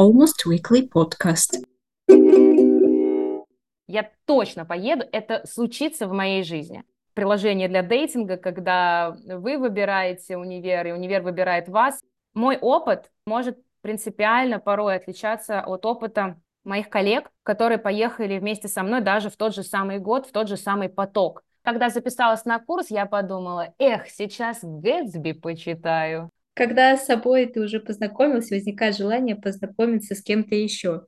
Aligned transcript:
Almost 0.00 0.46
Weekly 0.46 0.88
Podcast. 0.88 1.62
Я 3.86 4.10
точно 4.24 4.64
поеду, 4.64 5.04
это 5.12 5.46
случится 5.46 6.06
в 6.08 6.12
моей 6.12 6.42
жизни. 6.42 6.84
Приложение 7.12 7.68
для 7.68 7.82
дейтинга, 7.82 8.38
когда 8.38 9.14
вы 9.26 9.58
выбираете 9.58 10.38
универ, 10.38 10.86
и 10.86 10.92
универ 10.92 11.20
выбирает 11.20 11.68
вас. 11.68 12.00
Мой 12.32 12.56
опыт 12.56 13.10
может 13.26 13.58
принципиально 13.82 14.58
порой 14.58 14.96
отличаться 14.96 15.60
от 15.60 15.84
опыта 15.84 16.40
моих 16.64 16.88
коллег, 16.88 17.30
которые 17.42 17.76
поехали 17.76 18.38
вместе 18.38 18.68
со 18.68 18.82
мной 18.82 19.02
даже 19.02 19.28
в 19.28 19.36
тот 19.36 19.54
же 19.54 19.62
самый 19.62 19.98
год, 19.98 20.24
в 20.24 20.32
тот 20.32 20.48
же 20.48 20.56
самый 20.56 20.88
поток. 20.88 21.42
Когда 21.60 21.90
записалась 21.90 22.46
на 22.46 22.58
курс, 22.58 22.90
я 22.90 23.04
подумала, 23.04 23.74
эх, 23.78 24.08
сейчас 24.08 24.60
Гэтсби 24.62 25.32
почитаю. 25.32 26.30
Когда 26.54 26.96
с 26.96 27.06
собой 27.06 27.46
ты 27.46 27.60
уже 27.60 27.80
познакомился, 27.80 28.54
возникает 28.54 28.96
желание 28.96 29.36
познакомиться 29.36 30.14
с 30.14 30.22
кем-то 30.22 30.54
еще. 30.54 31.06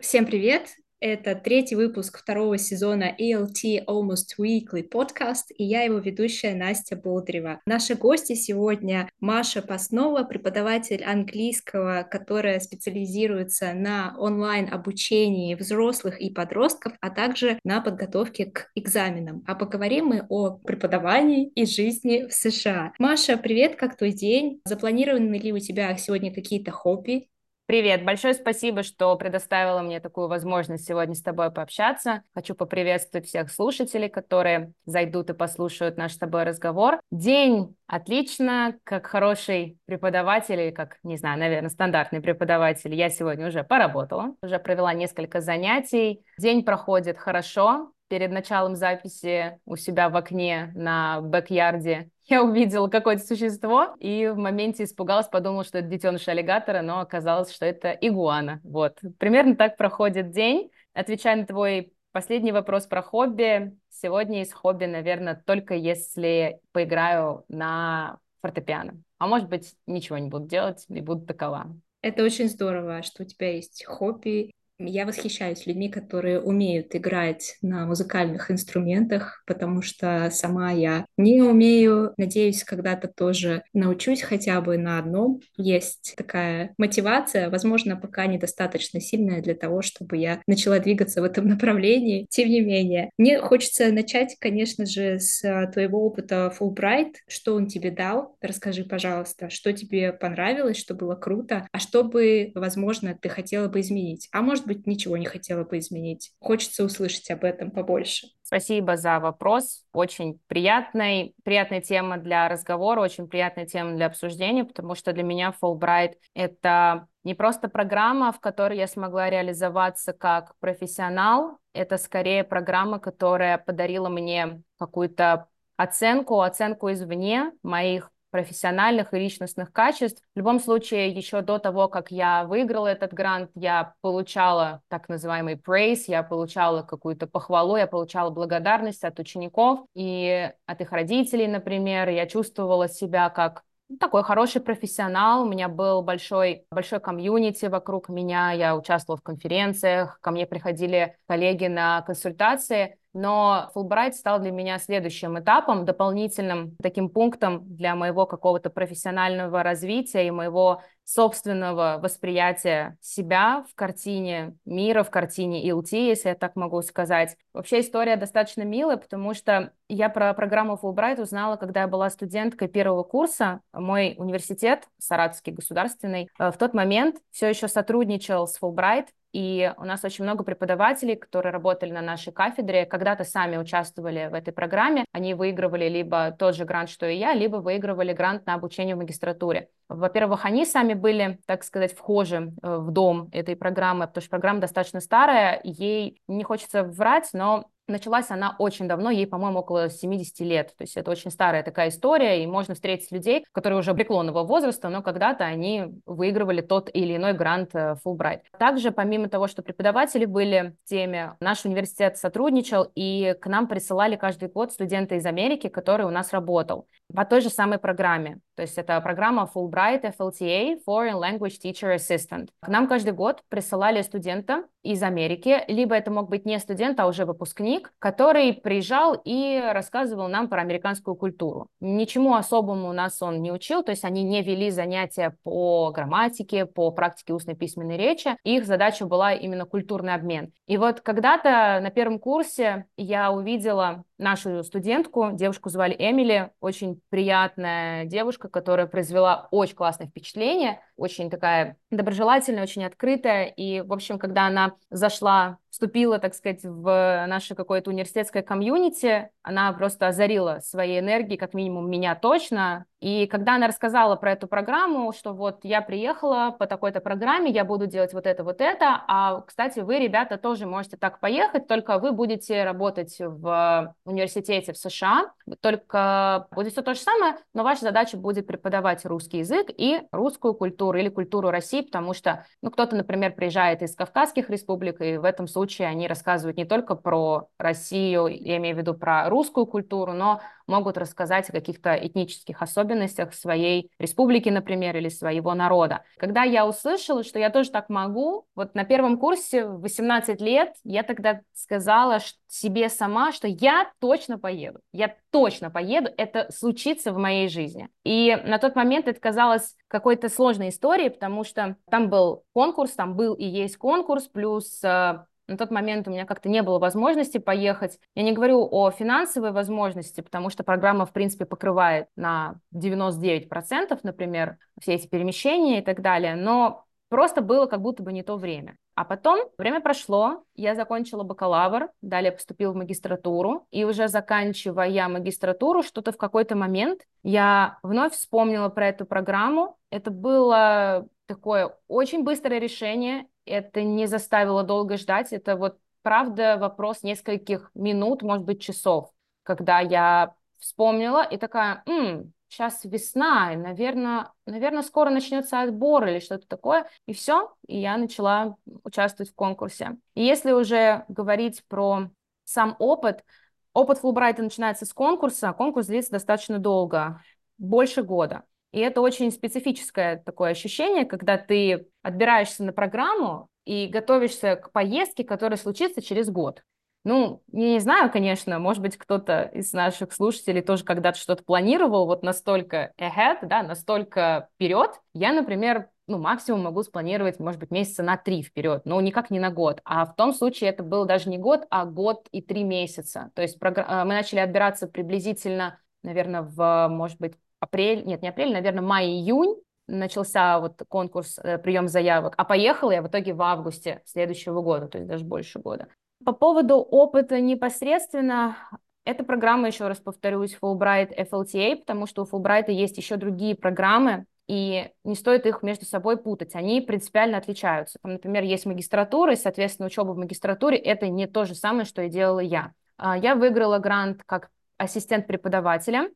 Всем 0.00 0.26
привет! 0.26 0.68
Это 1.00 1.34
третий 1.34 1.76
выпуск 1.76 2.18
второго 2.18 2.58
сезона 2.58 3.16
ELT 3.18 3.86
Almost 3.86 4.36
Weekly 4.38 4.86
podcast, 4.86 5.46
и 5.56 5.64
я 5.64 5.80
его 5.80 5.96
ведущая 5.96 6.54
Настя 6.54 6.94
Болдрева. 6.94 7.62
Наши 7.64 7.94
гости 7.94 8.34
сегодня 8.34 9.08
Маша 9.18 9.62
Паснова, 9.62 10.24
преподаватель 10.24 11.02
английского, 11.02 12.06
которая 12.10 12.60
специализируется 12.60 13.72
на 13.72 14.14
онлайн-обучении 14.18 15.54
взрослых 15.54 16.20
и 16.20 16.28
подростков, 16.28 16.92
а 17.00 17.08
также 17.08 17.58
на 17.64 17.80
подготовке 17.80 18.44
к 18.44 18.70
экзаменам. 18.74 19.42
А 19.46 19.54
поговорим 19.54 20.08
мы 20.08 20.26
о 20.28 20.50
преподавании 20.50 21.48
и 21.54 21.64
жизни 21.64 22.26
в 22.28 22.34
США. 22.34 22.92
Маша, 22.98 23.38
привет, 23.38 23.76
как 23.76 23.96
твой 23.96 24.12
день? 24.12 24.60
Запланированы 24.66 25.36
ли 25.36 25.50
у 25.50 25.58
тебя 25.60 25.96
сегодня 25.96 26.34
какие-то 26.34 26.72
хобби? 26.72 27.30
Привет, 27.70 28.04
большое 28.04 28.34
спасибо, 28.34 28.82
что 28.82 29.14
предоставила 29.14 29.80
мне 29.80 30.00
такую 30.00 30.26
возможность 30.26 30.88
сегодня 30.88 31.14
с 31.14 31.22
тобой 31.22 31.52
пообщаться. 31.52 32.24
Хочу 32.34 32.56
поприветствовать 32.56 33.28
всех 33.28 33.48
слушателей, 33.48 34.08
которые 34.08 34.72
зайдут 34.86 35.30
и 35.30 35.34
послушают 35.34 35.96
наш 35.96 36.14
с 36.14 36.18
тобой 36.18 36.42
разговор. 36.42 36.98
День 37.12 37.76
отлично, 37.86 38.76
как 38.82 39.06
хороший 39.06 39.78
преподаватель, 39.86 40.58
или 40.58 40.70
как, 40.72 40.96
не 41.04 41.16
знаю, 41.16 41.38
наверное, 41.38 41.70
стандартный 41.70 42.20
преподаватель, 42.20 42.92
я 42.92 43.08
сегодня 43.08 43.46
уже 43.46 43.62
поработала, 43.62 44.34
уже 44.42 44.58
провела 44.58 44.92
несколько 44.92 45.40
занятий. 45.40 46.24
День 46.38 46.64
проходит 46.64 47.18
хорошо, 47.18 47.92
перед 48.10 48.32
началом 48.32 48.74
записи 48.74 49.58
у 49.64 49.76
себя 49.76 50.10
в 50.10 50.16
окне 50.16 50.72
на 50.74 51.20
бэк-ярде 51.22 52.10
я 52.26 52.42
увидела 52.42 52.88
какое-то 52.88 53.24
существо 53.24 53.94
и 54.00 54.26
в 54.26 54.36
моменте 54.36 54.84
испугалась, 54.84 55.28
подумала, 55.28 55.64
что 55.64 55.78
это 55.78 55.88
детеныш 55.88 56.26
аллигатора, 56.28 56.82
но 56.82 57.00
оказалось, 57.00 57.52
что 57.52 57.64
это 57.64 57.90
игуана. 57.92 58.60
Вот. 58.64 58.98
Примерно 59.18 59.54
так 59.56 59.76
проходит 59.76 60.30
день. 60.30 60.70
Отвечая 60.92 61.36
на 61.36 61.46
твой 61.46 61.92
последний 62.10 62.52
вопрос 62.52 62.86
про 62.86 63.00
хобби, 63.00 63.76
сегодня 63.90 64.42
из 64.42 64.52
хобби, 64.52 64.86
наверное, 64.86 65.40
только 65.46 65.74
если 65.74 66.58
поиграю 66.72 67.44
на 67.48 68.18
фортепиано. 68.42 69.00
А 69.18 69.28
может 69.28 69.48
быть, 69.48 69.74
ничего 69.86 70.18
не 70.18 70.28
буду 70.28 70.46
делать 70.46 70.84
и 70.88 71.00
буду 71.00 71.26
такова. 71.26 71.76
Это 72.02 72.24
очень 72.24 72.48
здорово, 72.48 73.02
что 73.02 73.22
у 73.22 73.26
тебя 73.26 73.54
есть 73.54 73.84
хобби, 73.84 74.52
я 74.88 75.06
восхищаюсь 75.06 75.66
людьми, 75.66 75.88
которые 75.88 76.40
умеют 76.40 76.94
играть 76.94 77.56
на 77.62 77.86
музыкальных 77.86 78.50
инструментах, 78.50 79.42
потому 79.46 79.82
что 79.82 80.28
сама 80.32 80.72
я 80.72 81.06
не 81.16 81.42
умею. 81.42 82.14
Надеюсь, 82.16 82.64
когда-то 82.64 83.08
тоже 83.08 83.62
научусь 83.72 84.22
хотя 84.22 84.60
бы 84.60 84.78
на 84.78 84.98
одном. 84.98 85.40
Есть 85.56 86.14
такая 86.16 86.74
мотивация, 86.78 87.50
возможно, 87.50 87.96
пока 87.96 88.26
недостаточно 88.26 89.00
сильная 89.00 89.42
для 89.42 89.54
того, 89.54 89.82
чтобы 89.82 90.16
я 90.16 90.40
начала 90.46 90.78
двигаться 90.78 91.20
в 91.20 91.24
этом 91.24 91.46
направлении. 91.48 92.26
Тем 92.30 92.48
не 92.48 92.60
менее, 92.60 93.10
мне 93.18 93.38
хочется 93.40 93.92
начать, 93.92 94.36
конечно 94.40 94.86
же, 94.86 95.18
с 95.18 95.40
твоего 95.72 96.04
опыта 96.06 96.52
Fulbright. 96.58 97.14
Что 97.28 97.54
он 97.54 97.66
тебе 97.66 97.90
дал? 97.90 98.36
Расскажи, 98.40 98.84
пожалуйста, 98.84 99.50
что 99.50 99.72
тебе 99.72 100.12
понравилось, 100.12 100.76
что 100.76 100.94
было 100.94 101.14
круто, 101.14 101.66
а 101.72 101.78
что 101.78 102.04
бы, 102.04 102.52
возможно, 102.54 103.16
ты 103.20 103.28
хотела 103.28 103.68
бы 103.68 103.80
изменить. 103.80 104.28
А 104.32 104.42
может 104.42 104.66
быть, 104.70 104.86
ничего 104.86 105.16
не 105.16 105.26
хотела 105.26 105.64
бы 105.64 105.78
изменить. 105.78 106.32
Хочется 106.40 106.84
услышать 106.84 107.30
об 107.30 107.44
этом 107.44 107.70
побольше. 107.70 108.28
Спасибо 108.42 108.96
за 108.96 109.20
вопрос. 109.20 109.84
Очень 109.92 110.40
приятный, 110.46 111.34
приятная 111.44 111.80
тема 111.80 112.18
для 112.18 112.48
разговора, 112.48 113.00
очень 113.00 113.28
приятная 113.28 113.66
тема 113.66 113.94
для 113.94 114.06
обсуждения, 114.06 114.64
потому 114.64 114.94
что 114.94 115.12
для 115.12 115.22
меня 115.22 115.54
Fulbright— 115.62 116.14
это 116.34 117.06
не 117.22 117.34
просто 117.34 117.68
программа, 117.68 118.32
в 118.32 118.40
которой 118.40 118.78
я 118.78 118.86
смогла 118.86 119.28
реализоваться 119.28 120.12
как 120.12 120.54
профессионал, 120.58 121.58
это 121.72 121.98
скорее 121.98 122.44
программа, 122.44 122.98
которая 122.98 123.58
подарила 123.58 124.08
мне 124.08 124.62
какую-то 124.78 125.46
оценку, 125.76 126.40
оценку 126.40 126.90
извне 126.92 127.52
моих 127.62 128.10
профессиональных 128.30 129.12
и 129.12 129.18
личностных 129.18 129.72
качеств. 129.72 130.22
В 130.34 130.38
любом 130.38 130.60
случае, 130.60 131.10
еще 131.10 131.42
до 131.42 131.58
того, 131.58 131.88
как 131.88 132.10
я 132.10 132.44
выиграла 132.44 132.86
этот 132.86 133.12
грант, 133.12 133.50
я 133.54 133.94
получала 134.00 134.82
так 134.88 135.08
называемый 135.08 135.54
praise, 135.54 136.04
я 136.06 136.22
получала 136.22 136.82
какую-то 136.82 137.26
похвалу, 137.26 137.76
я 137.76 137.86
получала 137.86 138.30
благодарность 138.30 139.04
от 139.04 139.18
учеников 139.18 139.80
и 139.94 140.50
от 140.66 140.80
их 140.80 140.92
родителей, 140.92 141.46
например. 141.46 142.08
Я 142.08 142.26
чувствовала 142.26 142.88
себя 142.88 143.30
как 143.30 143.62
такой 143.98 144.22
хороший 144.22 144.60
профессионал, 144.60 145.42
у 145.42 145.48
меня 145.48 145.68
был 145.68 146.02
большой, 146.02 146.64
большой 146.70 147.00
комьюнити 147.00 147.66
вокруг 147.66 148.08
меня, 148.08 148.52
я 148.52 148.76
участвовала 148.76 149.18
в 149.18 149.22
конференциях, 149.22 150.20
ко 150.20 150.30
мне 150.30 150.46
приходили 150.46 151.16
коллеги 151.26 151.66
на 151.66 152.02
консультации, 152.02 152.98
но 153.12 153.70
Fulbright 153.74 154.12
стал 154.12 154.40
для 154.40 154.50
меня 154.50 154.78
следующим 154.78 155.38
этапом, 155.38 155.84
дополнительным 155.84 156.76
таким 156.82 157.08
пунктом 157.08 157.62
для 157.76 157.94
моего 157.94 158.26
какого-то 158.26 158.70
профессионального 158.70 159.62
развития 159.62 160.26
и 160.26 160.30
моего 160.30 160.82
собственного 161.04 161.98
восприятия 162.00 162.96
себя 163.00 163.64
в 163.68 163.74
картине 163.74 164.54
мира, 164.64 165.02
в 165.02 165.10
картине 165.10 165.68
ELT, 165.68 165.88
если 165.92 166.28
я 166.28 166.34
так 166.36 166.54
могу 166.54 166.82
сказать. 166.82 167.36
Вообще 167.52 167.80
история 167.80 168.14
достаточно 168.16 168.62
милая, 168.62 168.96
потому 168.96 169.34
что 169.34 169.72
я 169.88 170.08
про 170.08 170.32
программу 170.34 170.78
Fulbright 170.80 171.20
узнала, 171.20 171.56
когда 171.56 171.80
я 171.80 171.88
была 171.88 172.10
студенткой 172.10 172.68
первого 172.68 173.02
курса. 173.02 173.60
Мой 173.72 174.14
университет, 174.18 174.84
Саратовский 174.98 175.52
государственный, 175.52 176.28
э, 176.38 176.50
в 176.52 176.56
тот 176.56 176.74
момент 176.74 177.16
все 177.32 177.48
еще 177.48 177.66
сотрудничал 177.66 178.46
с 178.46 178.60
Fulbright, 178.60 179.08
и 179.32 179.72
у 179.76 179.84
нас 179.84 180.04
очень 180.04 180.24
много 180.24 180.44
преподавателей, 180.44 181.16
которые 181.16 181.52
работали 181.52 181.90
на 181.90 182.02
нашей 182.02 182.32
кафедре, 182.32 182.86
когда-то 182.86 183.24
сами 183.24 183.56
участвовали 183.56 184.28
в 184.30 184.34
этой 184.34 184.52
программе. 184.52 185.04
Они 185.12 185.34
выигрывали 185.34 185.88
либо 185.88 186.32
тот 186.32 186.56
же 186.56 186.64
грант, 186.64 186.90
что 186.90 187.06
и 187.06 187.16
я, 187.16 187.32
либо 187.32 187.56
выигрывали 187.56 188.12
грант 188.12 188.46
на 188.46 188.54
обучение 188.54 188.96
в 188.96 188.98
магистратуре. 188.98 189.68
Во-первых, 189.90 190.44
они 190.44 190.64
сами 190.64 190.94
были, 190.94 191.40
так 191.46 191.64
сказать, 191.64 191.94
вхожи 191.96 192.52
э, 192.62 192.76
в 192.76 192.92
дом 192.92 193.28
этой 193.32 193.56
программы, 193.56 194.06
потому 194.06 194.22
что 194.22 194.30
программа 194.30 194.60
достаточно 194.60 195.00
старая, 195.00 195.60
ей 195.64 196.20
не 196.28 196.44
хочется 196.44 196.84
врать, 196.84 197.28
но 197.32 197.66
Началась 197.90 198.30
она 198.30 198.54
очень 198.58 198.86
давно, 198.86 199.10
ей, 199.10 199.26
по-моему, 199.26 199.58
около 199.58 199.90
70 199.90 200.40
лет. 200.40 200.68
То 200.76 200.84
есть 200.84 200.96
это 200.96 201.10
очень 201.10 201.30
старая 201.30 201.62
такая 201.62 201.88
история, 201.88 202.42
и 202.42 202.46
можно 202.46 202.74
встретить 202.74 203.10
людей, 203.10 203.44
которые 203.52 203.80
уже 203.80 203.94
преклонного 203.94 204.44
возраста, 204.44 204.88
но 204.88 205.02
когда-то 205.02 205.44
они 205.44 206.00
выигрывали 206.06 206.60
тот 206.60 206.88
или 206.92 207.16
иной 207.16 207.32
грант 207.32 207.74
Fulbright. 207.74 208.42
Э, 208.52 208.58
Также, 208.58 208.92
помимо 208.92 209.28
того, 209.28 209.48
что 209.48 209.62
преподаватели 209.62 210.24
были 210.24 210.76
в 210.84 210.88
теме, 210.88 211.36
наш 211.40 211.64
университет 211.64 212.16
сотрудничал, 212.16 212.90
и 212.94 213.34
к 213.40 213.46
нам 213.46 213.66
присылали 213.66 214.16
каждый 214.16 214.48
год 214.48 214.72
студенты 214.72 215.16
из 215.16 215.26
Америки, 215.26 215.68
который 215.68 216.06
у 216.06 216.10
нас 216.10 216.32
работал 216.32 216.86
по 217.14 217.24
той 217.24 217.40
же 217.40 217.50
самой 217.50 217.78
программе. 217.78 218.38
То 218.60 218.64
есть 218.64 218.76
это 218.76 219.00
программа 219.00 219.50
Fulbright 219.54 220.14
FLTA, 220.18 220.82
Foreign 220.86 221.18
Language 221.18 221.58
Teacher 221.64 221.96
Assistant. 221.96 222.50
К 222.60 222.68
нам 222.68 222.86
каждый 222.86 223.14
год 223.14 223.42
присылали 223.48 224.02
студента 224.02 224.64
из 224.82 225.02
Америки, 225.02 225.62
либо 225.68 225.94
это 225.94 226.10
мог 226.10 226.28
быть 226.28 226.46
не 226.46 226.58
студент, 226.58 226.98
а 227.00 227.06
уже 227.06 227.24
выпускник, 227.24 227.92
который 227.98 228.52
приезжал 228.54 229.20
и 229.24 229.62
рассказывал 229.72 230.28
нам 230.28 230.48
про 230.48 230.60
американскую 230.60 231.14
культуру. 231.14 231.68
Ничему 231.80 232.34
особому 232.34 232.92
нас 232.92 233.20
он 233.22 233.42
не 233.42 233.52
учил, 233.52 233.82
то 233.82 233.90
есть 233.90 234.04
они 234.04 234.22
не 234.22 234.42
вели 234.42 234.70
занятия 234.70 235.36
по 235.42 235.90
грамматике, 235.90 236.66
по 236.66 236.90
практике 236.90 237.34
устной 237.34 237.54
письменной 237.54 237.96
речи. 237.96 238.36
Их 238.44 238.64
задача 238.66 239.06
была 239.06 239.34
именно 239.34 239.66
культурный 239.66 240.14
обмен. 240.14 240.52
И 240.66 240.76
вот 240.76 241.00
когда-то 241.00 241.80
на 241.82 241.90
первом 241.90 242.18
курсе 242.18 242.86
я 242.96 243.32
увидела 243.32 244.04
нашу 244.20 244.62
студентку, 244.62 245.30
девушку 245.32 245.70
звали 245.70 245.96
Эмили, 245.98 246.50
очень 246.60 247.00
приятная 247.08 248.04
девушка, 248.04 248.48
которая 248.48 248.86
произвела 248.86 249.48
очень 249.50 249.74
классное 249.74 250.06
впечатление, 250.06 250.80
очень 251.00 251.30
такая 251.30 251.76
доброжелательная, 251.90 252.62
очень 252.62 252.84
открытая. 252.84 253.46
И, 253.46 253.80
в 253.80 253.92
общем, 253.92 254.18
когда 254.18 254.46
она 254.46 254.74
зашла, 254.90 255.58
вступила, 255.70 256.18
так 256.18 256.34
сказать, 256.34 256.60
в 256.62 257.24
наше 257.26 257.54
какое-то 257.54 257.90
университетское 257.90 258.42
комьюнити, 258.42 259.30
она 259.42 259.72
просто 259.72 260.08
озарила 260.08 260.60
своей 260.62 261.00
энергией, 261.00 261.38
как 261.38 261.54
минимум 261.54 261.88
меня 261.90 262.14
точно, 262.14 262.84
И 263.00 263.26
когда 263.26 263.54
она 263.54 263.66
рассказала 263.66 264.16
про 264.16 264.32
эту 264.32 264.46
программу, 264.46 265.12
что 265.12 265.32
вот 265.32 265.60
я 265.64 265.80
приехала 265.80 266.54
по 266.58 266.66
такой-то 266.66 267.00
программе, 267.00 267.50
я 267.50 267.64
буду 267.64 267.86
делать 267.86 268.12
вот 268.12 268.26
это, 268.26 268.44
вот 268.44 268.60
это, 268.60 269.02
а, 269.08 269.40
кстати, 269.40 269.80
вы, 269.80 269.98
ребята, 269.98 270.36
тоже 270.36 270.66
можете 270.66 270.98
так 270.98 271.18
поехать, 271.18 271.66
только 271.66 271.98
вы 271.98 272.12
будете 272.12 272.62
работать 272.62 273.16
в 273.18 273.94
университете 274.04 274.74
в 274.74 274.76
США, 274.76 275.32
только 275.60 276.46
будет 276.50 276.72
все 276.72 276.82
то 276.82 276.92
же 276.92 277.00
самое, 277.00 277.36
но 277.54 277.62
ваша 277.62 277.82
задача 277.82 278.18
будет 278.18 278.46
преподавать 278.46 279.06
русский 279.06 279.38
язык 279.38 279.68
и 279.74 280.02
русскую 280.12 280.52
культуру 280.52 280.98
или 280.98 281.08
культуру 281.08 281.50
России, 281.50 281.80
потому 281.80 282.12
что, 282.12 282.44
ну, 282.60 282.70
кто-то, 282.70 282.96
например, 282.96 283.32
приезжает 283.32 283.80
из 283.80 283.96
Кавказских 283.96 284.50
республик, 284.50 285.00
и 285.00 285.16
в 285.16 285.24
этом 285.24 285.46
случае 285.46 285.88
они 285.88 286.06
рассказывают 286.06 286.58
не 286.58 286.66
только 286.66 286.96
про 286.96 287.48
Россию, 287.58 288.26
я 288.26 288.58
имею 288.58 288.76
в 288.76 288.78
виду 288.78 288.92
про 288.92 289.30
русскую 289.30 289.64
культуру, 289.64 290.12
но 290.12 290.42
могут 290.66 290.98
рассказать 290.98 291.48
о 291.48 291.52
каких-то 291.52 291.94
этнических 291.94 292.62
особенностях 292.62 292.89
своей 293.32 293.90
республики, 293.98 294.48
например, 294.48 294.96
или 294.96 295.08
своего 295.08 295.54
народа. 295.54 296.04
Когда 296.18 296.42
я 296.42 296.66
услышала, 296.66 297.24
что 297.24 297.38
я 297.38 297.50
тоже 297.50 297.70
так 297.70 297.88
могу, 297.88 298.46
вот 298.54 298.74
на 298.74 298.84
первом 298.84 299.18
курсе 299.18 299.66
в 299.66 299.80
18 299.80 300.40
лет 300.40 300.74
я 300.84 301.02
тогда 301.02 301.40
сказала 301.52 302.18
себе 302.46 302.88
сама, 302.88 303.32
что 303.32 303.48
я 303.48 303.90
точно 304.00 304.38
поеду, 304.38 304.80
я 304.92 305.14
точно 305.30 305.70
поеду, 305.70 306.10
это 306.16 306.48
случится 306.50 307.12
в 307.12 307.18
моей 307.18 307.48
жизни. 307.48 307.88
И 308.04 308.36
на 308.44 308.58
тот 308.58 308.74
момент 308.76 309.08
это 309.08 309.20
казалось 309.20 309.76
какой-то 309.88 310.28
сложной 310.28 310.70
историей, 310.70 311.10
потому 311.10 311.44
что 311.44 311.76
там 311.90 312.08
был 312.08 312.44
конкурс, 312.52 312.92
там 312.92 313.14
был 313.14 313.34
и 313.34 313.44
есть 313.44 313.76
конкурс, 313.76 314.26
плюс 314.28 314.82
э, 314.82 315.24
на 315.50 315.56
тот 315.56 315.70
момент 315.70 316.06
у 316.06 316.10
меня 316.10 316.24
как-то 316.24 316.48
не 316.48 316.62
было 316.62 316.78
возможности 316.78 317.38
поехать. 317.38 317.98
Я 318.14 318.22
не 318.22 318.32
говорю 318.32 318.66
о 318.70 318.90
финансовой 318.90 319.50
возможности, 319.50 320.20
потому 320.20 320.48
что 320.48 320.62
программа, 320.62 321.06
в 321.06 321.12
принципе, 321.12 321.44
покрывает 321.44 322.06
на 322.14 322.60
99%, 322.72 323.98
например, 324.04 324.58
все 324.80 324.94
эти 324.94 325.08
перемещения 325.08 325.80
и 325.80 325.84
так 325.84 326.02
далее, 326.02 326.36
но 326.36 326.84
просто 327.08 327.42
было 327.42 327.66
как 327.66 327.82
будто 327.82 328.02
бы 328.04 328.12
не 328.12 328.22
то 328.22 328.36
время. 328.36 328.76
А 328.94 329.04
потом 329.04 329.48
время 329.58 329.80
прошло, 329.80 330.44
я 330.54 330.74
закончила 330.74 331.24
бакалавр, 331.24 331.88
далее 332.00 332.32
поступила 332.32 332.72
в 332.72 332.76
магистратуру, 332.76 333.66
и 333.70 333.84
уже 333.84 334.08
заканчивая 334.08 335.08
магистратуру, 335.08 335.82
что-то 335.82 336.12
в 336.12 336.16
какой-то 336.16 336.54
момент 336.54 337.00
я 337.22 337.78
вновь 337.82 338.12
вспомнила 338.12 338.68
про 338.68 338.88
эту 338.88 339.04
программу. 339.04 339.78
Это 339.90 340.10
было 340.10 341.08
такое 341.26 341.74
очень 341.88 342.24
быстрое 342.24 342.60
решение, 342.60 343.26
это 343.50 343.82
не 343.82 344.06
заставило 344.06 344.62
долго 344.62 344.96
ждать. 344.96 345.32
Это 345.32 345.56
вот 345.56 345.78
правда 346.02 346.56
вопрос 346.58 347.02
нескольких 347.02 347.70
минут, 347.74 348.22
может 348.22 348.44
быть, 348.44 348.60
часов, 348.62 349.10
когда 349.42 349.80
я 349.80 350.34
вспомнила 350.58 351.22
и 351.22 351.36
такая, 351.36 351.82
М, 351.86 352.32
сейчас 352.48 352.84
весна, 352.84 353.52
и, 353.52 353.56
наверное, 353.56 354.32
наверное, 354.46 354.82
скоро 354.82 355.10
начнется 355.10 355.60
отбор 355.62 356.06
или 356.06 356.18
что-то 356.18 356.46
такое, 356.48 356.88
и 357.06 357.12
все, 357.12 357.54
и 357.66 357.78
я 357.80 357.96
начала 357.96 358.56
участвовать 358.84 359.30
в 359.30 359.34
конкурсе. 359.34 359.96
И 360.14 360.24
если 360.24 360.52
уже 360.52 361.04
говорить 361.08 361.64
про 361.68 362.10
сам 362.44 362.76
опыт, 362.78 363.24
опыт 363.72 363.98
Фулбрайта 363.98 364.42
начинается 364.42 364.84
с 364.86 364.92
конкурса, 364.92 365.52
конкурс 365.52 365.86
длится 365.86 366.12
достаточно 366.12 366.58
долго, 366.58 367.22
больше 367.58 368.02
года. 368.02 368.44
И 368.72 368.78
это 368.78 369.00
очень 369.00 369.32
специфическое 369.32 370.22
такое 370.24 370.50
ощущение, 370.50 371.04
когда 371.04 371.38
ты 371.38 371.88
отбираешься 372.02 372.62
на 372.62 372.72
программу 372.72 373.48
и 373.64 373.86
готовишься 373.86 374.56
к 374.56 374.72
поездке, 374.72 375.24
которая 375.24 375.58
случится 375.58 376.00
через 376.02 376.30
год. 376.30 376.62
Ну, 377.02 377.42
я 377.50 377.70
не 377.70 377.80
знаю, 377.80 378.10
конечно, 378.12 378.58
может 378.58 378.82
быть, 378.82 378.98
кто-то 378.98 379.44
из 379.54 379.72
наших 379.72 380.12
слушателей 380.12 380.60
тоже 380.60 380.84
когда-то 380.84 381.18
что-то 381.18 381.42
планировал 381.42 382.04
вот 382.04 382.22
настолько 382.22 382.92
ahead, 382.98 383.38
да, 383.42 383.62
настолько 383.62 384.48
вперед. 384.54 385.00
Я, 385.14 385.32
например, 385.32 385.88
ну, 386.06 386.18
максимум 386.18 386.62
могу 386.62 386.82
спланировать, 386.82 387.40
может 387.40 387.58
быть, 387.58 387.70
месяца 387.70 388.02
на 388.02 388.18
три 388.18 388.42
вперед, 388.42 388.82
но 388.84 389.00
никак 389.00 389.30
не 389.30 389.40
на 389.40 389.50
год. 389.50 389.80
А 389.84 390.04
в 390.04 390.14
том 390.14 390.34
случае 390.34 390.70
это 390.70 390.82
был 390.82 391.06
даже 391.06 391.30
не 391.30 391.38
год, 391.38 391.66
а 391.70 391.86
год 391.86 392.28
и 392.32 392.42
три 392.42 392.64
месяца. 392.64 393.30
То 393.34 393.40
есть 393.40 393.58
мы 393.62 394.04
начали 394.04 394.40
отбираться 394.40 394.86
приблизительно, 394.86 395.78
наверное, 396.02 396.42
в, 396.42 396.88
может 396.88 397.18
быть, 397.18 397.34
апрель, 397.60 398.04
нет, 398.04 398.22
не 398.22 398.28
апрель, 398.28 398.52
наверное, 398.52 398.82
май-июнь 398.82 399.56
начался 399.86 400.60
вот 400.60 400.82
конкурс, 400.88 401.38
э, 401.42 401.58
прием 401.58 401.88
заявок, 401.88 402.34
а 402.36 402.44
поехала 402.44 402.90
я 402.92 403.02
в 403.02 403.08
итоге 403.08 403.34
в 403.34 403.42
августе 403.42 404.02
следующего 404.04 404.62
года, 404.62 404.88
то 404.88 404.98
есть 404.98 405.08
даже 405.08 405.24
больше 405.24 405.58
года. 405.58 405.88
По 406.24 406.32
поводу 406.32 406.76
опыта 406.76 407.40
непосредственно, 407.40 408.56
эта 409.04 409.24
программа, 409.24 409.68
еще 409.68 409.88
раз 409.88 409.98
повторюсь, 409.98 410.56
Fulbright 410.60 411.16
FLTA, 411.16 411.76
потому 411.76 412.06
что 412.06 412.22
у 412.22 412.26
Fulbright 412.26 412.70
есть 412.70 412.98
еще 412.98 413.16
другие 413.16 413.54
программы, 413.54 414.26
и 414.46 414.90
не 415.04 415.14
стоит 415.14 415.46
их 415.46 415.62
между 415.62 415.84
собой 415.84 416.16
путать, 416.16 416.56
они 416.56 416.80
принципиально 416.80 417.38
отличаются. 417.38 418.00
Там, 418.02 418.14
например, 418.14 418.42
есть 418.42 418.66
магистратура, 418.66 419.34
и, 419.34 419.36
соответственно, 419.36 419.86
учеба 419.86 420.10
в 420.10 420.18
магистратуре– 420.18 420.76
это 420.78 421.08
не 421.08 421.28
то 421.28 421.44
же 421.44 421.54
самое, 421.54 421.84
что 421.84 422.02
и 422.02 422.08
делала 422.08 422.40
я. 422.40 422.72
А, 422.96 423.16
я 423.16 423.36
выиграла 423.36 423.78
грант 423.78 424.22
как 424.26 424.50
ассистент 424.76 425.28
преподавателя, 425.28 426.10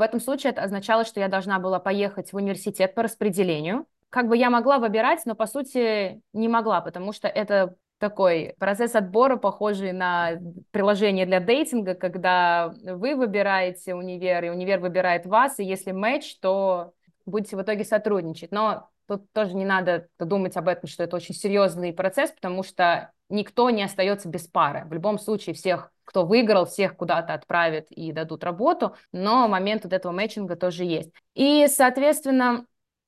в 0.00 0.02
этом 0.02 0.18
случае 0.18 0.52
это 0.52 0.62
означало, 0.62 1.04
что 1.04 1.20
я 1.20 1.28
должна 1.28 1.58
была 1.58 1.78
поехать 1.78 2.32
в 2.32 2.36
университет 2.36 2.94
по 2.94 3.02
распределению. 3.02 3.86
Как 4.08 4.28
бы 4.28 4.36
я 4.36 4.48
могла 4.48 4.78
выбирать, 4.78 5.20
но 5.26 5.34
по 5.34 5.46
сути 5.46 6.22
не 6.32 6.48
могла, 6.48 6.80
потому 6.80 7.12
что 7.12 7.28
это 7.28 7.76
такой 7.98 8.54
процесс 8.58 8.94
отбора, 8.94 9.36
похожий 9.36 9.92
на 9.92 10.40
приложение 10.70 11.26
для 11.26 11.38
дейтинга, 11.38 11.94
когда 11.94 12.72
вы 12.82 13.14
выбираете 13.14 13.94
универ, 13.94 14.42
и 14.42 14.48
универ 14.48 14.80
выбирает 14.80 15.26
вас, 15.26 15.58
и 15.58 15.64
если 15.64 15.92
матч, 15.92 16.38
то 16.40 16.94
будете 17.26 17.58
в 17.58 17.62
итоге 17.62 17.84
сотрудничать. 17.84 18.52
Но 18.52 18.88
тут 19.06 19.30
тоже 19.34 19.54
не 19.54 19.66
надо 19.66 20.08
думать 20.18 20.56
об 20.56 20.68
этом, 20.68 20.88
что 20.88 21.04
это 21.04 21.14
очень 21.16 21.34
серьезный 21.34 21.92
процесс, 21.92 22.30
потому 22.30 22.62
что 22.62 23.12
никто 23.28 23.68
не 23.68 23.82
остается 23.82 24.30
без 24.30 24.46
пары. 24.46 24.86
В 24.86 24.94
любом 24.94 25.18
случае 25.18 25.54
всех 25.54 25.92
кто 26.10 26.26
выиграл, 26.26 26.66
всех 26.66 26.96
куда-то 26.96 27.34
отправят 27.34 27.86
и 27.90 28.10
дадут 28.10 28.42
работу, 28.42 28.96
но 29.12 29.46
момент 29.46 29.84
вот 29.84 29.92
этого 29.92 30.10
мэтчинга 30.10 30.56
тоже 30.56 30.82
есть. 30.84 31.12
И, 31.34 31.68
соответственно, 31.68 32.66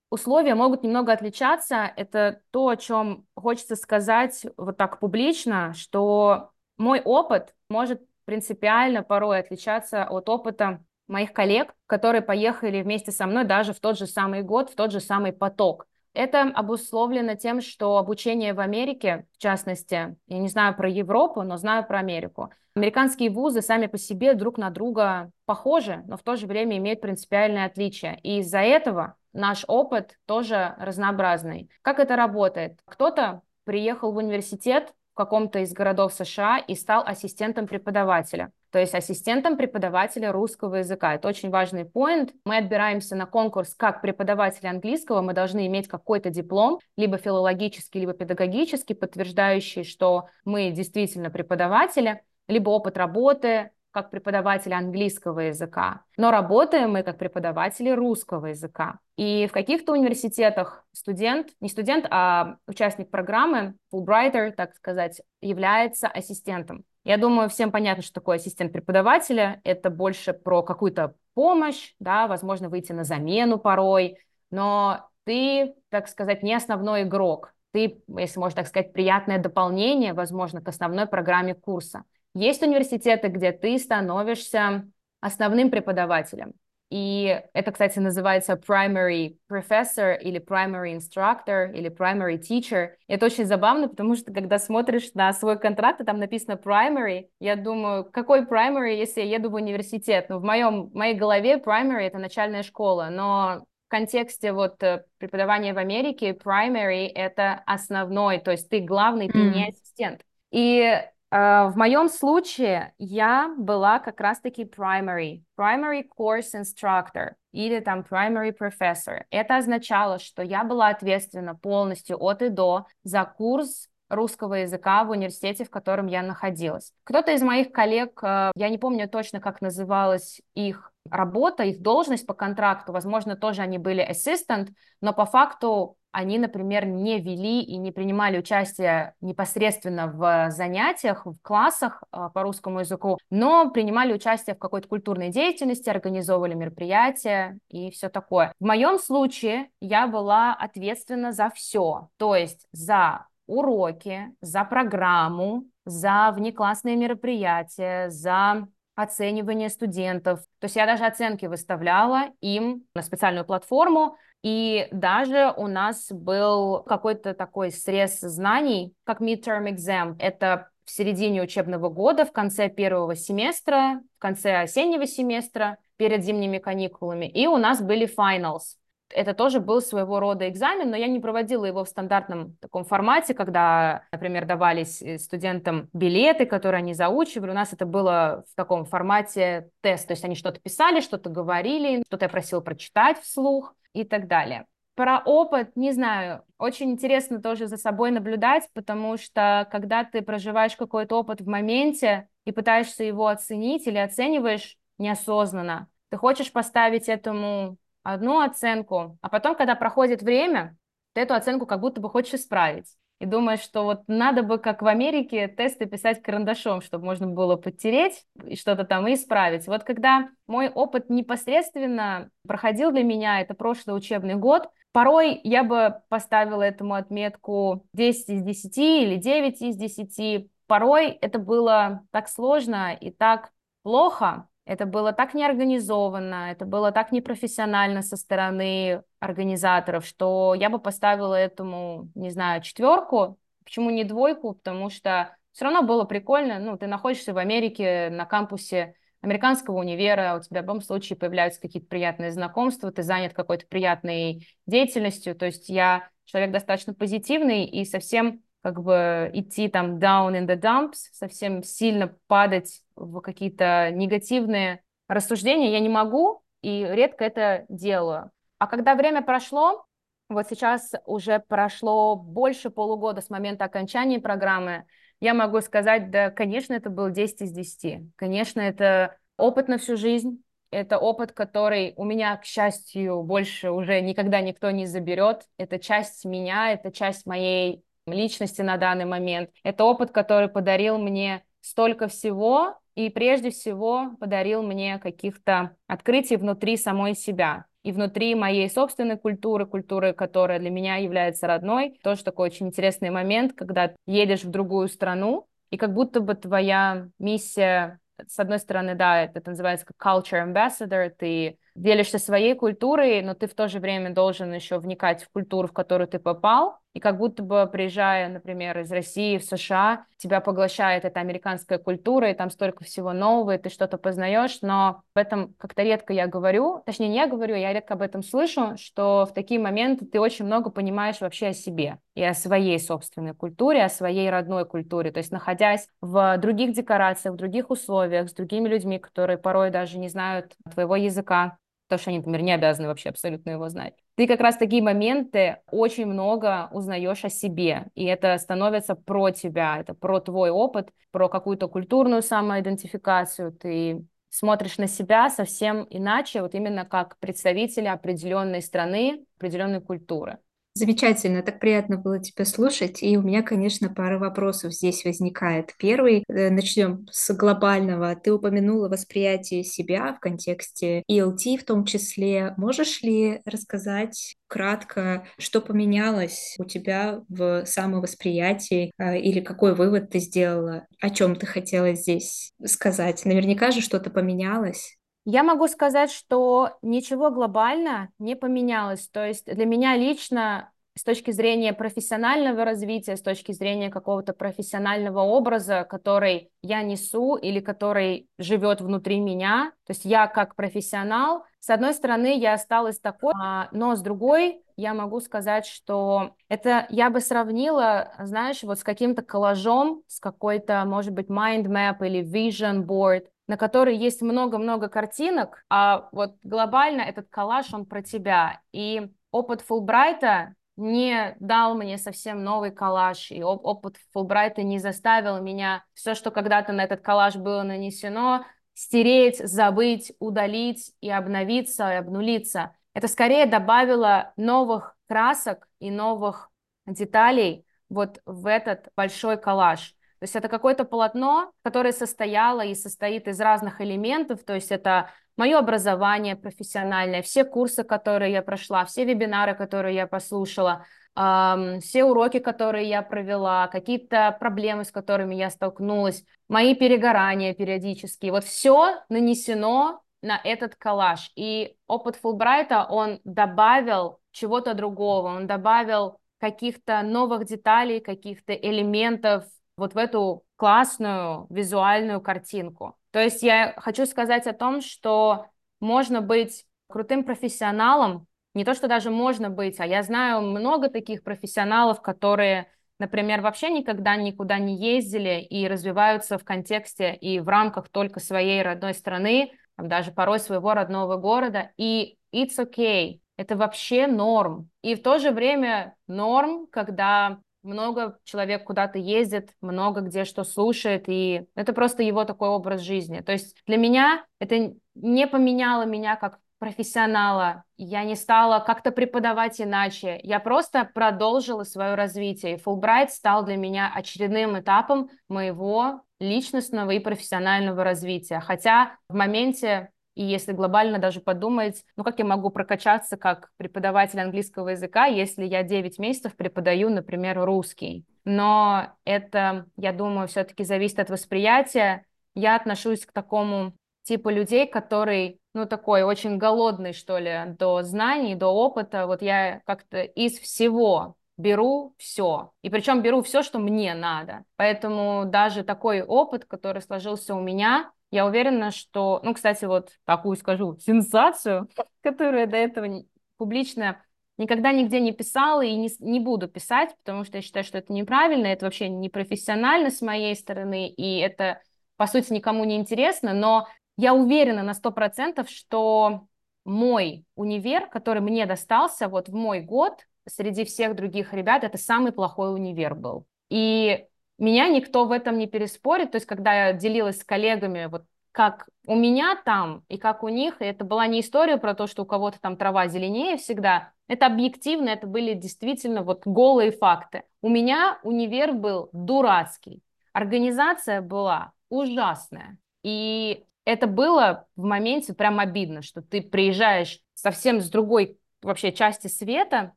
условия 0.09 0.55
могут 0.55 0.85
немного 0.85 1.13
отличаться. 1.13 1.91
Это 1.97 2.43
то, 2.53 2.69
о 2.69 2.77
чем 2.77 3.27
хочется 3.35 3.75
сказать 3.75 4.47
вот 4.57 4.77
так 4.77 5.01
публично, 5.01 5.75
что 5.75 6.53
мой 6.79 7.01
опыт 7.01 7.57
может 7.69 8.01
принципиально 8.25 9.03
порой 9.03 9.41
отличаться 9.41 10.05
от 10.05 10.29
опыта 10.29 10.85
моих 11.09 11.33
коллег, 11.33 11.75
которые 11.87 12.23
поехали 12.23 12.83
вместе 12.83 13.11
со 13.11 13.27
мной 13.27 13.45
даже 13.45 13.73
в 13.75 13.81
тот 13.81 13.99
же 13.99 14.07
самый 14.07 14.43
год, 14.43 14.71
в 14.71 14.77
тот 14.77 14.93
же 14.93 15.01
самый 15.01 15.33
поток. 15.33 15.89
Это 16.15 16.43
обусловлено 16.43 17.37
тем, 17.37 17.61
что 17.61 17.97
обучение 17.97 18.53
в 18.53 18.61
Америке, 18.61 19.27
в 19.33 19.39
частности, 19.39 20.17
я 20.27 20.39
не 20.39 20.49
знаю 20.49 20.77
про 20.77 20.89
Европу, 20.89 21.43
но 21.43 21.57
знаю 21.57 21.87
про 21.87 22.01
Америку. 22.01 22.51
Американские 22.75 23.31
вузы 23.31 23.63
сами 23.63 23.87
по 23.87 23.99
себе 23.99 24.35
друг 24.35 24.59
на 24.59 24.71
друга 24.71 25.31
похожи, 25.47 26.03
но 26.07 26.17
в 26.17 26.23
то 26.23 26.37
же 26.37 26.47
время 26.47 26.77
имеют 26.79 27.01
принципиальные 27.01 27.65
отличия. 27.65 28.19
И 28.23 28.39
из-за 28.39 28.61
этого 28.61 29.17
наш 29.33 29.65
опыт 29.69 30.19
тоже 30.27 30.75
разнообразный. 30.79 31.71
Как 31.81 31.99
это 31.99 32.17
работает? 32.17 32.81
Кто-то 32.85 33.43
приехал 33.65 34.13
в 34.13 34.17
университет 34.17 34.93
в 35.13 35.15
каком-то 35.15 35.61
из 35.61 35.73
городов 35.73 36.13
США 36.13 36.59
и 36.59 36.75
стал 36.75 37.03
ассистентом 37.07 37.67
преподавателя 37.67 38.53
то 38.73 38.79
есть 38.79 38.95
ассистентом 38.95 39.57
преподавателя 39.57 40.33
русского 40.33 40.77
языка. 40.77 41.15
Это 41.15 41.29
очень 41.29 41.51
важный 41.51 41.85
поинт. 41.85 42.33
Мы 42.47 42.57
отбираемся 42.57 43.15
на 43.15 43.27
конкурс 43.27 43.75
как 43.75 44.01
преподаватели 44.01 44.67
английского, 44.67 45.21
мы 45.21 45.35
должны 45.35 45.67
иметь 45.67 45.89
какой-то 45.89 46.31
диплом, 46.31 46.81
либо 46.97 47.19
филологический, 47.19 48.01
либо 48.01 48.15
педагогический, 48.15 48.95
подтверждающий, 48.95 49.85
что 49.85 50.29
мы 50.45 50.71
действительно 50.71 51.31
преподаватели, 51.31 52.23
либо 52.49 52.71
опыт 52.71 52.97
работы, 52.97 53.71
как 53.93 54.11
преподаватели 54.11 54.73
английского 54.73 55.41
языка, 55.41 56.03
но 56.17 56.31
работаем 56.31 56.93
мы 56.93 57.03
как 57.03 57.19
преподаватели 57.19 57.91
русского 57.91 58.47
языка. 58.47 58.99
И 59.17 59.47
в 59.47 59.53
каких-то 59.53 59.93
университетах 59.93 60.87
студент, 60.93 61.49
не 61.61 61.69
студент, 61.69 62.07
а 62.11 62.57
участник 62.67 63.11
программы, 63.11 63.75
Fulbrighter, 63.93 64.53
так 64.53 64.75
сказать, 64.75 65.21
является 65.43 66.09
ассистентом. 66.09 66.85
Я 67.05 67.17
думаю, 67.17 67.49
всем 67.49 67.73
понятно, 67.73 68.03
что 68.03 68.15
такое 68.15 68.37
ассистент 68.37 68.73
преподавателя. 68.73 69.61
Это 69.65 69.91
больше 69.91 70.33
про 70.33 70.63
какую-то 70.63 71.15
помощь, 71.35 71.95
да, 71.99 72.27
возможно, 72.29 72.69
выйти 72.69 72.93
на 72.93 73.05
замену 73.05 73.59
порой, 73.59 74.19
но 74.51 75.09
ты, 75.25 75.75
так 75.89 76.09
сказать, 76.09 76.43
не 76.43 76.55
основной 76.55 77.03
игрок. 77.03 77.55
Ты, 77.73 78.03
если 78.09 78.39
можно 78.39 78.57
так 78.57 78.69
сказать, 78.69 78.93
приятное 78.93 79.39
дополнение, 79.39 80.13
возможно, 80.13 80.61
к 80.61 80.69
основной 80.69 81.07
программе 81.07 81.55
курса. 81.55 82.05
Есть 82.35 82.63
университеты, 82.63 83.29
где 83.29 83.51
ты 83.53 83.79
становишься 83.79 84.87
основным 85.21 85.71
преподавателем. 85.71 86.53
И 86.93 87.41
это, 87.55 87.73
кстати, 87.73 87.99
называется 88.01 88.53
primary 88.53 89.39
professor 89.51 90.15
или 90.15 90.39
primary 90.39 90.95
instructor 90.95 91.73
или 91.73 91.89
primary 91.89 92.39
teacher. 92.39 92.91
И 93.07 93.15
это 93.15 93.25
очень 93.25 93.47
забавно, 93.47 93.89
потому 93.89 94.15
что 94.15 94.31
когда 94.31 94.59
смотришь 94.59 95.15
на 95.15 95.33
свой 95.33 95.59
контракт, 95.59 96.03
и 96.03 96.05
там 96.05 96.19
написано 96.19 96.61
primary, 96.63 97.29
я 97.41 97.57
думаю, 97.57 98.05
какой 98.05 98.43
primary, 98.43 98.95
если 98.97 99.23
я 99.23 99.37
еду 99.37 99.49
в 99.49 99.55
университет? 99.55 100.27
Ну, 100.29 100.39
в 100.39 100.45
моем, 100.45 100.91
в 100.91 100.95
моей 100.95 101.15
голове 101.15 101.57
primary— 101.57 102.01
это 102.03 102.19
начальная 102.19 102.63
школа, 102.63 103.09
но 103.11 103.65
в 103.87 103.89
контексте 103.89 104.53
вот 104.53 104.83
э, 104.83 105.07
преподавания 105.17 105.73
в 105.73 105.79
Америке 105.79 106.33
primary— 106.33 107.11
это 107.15 107.63
основной, 107.65 108.39
то 108.39 108.51
есть 108.51 108.69
ты 108.69 108.81
главный, 108.81 109.31
ты 109.31 109.39
mm. 109.39 109.55
не 109.55 109.69
ассистент. 109.69 110.21
И 110.51 111.01
в 111.33 111.73
моем 111.77 112.11
случае 112.11 112.93
я 112.99 113.55
была 113.57 113.99
как 114.01 114.21
раз-таки 114.21 114.65
primary, 114.65 115.45
primary 115.59 116.05
course 116.19 116.55
instructor 116.55 117.33
или 117.53 117.81
там 117.81 118.01
primary 118.01 118.55
professor. 118.55 119.23
Это 119.31 119.57
означало, 119.57 120.19
что 120.19 120.43
я 120.43 120.63
была 120.63 120.89
ответственна 120.89 121.55
полностью 121.55 122.23
от 122.23 122.43
и 122.43 122.51
до 122.51 122.87
за 123.03 123.25
курс 123.25 123.89
русского 124.13 124.55
языка 124.55 125.05
в 125.05 125.11
университете, 125.11 125.65
в 125.65 125.71
котором 125.71 126.07
я 126.07 126.23
находилась. 126.23 126.93
Кто-то 127.05 127.33
из 127.33 127.43
моих 127.43 127.73
коллег, 127.73 128.21
э, 128.23 128.51
я 128.55 128.69
не 128.69 128.77
помню 128.77 129.09
точно, 129.09 129.41
как 129.41 129.63
называлась 129.63 130.43
их 130.55 130.93
работа, 131.11 131.65
их 131.65 131.81
должность 131.81 132.27
по 132.27 132.35
контракту, 132.35 132.93
возможно, 132.93 133.37
тоже 133.37 133.63
они 133.63 133.79
были 133.79 134.07
assistant, 134.07 134.69
но 135.01 135.13
по 135.13 135.25
факту 135.25 135.97
они, 136.13 136.39
например, 136.39 136.87
не 136.87 137.19
вели 137.21 137.63
и 137.63 137.77
не 137.79 137.91
принимали 137.91 138.39
участие 138.39 139.15
непосредственно 139.21 140.07
в 140.07 140.51
занятиях, 140.51 141.27
в 141.27 141.37
классах 141.43 142.03
а, 142.11 142.29
по 142.29 142.43
русскому 142.43 142.81
языку, 142.81 143.19
но 143.31 143.71
принимали 143.71 144.13
участие 144.13 144.55
в 144.55 144.59
какой-то 144.59 144.89
культурной 144.89 145.31
деятельности, 145.31 145.89
организовывали 145.89 146.55
мероприятия 146.55 147.59
и 147.69 147.91
все 147.91 148.09
такое. 148.09 148.53
В 148.61 148.65
моем 148.65 148.99
случае 148.99 149.71
я 149.81 150.07
была 150.07 150.55
ответственна 150.55 151.33
за 151.33 151.51
все, 151.51 152.09
то 152.19 152.37
есть 152.37 152.67
за 152.73 153.27
уроки, 153.47 154.35
за 154.41 154.65
программу, 154.65 155.65
за 155.85 156.33
внеклассные 156.35 156.97
мероприятия, 156.97 158.09
за 158.11 158.69
оценивание 158.95 159.69
студентов. 159.69 160.41
То 160.59 160.67
есть 160.67 160.77
я 160.77 160.87
даже 160.87 161.05
оценки 161.05 161.47
выставляла 161.47 162.27
им 162.41 162.85
на 162.95 163.03
специальную 163.03 163.45
платформу, 163.45 164.17
и 164.43 164.89
даже 164.91 165.53
у 165.57 165.67
нас 165.67 166.11
был 166.11 166.83
какой-то 166.83 167.35
такой 167.35 167.71
срез 167.71 168.21
знаний, 168.21 168.95
как 169.05 169.21
midterm 169.21 169.73
exam. 169.73 170.17
Это 170.19 170.69
в 170.85 170.91
середине 170.91 171.43
учебного 171.43 171.89
года, 171.89 172.25
в 172.25 172.33
конце 172.33 172.69
первого 172.69 173.15
семестра, 173.15 174.03
в 174.17 174.19
конце 174.19 174.57
осеннего 174.57 175.07
семестра, 175.07 175.79
перед 175.97 176.25
зимними 176.25 176.59
каникулами. 176.59 177.27
И 177.27 177.47
у 177.47 177.57
нас 177.57 177.81
были 177.81 178.07
finals 178.07 178.77
это 179.15 179.35
тоже 179.35 179.61
был 179.61 179.81
своего 179.81 180.21
рода 180.21 180.49
экзамен, 180.49 180.91
но 180.91 180.97
я 180.97 181.07
не 181.07 181.21
проводила 181.21 181.65
его 181.65 181.85
в 181.85 181.89
стандартном 181.89 182.57
таком 182.61 182.85
формате, 182.85 183.35
когда, 183.35 184.05
например, 184.13 184.47
давались 184.47 185.03
э, 185.03 185.19
студентам 185.19 185.89
билеты, 185.93 186.47
которые 186.47 186.79
они 186.79 186.95
заучивали. 186.95 187.51
У 187.51 187.55
нас 187.55 187.73
это 187.73 187.87
было 187.87 188.45
в 188.51 188.55
таком 188.55 188.85
формате 188.85 189.69
тест, 189.81 190.07
то 190.09 190.13
есть 190.13 190.25
они 190.25 190.35
что-то 190.35 190.61
писали, 190.61 191.01
что-то 191.01 191.31
говорили, 191.31 192.03
что-то 192.07 192.25
я 192.25 192.29
просила 192.29 192.61
прочитать 192.61 193.21
вслух 193.21 193.75
и 193.93 194.05
так 194.05 194.29
далее. 194.29 194.67
Про 194.95 195.23
опыт, 195.25 195.75
не 195.75 195.93
знаю, 195.93 196.45
очень 196.59 196.91
интересно 196.91 197.41
тоже 197.41 197.67
за 197.67 197.79
собой 197.79 198.11
наблюдать, 198.11 198.69
потому 198.75 199.17
что 199.17 199.67
когда 199.73 200.05
ты 200.05 200.21
проживаешь 200.21 200.77
какой-то 200.77 201.17
опыт 201.17 201.41
в 201.41 201.49
моменте 201.49 202.29
и 202.45 202.53
пытаешься 202.53 203.03
его 203.03 203.29
оценить 203.29 203.87
или 203.87 203.97
оцениваешь 203.97 204.77
неосознанно, 204.99 205.89
ты 206.11 206.19
хочешь 206.19 206.53
поставить 206.53 207.09
этому 207.09 207.79
одну 208.03 208.41
оценку, 208.41 209.17
а 209.23 209.31
потом, 209.31 209.57
когда 209.57 209.75
проходит 209.77 210.23
время, 210.23 210.77
ты 211.15 211.23
эту 211.23 211.35
оценку 211.35 211.67
как 211.67 211.81
будто 211.81 212.01
бы 212.01 212.11
хочешь 212.11 212.35
исправить. 212.35 212.87
И 213.23 213.27
думаешь, 213.27 213.61
что 213.61 213.85
вот 213.85 214.03
надо 214.09 214.43
бы, 214.43 214.59
как 214.59 214.83
в 214.83 214.87
Америке, 214.89 215.47
тесты 215.47 215.87
писать 215.87 216.21
карандашом, 216.23 216.81
чтобы 216.81 217.05
можно 217.05 217.29
было 217.29 217.55
подтереть 217.55 218.27
и 218.45 218.57
что-то 218.57 218.83
там 218.83 219.07
исправить. 219.15 219.69
Вот 219.69 219.85
когда 219.85 220.29
мой 220.49 220.69
опыт 220.69 221.09
непосредственно 221.09 222.31
проходил 222.49 222.91
для 222.91 223.05
меня, 223.05 223.41
это 223.41 223.55
прошлый 223.55 223.97
учебный 223.97 224.35
год, 224.35 224.69
порой 224.91 225.41
я 225.45 225.63
бы 225.63 226.01
поставила 226.09 226.63
этому 226.63 226.95
отметку 226.95 227.87
10 227.95 228.29
из 228.29 228.43
10 228.43 228.79
или 228.79 229.17
9 229.19 229.63
из 229.63 229.77
10. 229.77 230.51
Порой 230.67 231.11
это 231.11 231.39
было 231.39 232.03
так 232.11 232.29
сложно 232.29 232.93
и 232.93 233.13
так 233.13 233.53
плохо, 233.85 234.49
это 234.65 234.87
было 234.87 235.13
так 235.13 235.35
неорганизованно, 235.35 236.53
это 236.53 236.65
было 236.65 236.93
так 236.93 237.13
непрофессионально 237.13 238.03
со 238.03 238.17
стороны 238.17 239.03
организаторов, 239.19 240.07
что 240.07 240.55
я 240.55 240.71
бы 240.71 240.79
поставила 240.79 241.35
этому, 241.35 242.11
не 242.15 242.31
знаю, 242.31 242.63
четверку. 242.63 243.39
Почему 243.65 243.91
не 243.91 244.05
двойку? 244.05 244.55
Потому 244.55 244.91
что 244.91 245.37
все 245.53 245.65
равно 245.65 245.83
было 245.83 246.05
прикольно. 246.05 246.59
Ну, 246.59 246.77
ты 246.77 246.87
находишься 246.87 247.33
в 247.35 247.39
Америке 247.39 248.09
на 248.11 248.25
кампусе 248.25 248.95
американского 249.21 249.79
универа, 249.79 250.37
у 250.39 250.43
тебя 250.43 250.61
в 250.61 250.65
любом 250.65 250.81
случае 250.81 251.17
появляются 251.17 251.61
какие-то 251.61 251.89
приятные 251.89 252.33
знакомства, 252.33 252.91
ты 252.91 253.05
занят 253.05 253.33
какой-то 253.33 253.67
приятной 253.69 254.49
деятельностью. 254.67 255.37
То 255.37 255.47
есть 255.47 255.69
я 255.69 256.09
человек 256.25 256.51
достаточно 256.51 256.93
позитивный 256.93 257.65
и 257.65 257.85
совсем 257.85 258.43
как 258.63 258.83
бы 258.83 259.31
идти 259.35 259.69
там 259.69 259.99
down 259.99 260.33
in 260.33 260.47
the 260.47 260.59
dumps, 260.59 261.09
совсем 261.13 261.63
сильно 261.63 262.17
падать 262.27 262.83
в 262.97 263.21
какие-то 263.21 263.91
негативные 263.93 264.83
рассуждения 265.09 265.73
я 265.73 265.81
не 265.81 265.89
могу 265.89 266.43
и 266.63 266.87
редко 266.89 267.25
это 267.25 267.67
делаю. 267.69 268.31
А 268.59 268.67
когда 268.67 268.95
время 268.95 269.23
прошло, 269.23 269.85
вот 270.29 270.47
сейчас 270.49 270.93
уже 271.05 271.41
прошло 271.41 272.17
больше 272.17 272.71
полугода 272.71 273.21
с 273.21 273.29
момента 273.29 273.65
окончания 273.65 274.21
программы, 274.21 274.87
я 275.21 275.35
могу 275.35 275.61
сказать, 275.61 276.11
да, 276.11 276.31
конечно, 276.31 276.73
это 276.73 276.91
был 276.91 277.11
10 277.11 277.43
из 277.43 277.53
10. 277.53 278.11
Конечно, 278.17 278.61
это 278.61 279.17
опыт 279.37 279.69
на 279.69 279.79
всю 279.79 279.97
жизнь, 279.97 280.43
это 280.71 280.99
опыт, 280.99 281.33
который 281.33 281.93
у 281.97 282.05
меня, 282.05 282.37
к 282.37 282.45
счастью, 282.45 283.23
больше 283.23 283.71
уже 283.71 284.01
никогда 284.01 284.41
никто 284.41 284.71
не 284.71 284.87
заберет. 284.87 285.47
Это 285.59 285.79
часть 285.79 286.25
меня, 286.25 286.73
это 286.73 286.91
часть 286.91 287.27
моей 287.27 287.85
личности 288.07 288.63
на 288.63 288.77
данный 288.77 289.05
момент. 289.05 289.51
Это 289.63 289.85
опыт, 289.85 290.11
который 290.11 290.49
подарил 290.49 290.99
мне 290.99 291.45
столько 291.61 292.09
всего 292.09 292.77
и 292.95 293.09
прежде 293.09 293.51
всего 293.51 294.11
подарил 294.21 294.63
мне 294.63 294.99
каких-то 294.99 295.77
открытий 295.87 296.37
внутри 296.37 296.77
самой 296.77 297.15
себя 297.15 297.67
и 297.83 297.93
внутри 297.93 298.35
моей 298.35 298.69
собственной 298.71 299.19
культуры, 299.19 299.67
культуры, 299.67 300.13
которая 300.13 300.59
для 300.59 300.71
меня 300.71 300.97
является 300.97 301.47
родной. 301.47 301.99
Тоже 302.03 302.23
такой 302.23 302.49
очень 302.49 302.69
интересный 302.69 303.11
момент, 303.11 303.55
когда 303.55 303.95
едешь 304.07 304.45
в 304.45 304.51
другую 304.51 304.89
страну, 304.89 305.47
и 305.71 305.77
как 305.77 305.93
будто 305.95 306.21
бы 306.21 306.35
твоя 306.35 307.09
миссия, 307.19 307.99
с 308.27 308.39
одной 308.39 308.59
стороны, 308.59 308.95
да, 308.95 309.23
это 309.23 309.51
называется 309.51 309.87
как 309.87 309.97
culture 309.97 310.47
ambassador, 310.47 311.11
ты 311.11 311.59
делишься 311.75 312.19
своей 312.19 312.55
культурой, 312.55 313.23
но 313.23 313.35
ты 313.35 313.47
в 313.47 313.55
то 313.55 313.69
же 313.69 313.79
время 313.79 314.11
должен 314.11 314.53
еще 314.53 314.79
вникать 314.79 315.25
в 315.25 315.31
культуру, 315.31 315.69
в 315.69 315.73
которую 315.73 316.09
ты 316.09 316.19
попал, 316.19 316.79
и 316.95 317.01
как 317.01 317.17
будто 317.17 317.43
бы 317.43 317.67
приезжая, 317.73 318.29
например, 318.29 318.79
из 318.81 318.93
России 318.93 319.39
в 319.39 319.45
США, 319.45 320.05
тебя 320.19 320.41
поглощает 320.41 321.05
эта 321.05 321.21
американская 321.21 321.79
культура, 321.79 322.31
и 322.31 322.35
там 322.35 322.51
столько 322.51 322.85
всего 322.85 323.13
нового, 323.13 323.55
и 323.55 323.59
ты 323.59 323.71
что-то 323.71 323.97
познаешь, 323.97 324.59
но 324.61 325.03
об 325.15 325.21
этом 325.21 325.55
как-то 325.59 325.83
редко 325.83 326.13
я 326.13 326.27
говорю, 326.27 326.83
точнее 326.85 327.09
не 327.09 327.17
я 327.17 327.27
говорю, 327.27 327.57
я 327.57 327.73
редко 327.73 327.95
об 327.95 328.03
этом 328.03 328.23
слышу, 328.23 328.77
что 328.77 329.27
в 329.29 329.33
такие 329.33 329.59
моменты 329.59 330.05
ты 330.05 330.21
очень 330.21 330.45
много 330.45 330.71
понимаешь 330.71 331.21
вообще 331.21 331.49
о 331.49 331.53
себе 331.55 331.99
и 332.15 332.23
о 332.23 332.35
своей 332.35 332.79
собственной 332.79 333.35
культуре, 333.35 333.85
о 333.85 333.89
своей 333.89 334.29
родной 334.29 334.67
культуре, 334.67 335.11
то 335.11 335.19
есть 335.19 335.33
находясь 335.33 335.89
в 336.03 336.37
других 336.39 336.75
декорациях, 336.75 337.35
в 337.35 337.39
других 337.39 337.71
условиях, 337.71 338.29
с 338.29 338.35
другими 338.35 338.69
людьми, 338.69 338.99
которые 338.99 339.39
порой 339.39 339.71
даже 339.71 339.99
не 339.99 340.09
знают 340.09 340.53
твоего 340.71 340.97
языка, 340.97 341.57
потому 341.93 342.03
что 342.03 342.11
они, 342.11 342.19
например, 342.19 342.43
не 342.43 342.53
обязаны 342.53 342.89
вообще 342.89 343.11
абсолютно 343.11 343.51
его 343.51 343.69
знать. 343.69 343.95
Ты 344.15 344.27
как 344.27 344.41
раз 344.41 344.57
такие 344.57 344.83
моменты 344.83 345.59
очень 345.71 346.07
много 346.07 346.69
узнаешь 346.73 347.25
о 347.25 347.29
себе, 347.29 347.87
и 347.95 348.05
это 348.05 348.37
становится 348.39 348.95
про 348.95 349.31
тебя, 349.31 349.79
это 349.79 349.95
про 349.95 350.21
твой 350.21 350.51
опыт, 350.51 350.91
про 351.11 351.29
какую-то 351.29 351.69
культурную 351.69 352.23
самоидентификацию, 352.23 353.53
ты 353.53 354.07
смотришь 354.31 354.79
на 354.79 354.87
себя 354.87 355.29
совсем 355.29 355.87
иначе, 355.91 356.41
вот 356.41 356.55
именно 356.55 356.87
как 356.87 357.19
представителя 357.19 357.93
определенной 357.93 358.63
страны, 358.63 359.27
определенной 359.37 359.83
культуры. 359.83 360.39
Замечательно, 360.75 361.43
так 361.43 361.61
приятно 361.61 361.99
было 361.99 362.19
тебя 362.19 362.47
слушать. 362.47 363.03
И 363.03 363.19
у 363.19 363.23
меня, 363.23 363.43
конечно, 363.43 363.91
пара 363.93 364.19
вопросов 364.19 364.73
здесь 364.73 365.05
возникает. 365.05 365.75
Первый, 365.77 366.25
э, 366.29 366.49
начнем 366.49 367.07
с 367.11 367.35
глобального. 367.35 368.17
Ты 368.17 368.33
упомянула 368.33 368.89
восприятие 368.89 369.65
себя 369.65 370.15
в 370.15 370.21
контексте 370.21 371.03
ELT 371.11 371.59
в 371.59 371.65
том 371.65 371.85
числе. 371.85 372.55
Можешь 372.57 373.03
ли 373.03 373.43
рассказать 373.45 374.35
кратко, 374.47 375.27
что 375.37 375.61
поменялось 375.61 376.57
у 376.59 376.65
тебя 376.65 377.21
в 377.29 377.67
самовосприятии 377.67 378.93
э, 378.97 379.19
или 379.19 379.41
какой 379.41 379.75
вывод 379.75 380.09
ты 380.09 380.21
сделала, 380.21 380.87
о 381.03 381.11
чем 381.11 381.37
ты 381.37 381.45
хотела 381.45 381.93
здесь 381.93 382.53
сказать? 382.65 383.27
Наверняка 383.27 383.73
же 383.73 383.83
что-то 383.83 384.09
поменялось. 384.09 384.97
Я 385.25 385.43
могу 385.43 385.69
сказать, 385.69 386.11
что 386.11 386.79
ничего 386.83 387.31
глобально 387.31 388.11
не 388.19 388.35
поменялось. 388.35 389.09
То 389.09 389.27
есть 389.27 389.47
для 389.47 389.67
меня 389.67 389.97
лично 389.97 390.73
с 390.95 391.05
точки 391.05 391.31
зрения 391.31 391.73
профессионального 391.73 392.65
развития, 392.65 393.17
с 393.17 393.23
точки 393.23 393.53
зрения 393.53 393.89
какого-то 393.89 394.33
профессионального 394.35 395.21
образа, 395.21 395.85
который 395.89 396.51
я 396.63 396.83
несу 396.83 397.37
или 397.37 397.61
который 397.61 398.29
живет 398.39 398.81
внутри 398.81 399.21
меня. 399.21 399.73
То 399.87 399.93
есть 399.93 400.05
я 400.05 400.27
как 400.27 400.55
профессионал, 400.55 401.45
с 401.65 401.71
одной 401.71 401.95
стороны, 401.95 402.37
я 402.41 402.55
осталась 402.55 402.99
такой, 402.99 403.33
а, 403.41 403.69
но 403.71 403.95
с 403.95 404.01
другой 404.01 404.63
я 404.77 404.95
могу 404.95 405.21
сказать, 405.21 405.65
что 405.65 406.35
это 406.49 406.87
я 406.91 407.09
бы 407.09 407.21
сравнила, 407.21 408.13
знаешь, 408.19 408.65
вот 408.65 408.81
с 408.81 408.83
каким-то 408.83 409.23
коллажом, 409.23 410.03
с 410.09 410.19
какой-то, 410.19 410.85
может 410.85 411.13
быть, 411.13 411.29
mind 411.29 411.67
map 411.67 412.05
или 412.05 412.21
vision 412.21 412.85
board, 412.85 413.27
на 413.47 413.57
которой 413.57 413.97
есть 413.97 414.23
много-много 414.23 414.89
картинок, 414.89 415.65
а 415.69 416.09
вот 416.13 416.37
глобально 416.43 417.03
этот 417.03 417.29
коллаж, 417.29 417.73
он 417.75 417.87
про 417.87 418.03
тебя. 418.03 418.61
И 418.73 419.11
опыт 419.31 419.63
Фулбрайта 419.63 420.55
не 420.77 421.37
дал 421.41 421.75
мне 421.75 421.99
совсем 421.99 422.45
новый 422.45 422.71
коллаж, 422.71 423.31
и 423.31 423.43
оп 423.43 423.65
опыт 423.65 423.97
Фулбрайта 424.13 424.63
не 424.63 424.79
заставил 424.79 425.41
меня 425.43 425.85
все, 425.95 426.15
что 426.15 426.31
когда-то 426.31 426.73
на 426.73 426.85
этот 426.85 427.03
коллаж 427.03 427.37
было 427.37 427.63
нанесено, 427.63 428.45
стереть, 428.75 429.39
забыть, 429.39 430.13
удалить 430.19 430.93
и 431.01 431.11
обновиться, 431.11 431.93
и 431.93 431.97
обнулиться. 431.97 432.75
Это 432.95 433.09
скорее 433.09 433.47
добавило 433.47 434.33
новых 434.37 434.97
красок 435.09 435.69
и 435.79 435.91
новых 435.91 436.51
деталей 436.87 437.67
вот 437.89 438.21
в 438.25 438.47
этот 438.47 438.89
большой 438.97 439.37
коллаж. 439.37 439.95
То 440.23 440.25
есть 440.25 440.37
это 440.37 440.49
какое-то 440.49 440.85
полотно, 440.85 441.51
которое 441.65 441.93
состояло 441.93 442.61
и 442.61 442.77
состоит 442.77 443.27
из 443.27 443.41
разных 443.41 443.81
элементов, 443.81 444.45
то 444.45 444.55
есть 444.55 444.71
это 444.71 445.11
мое 445.37 445.59
образование 445.59 446.37
профессиональное, 446.37 447.23
все 447.23 447.43
курсы, 447.43 447.83
которые 447.83 448.31
я 448.31 448.41
прошла, 448.41 448.85
все 448.85 449.05
вебинары, 449.05 449.57
которые 449.57 449.97
я 449.97 450.07
послушала, 450.07 450.87
эм, 451.17 451.81
все 451.81 452.05
уроки, 452.05 452.39
которые 452.39 452.89
я 452.89 453.03
провела, 453.03 453.67
какие-то 453.67 454.37
проблемы, 454.39 454.85
с 454.85 454.93
которыми 454.93 455.35
я 455.35 455.51
столкнулась, 455.51 456.23
мои 456.49 456.77
перегорания 456.77 457.53
периодические. 457.53 458.31
Вот 458.31 458.45
все 458.45 459.03
нанесено 459.09 460.03
на 460.23 460.41
этот 460.45 460.77
коллаж. 460.77 461.33
И 461.35 461.75
опыт 461.89 462.15
Фулбрайта, 462.15 462.87
он 462.89 463.19
добавил 463.25 464.21
чего-то 464.31 464.75
другого, 464.75 465.31
он 465.35 465.49
добавил 465.49 466.21
каких-то 466.39 467.03
новых 467.03 467.45
деталей, 467.45 467.99
каких-то 467.99 468.53
элементов 468.53 469.47
вот 469.77 469.95
в 469.95 469.97
эту 469.97 470.45
классную 470.57 471.47
визуальную 471.51 472.21
картинку. 472.21 472.97
То 473.11 473.21
есть 473.21 473.43
я 473.43 473.75
хочу 473.77 474.07
сказать 474.07 474.47
о 474.47 474.53
том, 474.53 474.81
что 474.81 475.47
можно 475.81 476.21
быть 476.21 476.67
крутым 476.89 477.25
профессионалом, 477.25 478.27
не 478.55 478.65
то, 478.65 478.75
что 478.75 478.87
даже 478.87 479.11
можно 479.11 479.51
быть, 479.51 479.81
а 479.81 479.87
я 479.87 480.03
знаю 480.03 480.43
много 480.43 480.89
таких 480.89 481.23
профессионалов, 481.23 482.03
которые, 482.03 482.69
например, 482.99 483.41
вообще 483.41 483.71
никогда 483.71 484.17
никуда 484.17 484.59
не 484.59 484.77
ездили 484.77 485.41
и 485.41 485.67
развиваются 485.67 486.39
в 486.39 486.45
контексте 486.45 487.15
и 487.15 487.41
в 487.41 487.49
рамках 487.49 487.89
только 487.89 488.21
своей 488.21 488.63
родной 488.63 488.95
страны, 488.95 489.53
даже 489.79 490.13
порой 490.13 490.39
своего 490.39 490.75
родного 490.75 491.17
города, 491.17 491.71
и 491.77 492.19
it's 492.33 492.59
okay, 492.59 493.21
это 493.37 493.57
вообще 493.57 494.07
норм. 494.07 494.69
И 494.83 494.95
в 494.95 495.03
то 495.03 495.19
же 495.19 495.31
время 495.31 495.97
норм, 496.07 496.67
когда 496.71 497.41
много 497.63 498.19
человек 498.25 498.65
куда-то 498.65 498.99
ездит, 498.99 499.51
много 499.61 500.01
где 500.01 500.25
что 500.25 500.45
слушает, 500.45 501.05
и 501.07 501.47
это 501.55 501.73
просто 501.73 502.03
его 502.03 502.25
такой 502.25 502.49
образ 502.49 502.81
жизни. 502.81 503.21
То 503.21 503.33
есть 503.33 503.57
для 503.67 503.77
меня 503.77 504.25
это 504.39 504.75
не 504.95 505.27
поменяло 505.27 505.85
меня 505.85 506.17
как 506.17 506.39
профессионала, 506.59 507.65
я 507.77 508.05
не 508.05 508.15
стала 508.15 508.61
как-то 508.61 508.93
преподавать 508.93 509.61
иначе, 509.61 510.21
я 510.23 510.39
просто 510.39 510.89
продолжила 510.95 511.65
свое 511.65 511.97
развитие. 511.97 512.55
И 512.55 512.63
Fulbright 512.63 513.09
стал 513.09 513.45
для 513.45 513.57
меня 513.57 513.91
очередным 513.93 514.57
этапом 514.61 515.11
моего 515.29 516.03
личностного 516.21 516.93
и 516.93 517.01
профессионального 517.01 517.83
развития. 517.83 518.39
Хотя 518.39 518.97
в 519.09 519.15
моменте 519.15 519.91
и 520.15 520.25
если 520.25 520.53
глобально 520.53 520.99
даже 520.99 521.21
подумать, 521.21 521.85
ну 521.97 522.05
как 522.05 522.19
я 522.19 522.25
могу 522.25 522.51
прокачаться 522.51 523.17
как 523.17 523.51
преподаватель 523.57 524.21
английского 524.21 524.71
языка, 524.71 525.07
если 525.07 525.45
я 525.45 525.63
9 525.63 525.99
месяцев 525.99 526.37
преподаю, 526.37 526.91
например, 526.91 527.41
русский. 527.45 528.05
Но 528.25 528.93
это, 529.05 529.67
я 529.77 529.93
думаю, 529.93 530.29
все-таки 530.29 530.65
зависит 530.65 530.99
от 530.99 531.11
восприятия. 531.11 532.05
Я 532.35 532.57
отношусь 532.57 533.05
к 533.05 533.13
такому 533.13 533.75
типу 534.03 534.31
людей, 534.31 534.67
который, 534.67 535.41
ну, 535.55 535.67
такой 535.67 536.03
очень 536.03 536.39
голодный, 536.39 536.93
что 536.93 537.19
ли, 537.19 537.55
до 537.59 537.83
знаний, 537.83 538.35
до 538.35 538.49
опыта. 538.49 539.07
Вот 539.07 539.23
я 539.23 539.61
как-то 539.67 540.03
из 540.03 540.39
всего 540.39 541.17
беру 541.37 541.95
все. 541.99 542.53
И 542.63 542.71
причем 542.71 543.03
беру 543.03 543.23
все, 543.23 543.43
что 543.43 543.59
мне 543.59 543.95
надо. 543.95 544.45
Поэтому 544.57 545.25
даже 545.27 545.65
такой 545.65 546.03
опыт, 546.03 546.45
который 546.45 546.83
сложился 546.83 547.35
у 547.35 547.41
меня, 547.41 547.91
я 548.13 548.27
уверена, 548.27 548.71
что, 548.71 549.21
ну, 549.25 549.33
кстати, 549.33 549.65
вот 549.65 549.99
такую 550.05 550.37
скажу 550.37 550.77
сенсацию, 550.79 551.69
которую 552.03 552.41
я 552.41 552.47
до 552.47 552.59
этого 552.59 553.05
публично 553.39 554.01
никогда 554.37 554.71
нигде 554.71 555.01
не 555.01 555.13
писала 555.13 555.63
и 555.63 555.75
не, 555.75 555.91
не 555.99 556.21
буду 556.21 556.47
писать, 556.47 556.95
потому 557.03 557.25
что 557.25 557.39
я 557.39 557.43
считаю, 557.43 557.65
что 557.65 557.79
это 557.79 557.93
неправильно, 557.93 558.47
это 558.47 558.67
вообще 558.67 558.89
не 558.91 559.09
профессионально 559.09 559.91
с 559.91 560.03
моей 560.03 560.37
стороны, 560.37 560.89
и 560.89 561.19
это, 561.19 561.61
по 561.97 562.07
сути, 562.07 562.33
никому 562.35 562.65
не 562.65 562.77
интересно, 562.77 563.33
но 563.33 563.67
я 563.97 564.13
уверена 564.15 564.63
на 564.63 564.75
сто 564.75 564.91
процентов, 564.91 565.49
что 565.49 566.27
мой 566.65 567.25
универ, 567.35 567.89
который 567.89 568.21
мне 568.21 568.45
достался 568.45 569.09
вот 569.09 569.29
в 569.29 569.35
мой 569.35 569.61
год, 569.61 570.07
среди 570.29 570.65
всех 570.65 570.95
других 570.95 571.33
ребят, 571.33 571.65
это 571.65 571.79
самый 571.79 572.13
плохой 572.13 572.55
универ 572.55 572.95
был. 572.95 573.27
И 573.49 574.07
меня 574.39 574.69
никто 574.69 575.05
в 575.05 575.13
этом 575.13 575.39
не 575.39 575.47
переспорит. 575.47 576.13
То 576.13 576.17
есть, 576.17 576.27
когда 576.27 576.69
я 576.69 576.73
делилась 576.73 577.21
с 577.21 577.25
коллегами, 577.25 577.87
вот 577.87 578.05
как 578.33 578.69
у 578.87 578.97
меня 578.97 579.41
там 579.45 579.85
и 579.89 579.99
как 579.99 580.23
у 580.23 580.29
них, 580.29 580.57
это 580.61 580.85
была 580.85 581.07
не 581.07 581.21
история 581.21 581.59
про 581.59 581.75
то, 581.75 581.87
что 581.87 582.03
у 582.03 582.07
кого-то 582.07 582.41
там 582.41 582.57
трава 582.57 582.89
зеленее 582.89 583.37
всегда, 583.37 583.93
это 584.09 584.27
объективно, 584.27 584.89
это 584.89 585.07
были 585.07 585.35
действительно 585.35 586.03
вот 586.03 586.23
голые 586.25 586.73
факты. 586.73 587.25
У 587.43 587.49
меня 587.49 587.99
универ 588.03 588.53
был 588.53 588.89
дурацкий, 588.93 589.83
организация 590.13 591.03
была 591.03 591.53
ужасная, 591.69 592.59
и 592.83 593.45
это 593.65 593.87
было 593.87 594.47
в 594.57 594.65
моменте 594.65 595.13
прям 595.15 595.39
обидно, 595.39 595.83
что 595.83 596.03
ты 596.03 596.23
приезжаешь 596.23 597.01
совсем 597.15 597.61
с 597.61 597.69
другой 597.69 598.19
вообще 598.43 598.73
части 598.73 599.07
света 599.07 599.73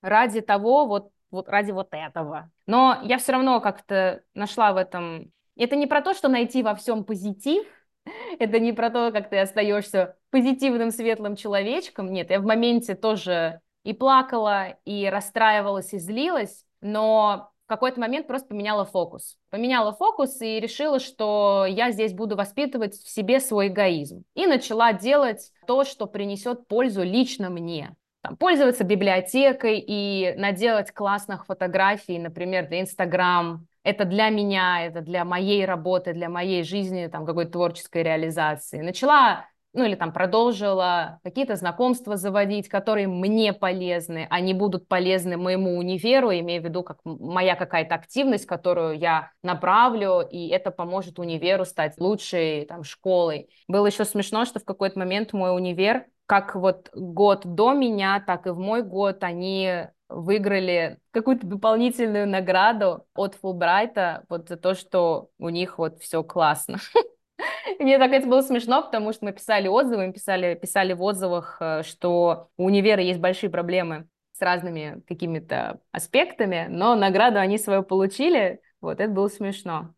ради 0.00 0.40
того, 0.40 0.86
вот 0.86 1.10
вот 1.32 1.48
ради 1.48 1.72
вот 1.72 1.88
этого. 1.90 2.50
Но 2.66 3.00
я 3.02 3.18
все 3.18 3.32
равно 3.32 3.60
как-то 3.60 4.22
нашла 4.34 4.72
в 4.72 4.76
этом... 4.76 5.32
Это 5.56 5.76
не 5.76 5.86
про 5.86 6.00
то, 6.00 6.14
что 6.14 6.28
найти 6.28 6.62
во 6.62 6.74
всем 6.74 7.04
позитив, 7.04 7.66
это 8.38 8.60
не 8.60 8.72
про 8.72 8.90
то, 8.90 9.10
как 9.10 9.30
ты 9.30 9.38
остаешься 9.38 10.16
позитивным, 10.30 10.90
светлым 10.90 11.36
человечком. 11.36 12.12
Нет, 12.12 12.30
я 12.30 12.40
в 12.40 12.44
моменте 12.44 12.94
тоже 12.94 13.60
и 13.82 13.92
плакала, 13.92 14.76
и 14.84 15.08
расстраивалась, 15.08 15.92
и 15.92 15.98
злилась, 15.98 16.64
но 16.80 17.50
в 17.64 17.68
какой-то 17.68 18.00
момент 18.00 18.26
просто 18.26 18.48
поменяла 18.48 18.84
фокус. 18.84 19.36
Поменяла 19.50 19.92
фокус 19.92 20.40
и 20.40 20.60
решила, 20.60 21.00
что 21.00 21.66
я 21.68 21.90
здесь 21.90 22.12
буду 22.12 22.36
воспитывать 22.36 22.94
в 22.94 23.08
себе 23.08 23.40
свой 23.40 23.68
эгоизм. 23.68 24.24
И 24.34 24.46
начала 24.46 24.92
делать 24.92 25.50
то, 25.66 25.84
что 25.84 26.06
принесет 26.06 26.68
пользу 26.68 27.02
лично 27.02 27.50
мне 27.50 27.96
там, 28.22 28.36
пользоваться 28.36 28.84
библиотекой 28.84 29.84
и 29.84 30.34
наделать 30.36 30.92
классных 30.92 31.46
фотографий, 31.46 32.18
например, 32.18 32.68
для 32.68 32.80
Инстаграм. 32.80 33.66
Это 33.82 34.04
для 34.04 34.28
меня, 34.28 34.86
это 34.86 35.00
для 35.00 35.24
моей 35.24 35.64
работы, 35.64 36.12
для 36.12 36.28
моей 36.28 36.62
жизни, 36.62 37.08
там, 37.08 37.26
какой-то 37.26 37.52
творческой 37.52 38.04
реализации. 38.04 38.80
Начала 38.80 39.46
ну 39.72 39.84
или 39.84 39.94
там 39.94 40.12
продолжила 40.12 41.18
какие-то 41.22 41.56
знакомства 41.56 42.16
заводить, 42.16 42.68
которые 42.68 43.08
мне 43.08 43.52
полезны, 43.52 44.26
они 44.30 44.54
будут 44.54 44.88
полезны 44.88 45.36
моему 45.36 45.76
универу, 45.78 46.30
имея 46.30 46.60
в 46.60 46.64
виду 46.64 46.82
как 46.82 46.98
моя 47.04 47.56
какая-то 47.56 47.94
активность, 47.94 48.46
которую 48.46 48.98
я 48.98 49.30
направлю, 49.42 50.20
и 50.20 50.48
это 50.48 50.70
поможет 50.70 51.18
универу 51.18 51.64
стать 51.64 51.98
лучшей 51.98 52.66
там 52.66 52.84
школой. 52.84 53.48
Было 53.68 53.86
еще 53.86 54.04
смешно, 54.04 54.44
что 54.44 54.60
в 54.60 54.64
какой-то 54.64 54.98
момент 54.98 55.32
мой 55.32 55.54
универ 55.54 56.06
как 56.26 56.54
вот 56.54 56.88
год 56.94 57.42
до 57.44 57.72
меня, 57.74 58.22
так 58.26 58.46
и 58.46 58.50
в 58.50 58.58
мой 58.58 58.82
год 58.82 59.22
они 59.22 59.86
выиграли 60.08 60.98
какую-то 61.10 61.46
дополнительную 61.46 62.26
награду 62.28 63.06
от 63.14 63.34
Фулбрайта 63.34 64.24
вот 64.28 64.48
за 64.48 64.56
то, 64.56 64.74
что 64.74 65.28
у 65.38 65.48
них 65.48 65.78
вот 65.78 66.00
все 66.00 66.22
классно. 66.22 66.78
мне 67.78 67.98
так 67.98 68.12
это 68.12 68.26
было 68.26 68.42
смешно, 68.42 68.82
потому 68.82 69.12
что 69.12 69.24
мы 69.24 69.32
писали 69.32 69.68
отзывы, 69.68 70.06
мы 70.08 70.12
писали, 70.12 70.54
писали 70.54 70.92
в 70.92 71.02
отзывах, 71.02 71.56
э, 71.60 71.82
что 71.82 72.50
у 72.56 72.66
универа 72.66 73.02
есть 73.02 73.20
большие 73.20 73.50
проблемы 73.50 74.08
с 74.32 74.40
разными 74.40 75.02
какими-то 75.06 75.80
аспектами, 75.90 76.66
но 76.68 76.94
награду 76.94 77.38
они 77.38 77.58
свою 77.58 77.82
получили, 77.82 78.60
вот 78.80 79.00
это 79.00 79.12
было 79.12 79.28
смешно. 79.28 79.94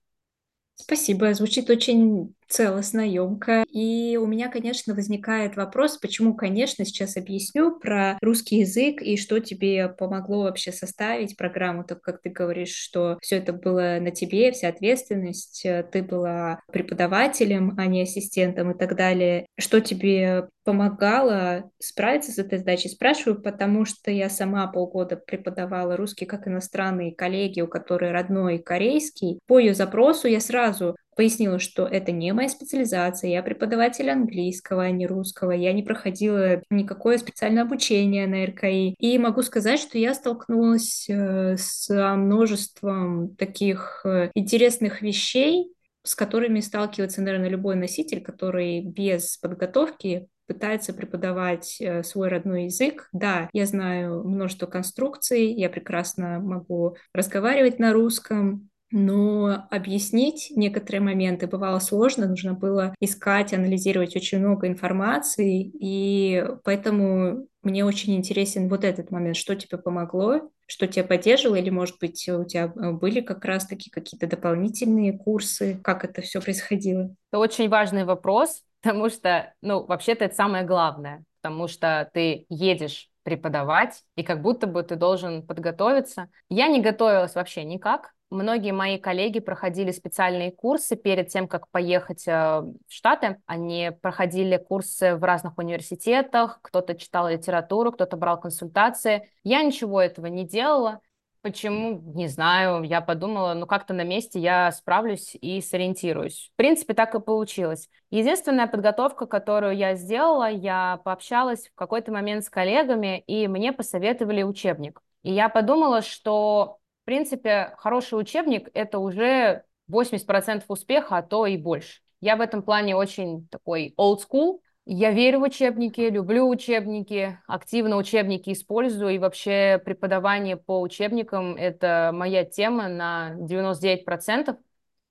Спасибо, 0.75 1.33
звучит 1.35 1.71
очень 1.71 2.35
целостно, 2.49 3.01
емко. 3.01 3.65
И 3.71 4.19
у 4.21 4.27
меня, 4.27 4.49
конечно, 4.49 4.95
возникает 4.95 5.57
вопрос, 5.57 5.99
почему, 5.99 6.35
конечно, 6.35 6.85
сейчас 6.85 7.17
объясню 7.17 7.79
про 7.79 8.19
русский 8.21 8.59
язык 8.59 9.03
и 9.03 9.17
что 9.17 9.41
тебе 9.41 9.89
помогло 9.89 10.43
вообще 10.43 10.73
составить 10.73 11.37
программу, 11.37 11.85
так 11.85 12.01
как 12.01 12.21
ты 12.23 12.31
говоришь, 12.31 12.75
что 12.75 13.19
все 13.21 13.37
это 13.37 13.53
было 13.53 13.99
на 14.01 14.11
тебе, 14.11 14.53
вся 14.53 14.69
ответственность, 14.69 15.65
э, 15.65 15.85
ты 15.91 16.03
была 16.03 16.61
преподавателем, 16.73 17.75
а 17.79 17.87
не 17.87 18.03
ассистентом 18.03 18.73
и 18.73 18.79
так 18.79 18.97
далее. 18.97 19.47
Что 19.59 19.81
тебе 19.81 20.49
помогало 20.65 21.71
справиться 21.79 22.33
с 22.33 22.39
этой 22.39 22.59
задачей? 22.59 22.89
Спрашиваю, 22.89 23.41
потому 23.41 23.85
что 23.85 24.11
я 24.11 24.31
сама 24.31 24.67
полгода 24.67 25.17
преподавала 25.17 25.97
русский 25.97 26.27
как 26.27 26.49
иностранный 26.49 27.13
коллеги, 27.13 27.61
у 27.61 27.69
которой 27.69 28.13
родной 28.13 28.59
корейский. 28.59 29.39
По 29.47 29.59
ее 29.59 29.75
запросу 29.75 30.29
я 30.29 30.41
сразу 30.41 30.97
пояснила, 31.15 31.59
что 31.59 31.87
это 31.87 32.13
не 32.13 32.33
моя 32.33 32.49
специализация, 32.49 33.31
я 33.31 33.43
преподаватель 33.43 34.11
английского, 34.11 34.85
а 34.85 34.91
не 34.91 35.07
русского, 35.07 35.53
я 35.53 35.73
не 35.73 35.83
проходила 35.83 36.63
никакое 36.71 37.19
специальное 37.19 37.63
обучение 37.63 38.27
на 38.27 38.47
РКИ. 38.47 38.95
И 38.99 39.19
могу 39.19 39.43
сказать, 39.43 39.81
что 39.81 39.99
я 39.99 40.15
столкнулась 40.15 41.07
э, 41.09 41.57
с 41.57 41.89
множеством 42.17 43.35
таких 43.37 44.03
э, 44.05 44.31
интересных 44.35 45.03
вещей, 45.03 45.73
с 46.03 46.15
которыми 46.15 46.61
сталкивается, 46.61 47.23
наверное, 47.23 47.49
любой 47.49 47.77
носитель, 47.77 48.23
который 48.23 48.83
без 48.83 49.39
подготовки 49.39 50.29
пытается 50.47 50.93
преподавать 50.93 51.79
э, 51.81 52.03
свой 52.03 52.29
родной 52.29 52.65
язык. 52.65 53.09
Да, 53.13 53.49
я 53.53 53.67
знаю 53.67 54.23
множество 54.25 54.67
конструкций, 54.67 55.53
я 55.53 55.71
прекрасно 55.71 56.41
могу 56.41 56.97
разговаривать 57.13 57.79
на 57.79 57.93
русском, 57.93 58.69
но 58.97 59.67
объяснить 59.73 60.53
некоторые 60.55 61.01
моменты 61.01 61.49
бывало 61.49 61.81
сложно, 61.81 62.29
нужно 62.29 62.55
было 62.55 62.95
искать, 63.01 63.53
анализировать 63.53 64.15
очень 64.15 64.39
много 64.39 64.69
информации, 64.69 65.69
и 65.81 66.47
поэтому 66.63 67.49
мне 67.65 67.85
очень 67.85 68.15
интересен 68.15 68.69
вот 68.69 68.85
этот 68.85 69.11
момент, 69.11 69.37
что 69.37 69.57
тебе 69.57 69.79
помогло, 69.79 70.49
что 70.67 70.87
тебя 70.87 71.03
поддерживало, 71.03 71.57
или, 71.57 71.71
может 71.71 71.99
быть, 71.99 72.29
у 72.29 72.45
тебя 72.45 72.67
э, 72.67 72.93
были 72.93 73.21
как 73.21 73.45
раз-таки 73.45 73.91
какие-то 73.91 74.29
дополнительные 74.29 75.19
курсы, 75.19 75.77
как 75.83 76.05
это 76.05 76.23
все 76.23 76.41
происходило? 76.41 77.13
Это 77.33 77.41
очень 77.41 77.69
важный 77.69 78.05
вопрос, 78.05 78.63
потому 78.81 79.11
что, 79.11 79.53
ну, 79.61 79.85
вообще-то 79.85 80.27
это 80.27 80.37
самое 80.37 80.65
главное, 80.65 81.25
потому 81.43 81.67
что 81.67 82.09
ты 82.15 82.47
едешь 82.49 83.11
преподавать, 83.25 84.05
и 84.15 84.23
как 84.23 84.41
будто 84.41 84.69
бы 84.69 84.83
ты 84.85 84.95
должен 84.97 85.45
подготовиться. 85.45 86.29
Я 86.49 86.69
не 86.69 86.81
готовилась 86.81 87.35
вообще 87.35 87.65
никак, 87.65 88.15
Многие 88.35 88.73
мои 88.73 88.99
коллеги 88.99 89.39
проходили 89.39 89.93
специальные 89.93 90.51
курсы 90.51 90.97
перед 90.97 91.29
тем, 91.29 91.47
как 91.47 91.71
поехать 91.71 92.27
э, 92.27 92.33
в 92.33 92.75
Штаты. 92.89 93.37
Они 93.47 93.93
проходили 94.03 94.57
курсы 94.57 95.15
в 95.15 95.23
разных 95.23 95.57
университетах, 95.57 96.59
кто-то 96.61 96.97
читал 96.97 97.29
литературу, 97.29 97.93
кто-то 97.93 98.17
брал 98.17 98.41
консультации. 98.41 99.31
Я 99.45 99.63
ничего 99.63 100.01
этого 100.01 100.27
не 100.27 100.45
делала. 100.45 101.01
Почему? 101.45 102.01
Не 102.15 102.27
знаю. 102.27 102.85
Я 102.85 103.03
подумала, 103.03 103.53
ну 103.53 103.67
как-то 103.67 103.93
на 103.93 104.03
месте 104.03 104.41
я 104.41 104.73
справлюсь 104.73 105.37
и 105.39 105.61
сориентируюсь. 105.61 106.51
В 106.55 106.57
принципе, 106.57 106.95
так 106.95 107.15
и 107.15 107.21
получилось. 107.21 107.91
Единственная 108.11 108.67
подготовка, 108.67 109.27
которую 109.27 109.77
я 109.77 109.95
сделала, 109.95 110.49
я 110.49 111.03
пообщалась 111.05 111.69
в 111.69 111.75
какой-то 111.75 112.13
момент 112.13 112.47
с 112.47 112.49
коллегами, 112.49 113.19
и 113.27 113.47
мне 113.47 113.75
посоветовали 113.75 114.43
учебник. 114.43 115.03
И 115.23 115.35
я 115.35 115.51
подумала, 115.51 116.01
что 116.01 116.79
в 117.03 117.05
принципе, 117.05 117.75
хороший 117.77 118.19
учебник— 118.19 118.71
это 118.73 118.99
уже 118.99 119.65
80% 119.87 120.65
успеха, 120.69 121.19
а 121.19 121.23
то 121.23 121.45
и 121.45 121.59
больше. 121.59 122.01
Я 122.23 122.37
в 122.37 122.41
этом 122.41 122.63
плане 122.63 122.97
очень 122.97 123.47
такой 123.49 123.93
old 123.99 124.21
school. 124.27 124.61
Я 124.87 125.13
верю 125.13 125.41
в 125.41 125.45
учебники, 125.45 126.03
люблю 126.03 126.47
учебники, 126.47 127.39
активно 127.47 127.97
учебники 127.97 128.53
использую, 128.53 129.15
и 129.15 129.19
вообще 129.19 129.81
преподавание 129.83 130.59
по 130.59 130.83
учебникам— 130.83 131.57
это 131.59 132.11
моя 132.13 132.45
тема 132.45 132.89
на 132.89 133.35
99%. 133.37 134.59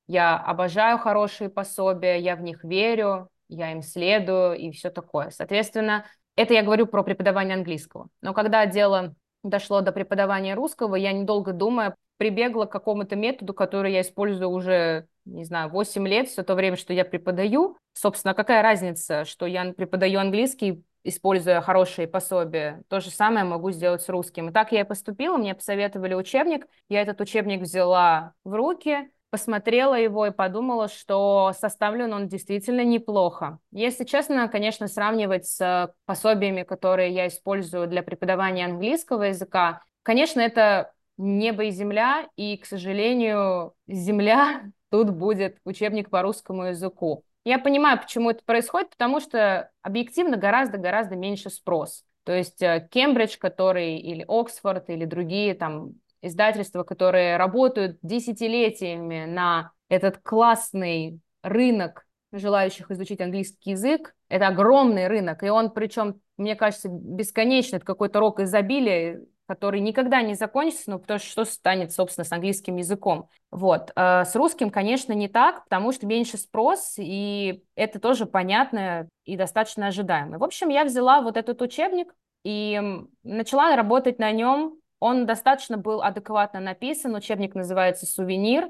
Я 0.05 0.37
обожаю 0.37 0.99
хорошие 0.99 1.49
пособия, 1.49 2.19
я 2.19 2.35
в 2.35 2.41
них 2.41 2.63
верю, 2.63 3.29
я 3.47 3.71
им 3.71 3.81
следую 3.81 4.57
и 4.57 4.69
все 4.71 4.91
такое. 4.91 5.31
Соответственно, 5.31 6.05
это 6.35 6.53
я 6.53 6.61
говорю 6.61 6.85
про 6.85 7.03
преподавание 7.03 7.55
английского. 7.55 8.09
Но 8.21 8.33
когда 8.33 8.67
дело 8.67 9.15
дошло 9.43 9.81
до 9.81 9.91
преподавания 9.91 10.53
русского, 10.53 10.95
я, 10.95 11.13
недолго 11.13 11.51
думая, 11.51 11.95
прибегла 12.17 12.67
к 12.67 12.71
какому-то 12.71 13.15
методу, 13.15 13.55
который 13.55 13.93
я 13.93 14.01
использую 14.01 14.49
уже, 14.49 15.07
не 15.25 15.43
знаю, 15.45 15.69
8 15.69 16.07
лет, 16.07 16.27
все 16.27 16.43
то 16.43 16.55
время, 16.55 16.75
что 16.77 16.93
я 16.93 17.05
преподаю. 17.05 17.77
Собственно, 17.93 18.33
какая 18.33 18.61
разница, 18.61 19.25
что 19.25 19.45
я 19.45 19.73
преподаю 19.73 20.19
английский, 20.19 20.83
используя 21.03 21.61
хорошие 21.61 22.07
пособия. 22.07 22.81
То 22.87 22.99
же 22.99 23.09
самое 23.09 23.45
могу 23.45 23.71
сделать 23.71 24.01
с 24.01 24.09
русским. 24.09 24.49
И 24.49 24.51
так 24.53 24.71
я 24.71 24.81
и 24.81 24.85
поступила, 24.85 25.37
мне 25.37 25.53
посоветовали 25.53 26.13
учебник, 26.13 26.67
я 26.89 27.01
этот 27.01 27.19
учебник 27.21 27.61
взяла 27.61 28.33
в 28.43 28.53
руки, 28.53 29.09
посмотрела 29.29 29.95
его 29.95 30.27
и 30.27 30.31
подумала, 30.31 30.87
что 30.87 31.53
составлен 31.59 32.13
он 32.13 32.27
действительно 32.27 32.83
неплохо. 32.83 33.57
Если 33.71 34.03
честно, 34.03 34.47
конечно, 34.47 34.87
сравнивать 34.87 35.47
с 35.47 35.91
пособиями, 36.05 36.63
которые 36.63 37.11
я 37.11 37.27
использую 37.27 37.87
для 37.87 38.03
преподавания 38.03 38.65
английского 38.65 39.23
языка, 39.23 39.81
конечно, 40.03 40.39
это 40.39 40.93
небо 41.17 41.63
и 41.63 41.71
земля, 41.71 42.27
и, 42.35 42.57
к 42.57 42.65
сожалению, 42.65 43.73
земля 43.87 44.63
тут 44.93 45.09
будет 45.09 45.57
учебник 45.65 46.11
по 46.11 46.21
русскому 46.21 46.65
языку. 46.65 47.23
Я 47.45 47.57
понимаю, 47.57 47.99
почему 47.99 48.29
это 48.29 48.43
происходит, 48.45 48.91
потому 48.91 49.19
что 49.19 49.71
объективно 49.81 50.37
гораздо-гораздо 50.37 51.15
меньше 51.15 51.49
спрос. 51.49 52.03
То 52.25 52.31
есть 52.31 52.61
э, 52.61 52.87
Кембридж, 52.91 53.39
который 53.39 53.97
или 53.97 54.23
Оксфорд, 54.27 54.91
или 54.91 55.05
другие 55.05 55.55
там 55.55 55.93
издательства, 56.21 56.83
которые 56.83 57.37
работают 57.37 57.97
десятилетиями 58.03 59.25
на 59.25 59.71
этот 59.89 60.19
классный 60.19 61.19
рынок 61.41 62.05
желающих 62.31 62.91
изучить 62.91 63.19
английский 63.19 63.71
язык. 63.71 64.13
Это 64.29 64.45
огромный 64.49 65.07
рынок, 65.07 65.41
и 65.41 65.49
он 65.49 65.71
причем, 65.71 66.21
мне 66.37 66.55
кажется, 66.55 66.87
бесконечный, 66.87 67.77
это 67.77 67.85
какой-то 67.87 68.19
рок 68.19 68.41
изобилия, 68.41 69.21
который 69.53 69.79
никогда 69.81 70.21
не 70.21 70.33
закончится, 70.33 70.91
ну, 70.91 70.99
потому 70.99 71.19
что 71.19 71.29
что 71.29 71.45
станет, 71.45 71.91
собственно, 71.91 72.25
с 72.25 72.31
английским 72.31 72.77
языком. 72.77 73.29
Вот. 73.51 73.91
А 73.95 74.25
с 74.25 74.35
русским, 74.35 74.71
конечно, 74.71 75.13
не 75.13 75.27
так, 75.27 75.63
потому 75.65 75.91
что 75.91 76.07
меньше 76.07 76.37
спрос, 76.37 76.95
и 76.97 77.63
это 77.75 77.99
тоже 77.99 78.25
понятно 78.25 79.07
и 79.25 79.37
достаточно 79.37 79.87
ожидаемо. 79.87 80.39
В 80.39 80.43
общем, 80.43 80.69
я 80.69 80.85
взяла 80.85 81.21
вот 81.21 81.37
этот 81.37 81.61
учебник 81.61 82.13
и 82.43 82.81
начала 83.23 83.75
работать 83.75 84.19
на 84.19 84.31
нем 84.31 84.77
он 85.03 85.25
достаточно 85.25 85.77
был 85.77 86.01
адекватно 86.01 86.61
написан, 86.61 87.13
учебник 87.13 87.55
называется 87.55 88.05
«Сувенир», 88.05 88.69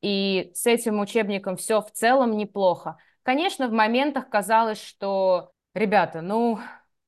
и 0.00 0.50
с 0.54 0.64
этим 0.64 1.00
учебником 1.00 1.58
все 1.58 1.82
в 1.82 1.90
целом 1.90 2.34
неплохо. 2.38 2.96
Конечно, 3.22 3.68
в 3.68 3.72
моментах 3.72 4.30
казалось, 4.30 4.80
что, 4.80 5.50
ребята, 5.74 6.22
ну, 6.22 6.58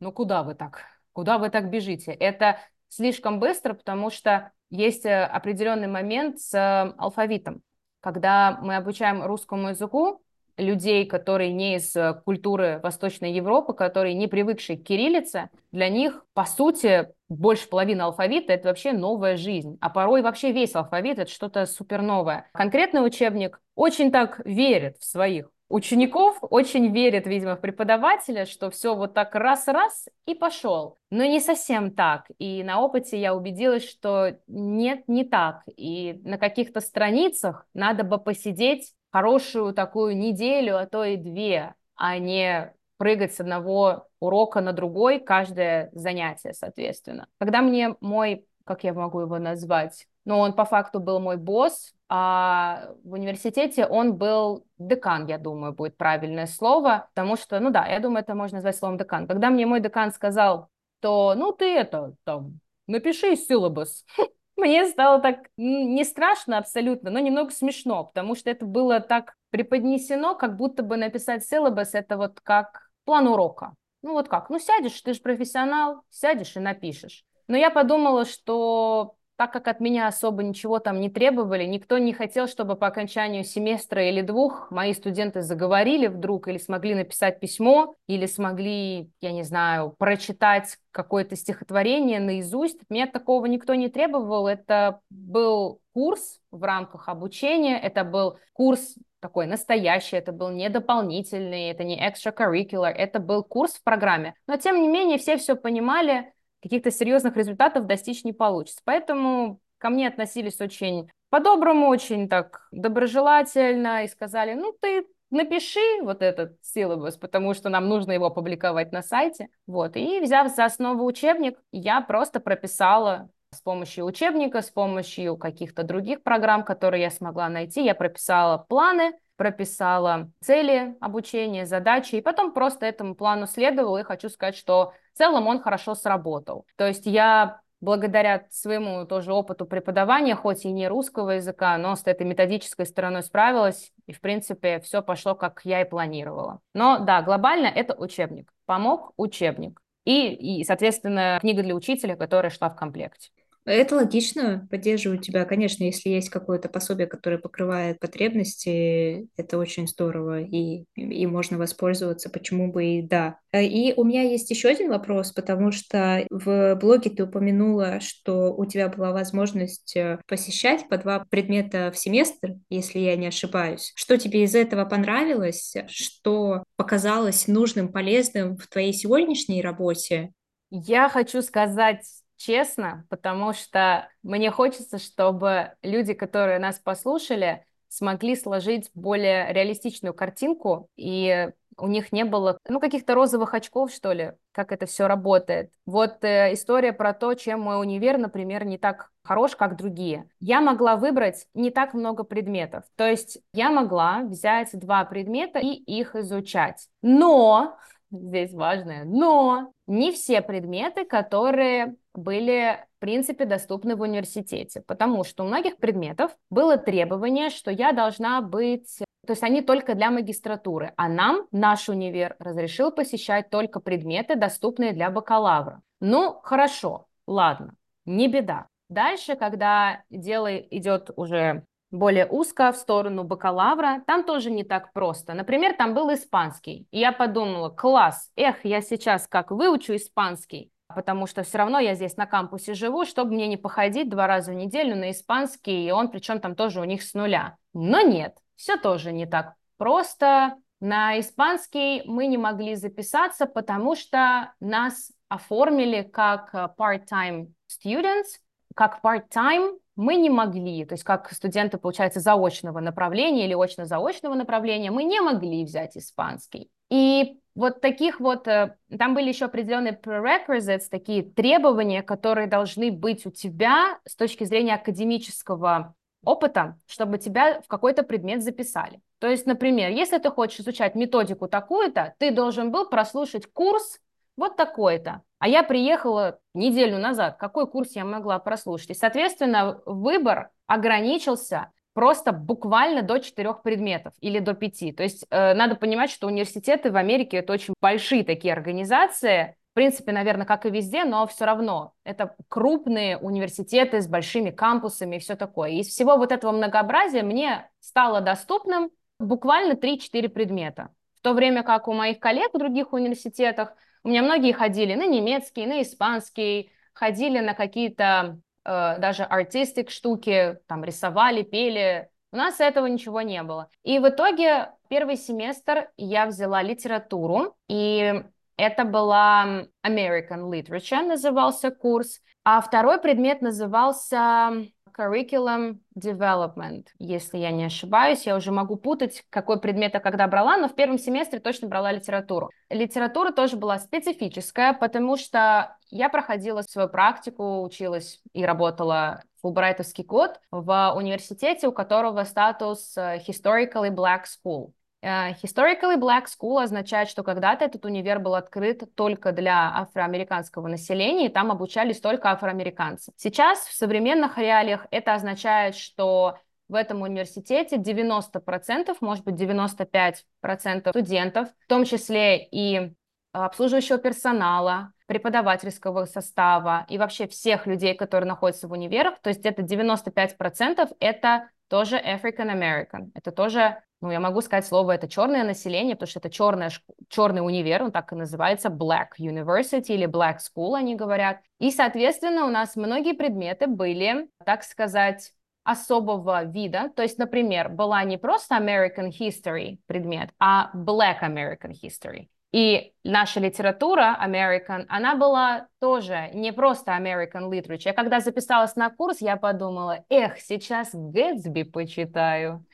ну 0.00 0.12
куда 0.12 0.42
вы 0.42 0.54
так? 0.54 0.82
Куда 1.14 1.38
вы 1.38 1.48
так 1.48 1.70
бежите? 1.70 2.12
Это 2.12 2.58
слишком 2.88 3.40
быстро, 3.40 3.74
потому 3.74 4.10
что 4.10 4.52
есть 4.70 5.06
э, 5.06 5.24
определенный 5.24 5.88
момент 5.88 6.40
с 6.40 6.54
э, 6.54 6.92
алфавитом. 6.98 7.62
Когда 8.00 8.58
мы 8.62 8.76
обучаем 8.76 9.22
русскому 9.22 9.70
языку, 9.70 10.22
людей, 10.58 11.06
которые 11.06 11.52
не 11.52 11.76
из 11.76 11.94
э, 11.96 12.20
культуры 12.24 12.80
Восточной 12.82 13.32
Европы, 13.32 13.72
которые 13.72 14.14
не 14.14 14.26
привыкшие 14.26 14.78
к 14.78 14.84
кириллице, 14.84 15.50
для 15.72 15.88
них, 15.88 16.24
по 16.34 16.44
сути, 16.44 17.08
больше 17.28 17.68
половины 17.68 18.02
алфавита— 18.02 18.52
это 18.54 18.68
вообще 18.68 18.92
новая 18.92 19.36
жизнь. 19.36 19.78
А 19.80 19.88
порой 19.88 20.22
вообще 20.22 20.52
весь 20.52 20.74
алфавит— 20.74 21.18
это 21.20 21.30
что-то 21.30 21.64
суперновое. 21.66 22.48
Конкретный 22.52 23.04
учебник 23.06 23.60
очень 23.74 24.10
так 24.10 24.40
верит 24.44 24.98
в 24.98 25.04
своих 25.04 25.48
учеников, 25.68 26.38
очень 26.40 26.92
верит, 26.92 27.26
видимо, 27.26 27.56
в 27.56 27.60
преподавателя, 27.60 28.46
что 28.46 28.70
все 28.70 28.94
вот 28.94 29.14
так 29.14 29.34
раз-раз 29.34 30.08
и 30.26 30.34
пошел. 30.34 30.96
Но 31.10 31.24
не 31.24 31.40
совсем 31.40 31.90
так. 31.90 32.26
И 32.38 32.62
на 32.62 32.80
опыте 32.80 33.20
я 33.20 33.34
убедилась, 33.34 33.88
что 33.88 34.36
нет, 34.46 35.04
не 35.08 35.24
так. 35.24 35.62
И 35.76 36.20
на 36.24 36.38
каких-то 36.38 36.80
страницах 36.80 37.66
надо 37.74 38.04
бы 38.04 38.18
посидеть 38.18 38.94
хорошую 39.10 39.74
такую 39.74 40.16
неделю, 40.16 40.78
а 40.78 40.86
то 40.86 41.04
и 41.04 41.16
две, 41.16 41.74
а 41.96 42.18
не 42.18 42.72
прыгать 42.96 43.34
с 43.34 43.40
одного 43.40 44.06
урока 44.20 44.60
на 44.60 44.72
другой, 44.72 45.20
каждое 45.20 45.90
занятие, 45.92 46.52
соответственно. 46.52 47.28
Когда 47.38 47.62
мне 47.62 47.94
мой, 48.00 48.46
как 48.64 48.84
я 48.84 48.92
могу 48.92 49.20
его 49.20 49.38
назвать, 49.38 50.06
ну, 50.28 50.40
он 50.40 50.52
по 50.52 50.66
факту 50.66 51.00
был 51.00 51.20
мой 51.20 51.38
босс, 51.38 51.94
а 52.10 52.90
в 53.02 53.14
университете 53.14 53.86
он 53.86 54.14
был 54.14 54.66
декан, 54.76 55.26
я 55.26 55.38
думаю, 55.38 55.72
будет 55.72 55.96
правильное 55.96 56.46
слово, 56.46 57.08
потому 57.14 57.36
что, 57.36 57.58
ну 57.60 57.70
да, 57.70 57.86
я 57.86 57.98
думаю, 57.98 58.24
это 58.24 58.34
можно 58.34 58.56
назвать 58.56 58.76
словом 58.76 58.98
декан. 58.98 59.26
Когда 59.26 59.48
мне 59.48 59.64
мой 59.64 59.80
декан 59.80 60.12
сказал, 60.12 60.68
то, 61.00 61.34
ну, 61.34 61.52
ты 61.52 61.74
это, 61.74 62.12
там, 62.24 62.60
напиши 62.86 63.36
силабус, 63.36 64.04
Мне 64.56 64.86
стало 64.88 65.20
так 65.22 65.48
не 65.56 66.02
страшно 66.04 66.58
абсолютно, 66.58 67.10
но 67.10 67.20
немного 67.20 67.52
смешно, 67.52 68.04
потому 68.04 68.34
что 68.34 68.50
это 68.50 68.66
было 68.66 68.98
так 68.98 69.34
преподнесено, 69.50 70.34
как 70.34 70.56
будто 70.56 70.82
бы 70.82 70.96
написать 70.96 71.46
силабус 71.46 71.94
это 71.94 72.16
вот 72.16 72.40
как 72.40 72.90
план 73.04 73.28
урока. 73.28 73.76
Ну 74.02 74.14
вот 74.14 74.28
как, 74.28 74.50
ну 74.50 74.58
сядешь, 74.58 75.00
ты 75.00 75.14
же 75.14 75.20
профессионал, 75.20 76.02
сядешь 76.10 76.56
и 76.56 76.60
напишешь. 76.60 77.24
Но 77.46 77.56
я 77.56 77.70
подумала, 77.70 78.24
что 78.24 79.14
так 79.38 79.52
как 79.52 79.68
от 79.68 79.78
меня 79.78 80.08
особо 80.08 80.42
ничего 80.42 80.80
там 80.80 81.00
не 81.00 81.08
требовали, 81.08 81.64
никто 81.64 81.96
не 81.98 82.12
хотел, 82.12 82.48
чтобы 82.48 82.74
по 82.74 82.88
окончанию 82.88 83.44
семестра 83.44 84.08
или 84.08 84.20
двух 84.20 84.72
мои 84.72 84.92
студенты 84.92 85.42
заговорили 85.42 86.08
вдруг 86.08 86.48
или 86.48 86.58
смогли 86.58 86.96
написать 86.96 87.38
письмо, 87.38 87.94
или 88.08 88.26
смогли, 88.26 89.12
я 89.20 89.30
не 89.30 89.44
знаю, 89.44 89.94
прочитать 89.96 90.78
какое-то 90.90 91.36
стихотворение 91.36 92.18
наизусть. 92.18 92.80
Меня 92.90 93.06
такого 93.06 93.46
никто 93.46 93.76
не 93.76 93.88
требовал. 93.88 94.48
Это 94.48 94.98
был 95.08 95.80
курс 95.94 96.40
в 96.50 96.64
рамках 96.64 97.08
обучения, 97.08 97.78
это 97.78 98.02
был 98.02 98.38
курс 98.54 98.96
такой 99.20 99.46
настоящий, 99.46 100.16
это 100.16 100.32
был 100.32 100.50
не 100.50 100.68
дополнительный, 100.68 101.70
это 101.70 101.84
не 101.84 101.96
extracurricular, 101.96 102.90
это 102.90 103.20
был 103.20 103.44
курс 103.44 103.74
в 103.74 103.84
программе. 103.84 104.34
Но, 104.48 104.56
тем 104.56 104.82
не 104.82 104.88
менее, 104.88 105.18
все 105.18 105.36
все 105.36 105.54
понимали, 105.54 106.32
каких-то 106.62 106.90
серьезных 106.90 107.36
результатов 107.36 107.86
достичь 107.86 108.24
не 108.24 108.32
получится. 108.32 108.80
Поэтому 108.84 109.60
ко 109.78 109.90
мне 109.90 110.08
относились 110.08 110.60
очень 110.60 111.10
по-доброму, 111.30 111.88
очень 111.88 112.28
так 112.28 112.68
доброжелательно 112.72 114.04
и 114.04 114.08
сказали, 114.08 114.54
ну 114.54 114.74
ты 114.80 115.06
напиши 115.30 116.02
вот 116.02 116.22
этот 116.22 116.56
силабус, 116.62 117.16
потому 117.16 117.54
что 117.54 117.68
нам 117.68 117.88
нужно 117.88 118.12
его 118.12 118.30
публиковать 118.30 118.92
на 118.92 119.02
сайте. 119.02 119.48
Вот. 119.66 119.96
И 119.96 120.20
взяв 120.20 120.54
за 120.54 120.64
основу 120.64 121.04
учебник, 121.04 121.58
я 121.72 122.00
просто 122.00 122.40
прописала 122.40 123.28
с 123.50 123.60
помощью 123.60 124.04
учебника, 124.04 124.62
с 124.62 124.70
помощью 124.70 125.36
каких-то 125.36 125.82
других 125.82 126.22
программ, 126.22 126.64
которые 126.64 127.02
я 127.02 127.10
смогла 127.10 127.48
найти, 127.48 127.84
я 127.84 127.94
прописала 127.94 128.58
планы, 128.68 129.12
прописала 129.36 130.30
цели 130.40 130.96
обучения, 131.00 131.64
задачи, 131.64 132.16
и 132.16 132.20
потом 132.20 132.52
просто 132.52 132.86
этому 132.86 133.14
плану 133.14 133.46
следовала, 133.46 133.98
и 133.98 134.02
хочу 134.02 134.28
сказать, 134.28 134.56
что 134.56 134.92
целом 135.18 135.46
он 135.46 135.60
хорошо 135.60 135.94
сработал. 135.94 136.64
То 136.76 136.86
есть 136.86 137.06
я 137.06 137.60
благодаря 137.80 138.46
своему 138.50 139.04
тоже 139.04 139.32
опыту 139.32 139.66
преподавания, 139.66 140.34
хоть 140.34 140.64
и 140.64 140.70
не 140.70 140.88
русского 140.88 141.32
языка, 141.32 141.76
но 141.78 141.94
с 141.94 142.02
этой 142.06 142.26
методической 142.26 142.86
стороной 142.86 143.22
справилась, 143.22 143.92
и, 144.06 144.12
в 144.12 144.20
принципе, 144.20 144.80
все 144.80 145.02
пошло, 145.02 145.34
как 145.34 145.60
я 145.64 145.82
и 145.82 145.88
планировала. 145.88 146.60
Но, 146.74 146.98
да, 146.98 147.22
глобально 147.22 147.66
это 147.66 147.94
учебник. 147.94 148.52
Помог 148.66 149.12
учебник. 149.16 149.80
И, 150.04 150.60
и, 150.60 150.64
соответственно, 150.64 151.38
книга 151.40 151.62
для 151.62 151.74
учителя, 151.74 152.16
которая 152.16 152.50
шла 152.50 152.70
в 152.70 152.76
комплекте. 152.76 153.30
Это 153.68 153.96
логично, 153.96 154.66
поддерживаю 154.70 155.18
тебя. 155.18 155.44
Конечно, 155.44 155.84
если 155.84 156.08
есть 156.08 156.30
какое-то 156.30 156.70
пособие, 156.70 157.06
которое 157.06 157.36
покрывает 157.36 158.00
потребности, 158.00 159.28
это 159.36 159.58
очень 159.58 159.86
здорово, 159.86 160.40
и, 160.40 160.86
и 160.94 161.26
можно 161.26 161.58
воспользоваться, 161.58 162.30
почему 162.30 162.72
бы 162.72 162.84
и 162.86 163.02
да. 163.02 163.38
Э, 163.52 163.62
и 163.62 163.92
у 163.94 164.04
меня 164.04 164.22
есть 164.22 164.48
еще 164.48 164.68
один 164.68 164.88
вопрос, 164.88 165.32
потому 165.32 165.70
что 165.70 166.24
в 166.30 166.76
блоге 166.76 167.10
ты 167.10 167.24
упомянула, 167.24 168.00
что 168.00 168.54
у 168.54 168.64
тебя 168.64 168.88
была 168.88 169.12
возможность 169.12 169.94
э, 169.96 170.18
посещать 170.26 170.88
по 170.88 170.96
два 170.96 171.26
предмета 171.28 171.92
в 171.92 171.98
семестр, 171.98 172.54
если 172.70 173.00
я 173.00 173.16
не 173.16 173.26
ошибаюсь. 173.26 173.92
Что 173.96 174.16
тебе 174.16 174.44
из 174.44 174.54
этого 174.54 174.86
понравилось? 174.86 175.76
Что 175.88 176.64
показалось 176.76 177.46
нужным, 177.46 177.92
полезным 177.92 178.56
в 178.56 178.66
твоей 178.66 178.94
сегодняшней 178.94 179.60
работе? 179.60 180.32
Я 180.70 181.10
хочу 181.10 181.42
сказать 181.42 182.00
честно, 182.38 183.04
потому 183.10 183.52
что 183.52 184.08
мне 184.22 184.50
хочется, 184.50 184.98
чтобы 184.98 185.74
люди, 185.82 186.14
которые 186.14 186.58
нас 186.58 186.78
послушали, 186.78 187.66
смогли 187.88 188.36
сложить 188.36 188.90
более 188.94 189.52
реалистичную 189.52 190.14
картинку, 190.14 190.88
и 190.96 191.50
у 191.78 191.86
них 191.86 192.12
не 192.12 192.24
было, 192.24 192.58
ну, 192.68 192.80
каких-то 192.80 193.14
розовых 193.14 193.54
очков, 193.54 193.92
что 193.92 194.12
ли, 194.12 194.32
как 194.52 194.72
это 194.72 194.86
все 194.86 195.06
работает. 195.06 195.72
Вот 195.86 196.24
э, 196.24 196.52
история 196.52 196.92
про 196.92 197.14
то, 197.14 197.34
чем 197.34 197.60
мой 197.60 197.80
универ, 197.80 198.18
например, 198.18 198.64
не 198.64 198.78
так 198.78 199.10
хорош, 199.22 199.54
как 199.54 199.76
другие. 199.76 200.28
Я 200.40 200.60
могла 200.60 200.96
выбрать 200.96 201.46
не 201.54 201.70
так 201.70 201.94
много 201.94 202.24
предметов. 202.24 202.84
То 202.96 203.08
есть 203.08 203.38
я 203.52 203.70
могла 203.70 204.22
взять 204.22 204.70
два 204.72 205.04
предмета 205.04 205.60
и 205.60 205.68
их 205.68 206.16
изучать. 206.16 206.88
Но 207.00 207.78
здесь 208.10 208.52
важное, 208.52 209.04
но 209.04 209.72
не 209.86 210.12
все 210.12 210.42
предметы, 210.42 211.04
которые 211.04 211.94
были, 212.18 212.84
в 212.96 213.00
принципе, 213.00 213.44
доступны 213.44 213.96
в 213.96 214.02
университете, 214.02 214.82
потому 214.86 215.24
что 215.24 215.44
у 215.44 215.46
многих 215.46 215.78
предметов 215.78 216.36
было 216.50 216.76
требование, 216.76 217.50
что 217.50 217.70
я 217.70 217.92
должна 217.92 218.42
быть 218.42 218.98
то 219.26 219.32
есть 219.32 219.42
они 219.42 219.60
только 219.60 219.94
для 219.94 220.10
магистратуры, 220.10 220.94
а 220.96 221.06
нам 221.06 221.46
наш 221.52 221.90
универ 221.90 222.34
разрешил 222.38 222.90
посещать 222.90 223.50
только 223.50 223.78
предметы, 223.78 224.36
доступные 224.36 224.94
для 224.94 225.10
бакалавра. 225.10 225.82
Ну, 226.00 226.40
хорошо, 226.42 227.08
ладно, 227.26 227.74
не 228.06 228.28
беда. 228.28 228.68
Дальше, 228.88 229.36
когда 229.36 230.02
дело 230.08 230.56
идет 230.56 231.10
уже 231.16 231.64
более 231.90 232.26
узко 232.26 232.72
в 232.72 232.76
сторону 232.76 233.24
бакалавра, 233.24 234.02
там 234.06 234.24
тоже 234.24 234.50
не 234.50 234.64
так 234.64 234.94
просто. 234.94 235.34
Например, 235.34 235.74
там 235.74 235.92
был 235.92 236.12
испанский. 236.14 236.86
И 236.90 236.98
я 236.98 237.12
подумала, 237.12 237.68
класс, 237.68 238.30
эх, 238.34 238.64
я 238.64 238.80
сейчас 238.80 239.26
как 239.26 239.50
выучу 239.50 239.94
испанский, 239.96 240.70
потому 240.94 241.26
что 241.26 241.42
все 241.42 241.58
равно 241.58 241.78
я 241.78 241.94
здесь 241.94 242.16
на 242.16 242.26
кампусе 242.26 242.74
живу, 242.74 243.04
чтобы 243.04 243.32
мне 243.32 243.46
не 243.46 243.56
походить 243.56 244.08
два 244.08 244.26
раза 244.26 244.52
в 244.52 244.54
неделю 244.54 244.96
на 244.96 245.10
испанский, 245.10 245.86
и 245.86 245.90
он 245.90 246.08
причем 246.08 246.40
там 246.40 246.54
тоже 246.54 246.80
у 246.80 246.84
них 246.84 247.02
с 247.02 247.14
нуля. 247.14 247.56
Но 247.74 248.00
нет, 248.00 248.36
все 248.56 248.76
тоже 248.76 249.12
не 249.12 249.26
так 249.26 249.54
просто. 249.76 250.56
На 250.80 251.18
испанский 251.18 252.02
мы 252.06 252.26
не 252.26 252.38
могли 252.38 252.76
записаться, 252.76 253.46
потому 253.46 253.96
что 253.96 254.52
нас 254.60 255.10
оформили 255.28 256.02
как 256.02 256.54
э, 256.54 256.68
part-time 256.78 257.52
students, 257.68 258.38
как 258.74 259.00
part-time 259.02 259.78
мы 259.96 260.14
не 260.14 260.30
могли, 260.30 260.84
то 260.84 260.94
есть 260.94 261.02
как 261.02 261.32
студенты, 261.32 261.76
получается, 261.76 262.20
заочного 262.20 262.78
направления 262.78 263.46
или 263.46 263.54
очно-заочного 263.54 264.34
направления, 264.34 264.92
мы 264.92 265.02
не 265.02 265.20
могли 265.20 265.64
взять 265.64 265.96
испанский. 265.96 266.70
И 266.88 267.40
вот 267.58 267.80
таких 267.80 268.20
вот, 268.20 268.46
э, 268.46 268.76
там 268.96 269.14
были 269.14 269.28
еще 269.28 269.46
определенные 269.46 269.92
prerequisites, 269.92 270.84
такие 270.88 271.24
требования, 271.24 272.02
которые 272.02 272.46
должны 272.46 272.92
быть 272.92 273.26
у 273.26 273.30
тебя 273.30 273.98
с 274.06 274.14
точки 274.14 274.44
зрения 274.44 274.74
академического 274.74 275.94
опыта, 276.24 276.78
чтобы 276.86 277.18
тебя 277.18 277.60
в 277.60 277.66
какой-то 277.66 278.04
предмет 278.04 278.44
записали. 278.44 279.00
То 279.18 279.26
есть, 279.26 279.44
например, 279.46 279.90
если 279.90 280.18
ты 280.18 280.30
хочешь 280.30 280.60
изучать 280.60 280.94
методику 280.94 281.48
такую-то, 281.48 282.14
ты 282.18 282.30
должен 282.30 282.70
был 282.70 282.88
прослушать 282.88 283.52
курс 283.52 283.98
вот 284.36 284.54
такой-то. 284.54 285.22
А 285.40 285.48
я 285.48 285.64
приехала 285.64 286.38
неделю 286.54 286.98
назад. 286.98 287.38
Какой 287.38 287.66
курс 287.66 287.96
я 287.96 288.04
могла 288.04 288.38
прослушать? 288.38 288.90
И, 288.90 288.94
соответственно, 288.94 289.80
выбор 289.84 290.50
ограничился 290.68 291.72
просто 291.98 292.30
буквально 292.30 293.02
до 293.02 293.18
четырех 293.18 293.60
предметов 293.62 294.14
или 294.20 294.38
до 294.38 294.54
пяти. 294.54 294.92
То 294.92 295.02
есть 295.02 295.26
э, 295.30 295.52
надо 295.54 295.74
понимать, 295.74 296.12
что 296.12 296.28
университеты 296.28 296.92
в 296.92 296.96
Америке 296.96 297.38
это 297.38 297.52
очень 297.52 297.74
большие 297.80 298.22
такие 298.22 298.52
организации, 298.54 299.56
в 299.72 299.74
принципе, 299.74 300.12
наверное, 300.12 300.46
как 300.46 300.64
и 300.64 300.70
везде, 300.70 301.02
но 301.02 301.26
все 301.26 301.44
равно 301.44 301.94
это 302.04 302.36
крупные 302.46 303.18
университеты 303.18 304.00
с 304.00 304.06
большими 304.06 304.50
кампусами 304.50 305.16
и 305.16 305.18
все 305.18 305.34
такое. 305.34 305.70
Из 305.70 305.88
всего 305.88 306.16
вот 306.16 306.30
этого 306.30 306.52
многообразия 306.52 307.24
мне 307.24 307.68
стало 307.80 308.20
доступным 308.20 308.90
буквально 309.18 309.72
3-4 309.72 310.28
предмета. 310.28 310.90
В 311.16 311.22
то 311.22 311.32
время 311.32 311.64
как 311.64 311.88
у 311.88 311.92
моих 311.92 312.20
коллег 312.20 312.54
в 312.54 312.58
других 312.58 312.92
университетах 312.92 313.74
у 314.04 314.08
меня 314.10 314.22
многие 314.22 314.52
ходили 314.52 314.94
на 314.94 315.08
немецкий, 315.08 315.66
на 315.66 315.82
испанский, 315.82 316.70
ходили 316.92 317.40
на 317.40 317.54
какие-то 317.54 318.38
даже 318.68 319.24
артистик 319.24 319.90
штуки, 319.90 320.58
там 320.66 320.84
рисовали, 320.84 321.42
пели. 321.42 322.10
У 322.32 322.36
нас 322.36 322.60
этого 322.60 322.86
ничего 322.86 323.22
не 323.22 323.42
было. 323.42 323.70
И 323.82 323.98
в 323.98 324.08
итоге 324.08 324.72
первый 324.88 325.16
семестр 325.16 325.88
я 325.96 326.26
взяла 326.26 326.62
литературу, 326.62 327.56
и 327.68 328.22
это 328.58 328.84
была 328.84 329.64
American 329.86 330.50
Literature, 330.50 331.02
назывался 331.02 331.70
курс. 331.70 332.20
А 332.44 332.60
второй 332.60 333.00
предмет 333.00 333.40
назывался 333.40 334.66
Curriculum 334.98 335.78
Development, 335.96 336.86
если 336.98 337.38
я 337.38 337.50
не 337.52 337.64
ошибаюсь. 337.64 338.26
Я 338.26 338.36
уже 338.36 338.50
могу 338.50 338.76
путать, 338.76 339.24
какой 339.30 339.60
предмет 339.60 339.94
я 339.94 340.00
когда 340.00 340.26
брала, 340.26 340.56
но 340.56 340.68
в 340.68 340.74
первом 340.74 340.98
семестре 340.98 341.38
точно 341.38 341.68
брала 341.68 341.92
литературу. 341.92 342.50
Литература 342.68 343.30
тоже 343.30 343.56
была 343.56 343.78
специфическая, 343.78 344.72
потому 344.72 345.16
что 345.16 345.77
я 345.90 346.08
проходила 346.08 346.62
свою 346.62 346.88
практику, 346.88 347.62
училась 347.62 348.20
и 348.32 348.44
работала 348.44 349.22
фулбрайтовский 349.40 350.04
год 350.04 350.40
в 350.50 350.92
университете, 350.96 351.68
у 351.68 351.72
которого 351.72 352.24
статус 352.24 352.96
э, 352.96 353.18
Historically 353.26 353.90
Black 353.90 354.24
School. 354.24 354.72
Э, 355.00 355.30
historically 355.32 355.96
Black 355.96 356.24
School 356.26 356.62
означает, 356.62 357.08
что 357.08 357.22
когда-то 357.22 357.64
этот 357.64 357.84
универ 357.84 358.18
был 358.18 358.34
открыт 358.34 358.82
только 358.94 359.32
для 359.32 359.70
афроамериканского 359.76 360.66
населения, 360.68 361.26
и 361.26 361.32
там 361.32 361.52
обучались 361.52 362.00
только 362.00 362.30
афроамериканцы. 362.30 363.12
Сейчас 363.16 363.60
в 363.60 363.74
современных 363.74 364.38
реалиях 364.38 364.86
это 364.90 365.14
означает, 365.14 365.76
что 365.76 366.38
в 366.68 366.74
этом 366.74 367.02
университете 367.02 367.76
90%, 367.76 368.96
может 369.00 369.24
быть 369.24 369.36
95% 369.36 370.90
студентов, 370.90 371.48
в 371.64 371.66
том 371.66 371.84
числе 371.84 372.44
и 372.44 372.92
обслуживающего 373.32 373.98
персонала, 373.98 374.92
преподавательского 375.08 376.04
состава 376.04 376.84
и 376.88 376.98
вообще 376.98 377.26
всех 377.26 377.66
людей, 377.66 377.94
которые 377.94 378.28
находятся 378.28 378.68
в 378.68 378.72
универах, 378.72 379.18
то 379.22 379.30
есть 379.30 379.40
где-то 379.40 379.62
95% 379.62 380.94
это 381.00 381.48
тоже 381.68 381.96
African 381.96 382.52
American, 382.52 383.10
это 383.14 383.32
тоже, 383.32 383.82
ну, 384.02 384.10
я 384.10 384.20
могу 384.20 384.42
сказать 384.42 384.66
слово, 384.66 384.92
это 384.92 385.08
черное 385.08 385.44
население, 385.44 385.96
потому 385.96 386.10
что 386.10 386.18
это 386.18 386.30
черная, 386.30 386.70
черный 387.08 387.40
универ, 387.40 387.82
он 387.82 387.90
так 387.90 388.12
и 388.12 388.16
называется, 388.16 388.68
Black 388.68 389.18
University 389.18 389.94
или 389.94 390.06
Black 390.06 390.38
School, 390.38 390.76
они 390.76 390.94
говорят. 390.94 391.40
И, 391.58 391.70
соответственно, 391.70 392.44
у 392.44 392.50
нас 392.50 392.76
многие 392.76 393.14
предметы 393.14 393.66
были, 393.66 394.28
так 394.44 394.62
сказать, 394.62 395.32
особого 395.64 396.44
вида. 396.44 396.90
То 396.94 397.02
есть, 397.02 397.18
например, 397.18 397.70
была 397.70 398.04
не 398.04 398.18
просто 398.18 398.56
American 398.56 399.10
History 399.10 399.78
предмет, 399.86 400.30
а 400.38 400.70
Black 400.74 401.20
American 401.22 401.72
History. 401.72 402.28
И 402.50 402.94
наша 403.04 403.40
литература 403.40 404.18
American, 404.24 404.86
она 404.88 405.14
была 405.16 405.68
тоже 405.80 406.30
не 406.32 406.52
просто 406.52 406.92
American 406.92 407.50
Literature. 407.50 407.82
Я 407.86 407.92
когда 407.92 408.20
записалась 408.20 408.74
на 408.74 408.88
курс, 408.88 409.20
я 409.20 409.36
подумала, 409.36 410.04
эх, 410.08 410.38
сейчас 410.40 410.90
Гэтсби 410.94 411.64
почитаю. 411.64 412.64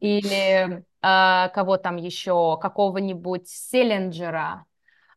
Или 0.00 0.82
э, 1.02 1.48
кого 1.50 1.76
там 1.76 1.96
еще, 1.96 2.58
какого-нибудь 2.58 3.48
Селлинджера. 3.48 4.64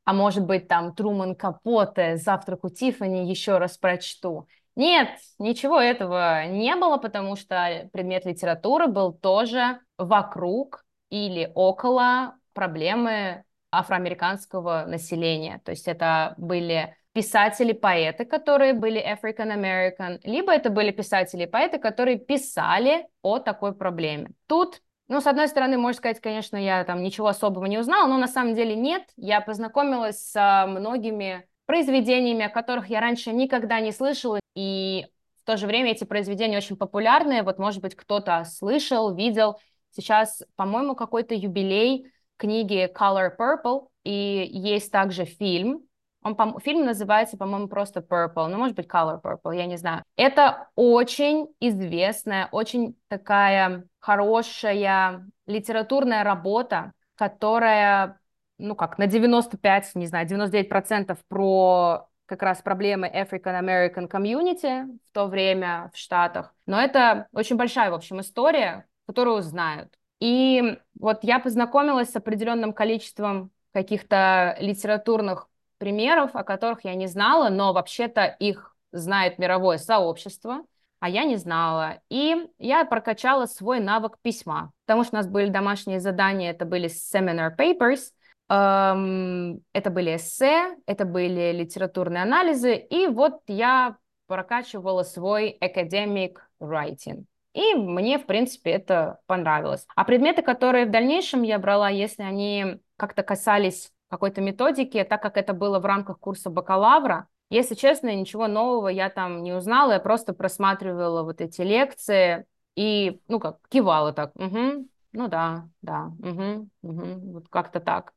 А 0.04 0.13
может 0.13 0.45
быть 0.45 0.67
там 0.67 0.93
Труман 0.93 1.36
Капоте, 1.36 2.17
Завтрак 2.17 2.65
у 2.65 2.69
Тиффани 2.69 3.30
еще 3.30 3.60
раз 3.60 3.78
прочту. 3.78 4.47
Нет, 4.76 5.10
ничего 5.38 5.80
этого 5.80 6.47
не 6.47 6.76
было, 6.76 6.97
потому 6.97 7.36
что 7.36 7.89
предмет 7.93 8.26
литературы 8.26 8.88
был 8.88 9.13
тоже 9.13 9.80
вокруг 9.97 10.84
или 11.10 11.52
около 11.56 12.36
проблемы 12.54 13.43
афроамериканского 13.72 14.86
населения. 14.88 15.62
То 15.64 15.72
есть 15.72 15.88
это 15.88 16.36
были 16.38 16.96
писатели, 17.14 17.74
поэты, 17.74 18.26
которые 18.26 18.74
были 18.74 19.02
African 19.02 19.54
American, 19.54 20.20
либо 20.24 20.54
это 20.54 20.70
были 20.70 20.92
писатели 20.92 21.44
и 21.44 21.48
поэты, 21.48 21.78
которые 21.78 22.18
писали 22.18 23.08
о 23.22 23.40
такой 23.40 23.74
проблеме. 23.74 24.32
Тут, 24.48 24.82
ну, 25.08 25.20
с 25.20 25.28
одной 25.28 25.48
стороны, 25.48 25.78
можно 25.78 25.98
сказать, 25.98 26.22
конечно, 26.22 26.56
я 26.56 26.84
там 26.86 27.04
ничего 27.04 27.28
особого 27.28 27.66
не 27.66 27.80
узнала, 27.80 28.08
но 28.08 28.18
на 28.18 28.28
самом 28.28 28.56
деле 28.56 28.76
нет. 28.76 29.04
Я 29.18 29.42
познакомилась 29.42 30.20
с 30.20 30.66
многими 30.68 31.46
произведениями, 31.66 32.46
о 32.46 32.50
которых 32.50 32.90
я 32.90 33.02
раньше 33.02 33.32
никогда 33.32 33.80
не 33.80 33.92
слышала, 33.92 34.40
и 34.56 35.06
в 35.42 35.46
то 35.46 35.58
же 35.58 35.68
время 35.68 35.92
эти 35.92 36.04
произведения 36.04 36.58
очень 36.58 36.76
популярные. 36.76 37.44
Вот, 37.44 37.60
может 37.60 37.82
быть, 37.82 37.96
кто-то 37.96 38.44
слышал, 38.46 39.14
видел. 39.14 39.60
Сейчас, 39.92 40.44
по-моему, 40.56 40.96
какой-то 40.96 41.34
юбилей 41.34 42.12
книги 42.42 42.92
Color 42.92 43.38
Purple, 43.38 43.88
и 44.04 44.50
есть 44.52 44.92
также 44.92 45.26
фильм. 45.26 45.84
Он, 46.24 46.36
по 46.36 46.60
фильм 46.60 46.86
называется, 46.86 47.38
по-моему, 47.38 47.68
просто 47.68 48.00
Purple, 48.00 48.48
ну, 48.48 48.58
может 48.58 48.76
быть, 48.76 48.88
Color 48.88 49.22
Purple, 49.22 49.56
я 49.56 49.68
не 49.68 49.78
знаю. 49.78 50.04
Это 50.16 50.70
очень 50.76 51.48
известная, 51.60 52.50
очень 52.52 52.96
такая 53.10 53.86
хорошая 54.00 55.28
литературная 55.46 56.24
работа, 56.24 56.94
которая, 57.16 58.20
ну, 58.58 58.76
как, 58.76 58.98
на 58.98 59.06
95, 59.06 59.94
не 59.94 60.08
знаю, 60.08 60.28
99% 60.28 61.20
про 61.28 62.08
как 62.26 62.42
раз 62.42 62.62
проблемы 62.62 63.08
African 63.08 63.60
American 63.60 64.10
Community 64.10 64.98
в 65.10 65.12
то 65.14 65.28
время 65.28 65.92
в 65.94 65.98
Штатах. 65.98 66.56
Но 66.66 66.82
это 66.82 67.28
очень 67.34 67.58
большая, 67.58 67.92
в 67.92 67.94
общем, 67.94 68.20
история, 68.20 68.88
которую 69.06 69.42
знают. 69.44 69.94
И 70.22 70.78
вот 70.98 71.24
я 71.24 71.40
познакомилась 71.40 72.12
с 72.12 72.16
определенным 72.16 72.74
количеством 72.74 73.52
каких-то 73.74 74.56
литературных 74.60 75.50
примеров, 75.80 76.36
о 76.36 76.44
которых 76.44 76.86
я 76.86 76.94
не 76.94 77.08
знала, 77.08 77.50
но 77.50 77.74
вообще-то 77.74 78.26
их 78.26 78.76
знает 78.92 79.40
мировое 79.40 79.80
сообщество, 79.80 80.62
а 81.00 81.10
я 81.10 81.24
не 81.24 81.38
знала. 81.38 82.02
И 82.10 82.36
я 82.60 82.86
прокачала 82.86 83.48
свой 83.48 83.80
навык 83.80 84.20
письма, 84.22 84.72
потому 84.86 85.04
что 85.04 85.16
у 85.16 85.18
нас 85.18 85.28
были 85.28 85.50
домашние 85.50 86.00
задания, 86.00 86.52
это 86.52 86.66
были 86.66 86.88
seminar 86.88 87.58
papers, 87.58 88.12
эм, 88.48 89.64
это 89.74 89.90
были 89.90 90.18
эссе, 90.18 90.78
это 90.86 91.06
были 91.06 91.52
литературные 91.52 92.22
анализы, 92.22 92.76
и 92.76 93.08
вот 93.08 93.42
я 93.48 93.98
прокачивала 94.28 95.02
свой 95.02 95.58
academic 95.60 96.36
writing. 96.60 97.26
И 97.54 97.74
мне, 97.74 98.18
в 98.18 98.26
принципе, 98.26 98.72
это 98.72 99.20
понравилось. 99.26 99.86
А 99.96 100.06
предметы, 100.06 100.42
которые 100.42 100.86
в 100.86 100.92
дальнейшем 100.92 101.42
я 101.42 101.60
брала, 101.60 101.90
если 101.90 102.24
они 102.24 102.80
как-то 102.98 103.24
касались 103.24 103.92
какой-то 104.10 104.42
методики, 104.42 105.04
так 105.04 105.22
как 105.22 105.38
это 105.38 105.54
было 105.54 105.80
в 105.80 105.86
рамках 105.86 106.20
курса 106.20 106.50
бакалавра, 106.50 107.28
если 107.50 107.76
честно, 107.76 108.16
ничего 108.16 108.48
нового 108.48 108.88
я 108.88 109.10
там 109.10 109.44
не 109.44 109.52
узнала, 109.52 109.94
я 109.94 110.00
просто 110.00 110.34
просматривала 110.34 111.24
вот 111.24 111.42
эти 111.42 111.62
лекции 111.62 112.46
и, 112.76 113.20
ну 113.28 113.42
как, 113.42 113.60
кивала 113.68 114.14
так, 114.14 114.32
угу, 114.36 114.88
ну 115.12 115.28
да, 115.28 115.68
да, 115.82 116.14
угу, 116.20 116.70
угу, 116.82 117.34
вот 117.34 117.50
как-то 117.50 117.82
так. 117.82 118.14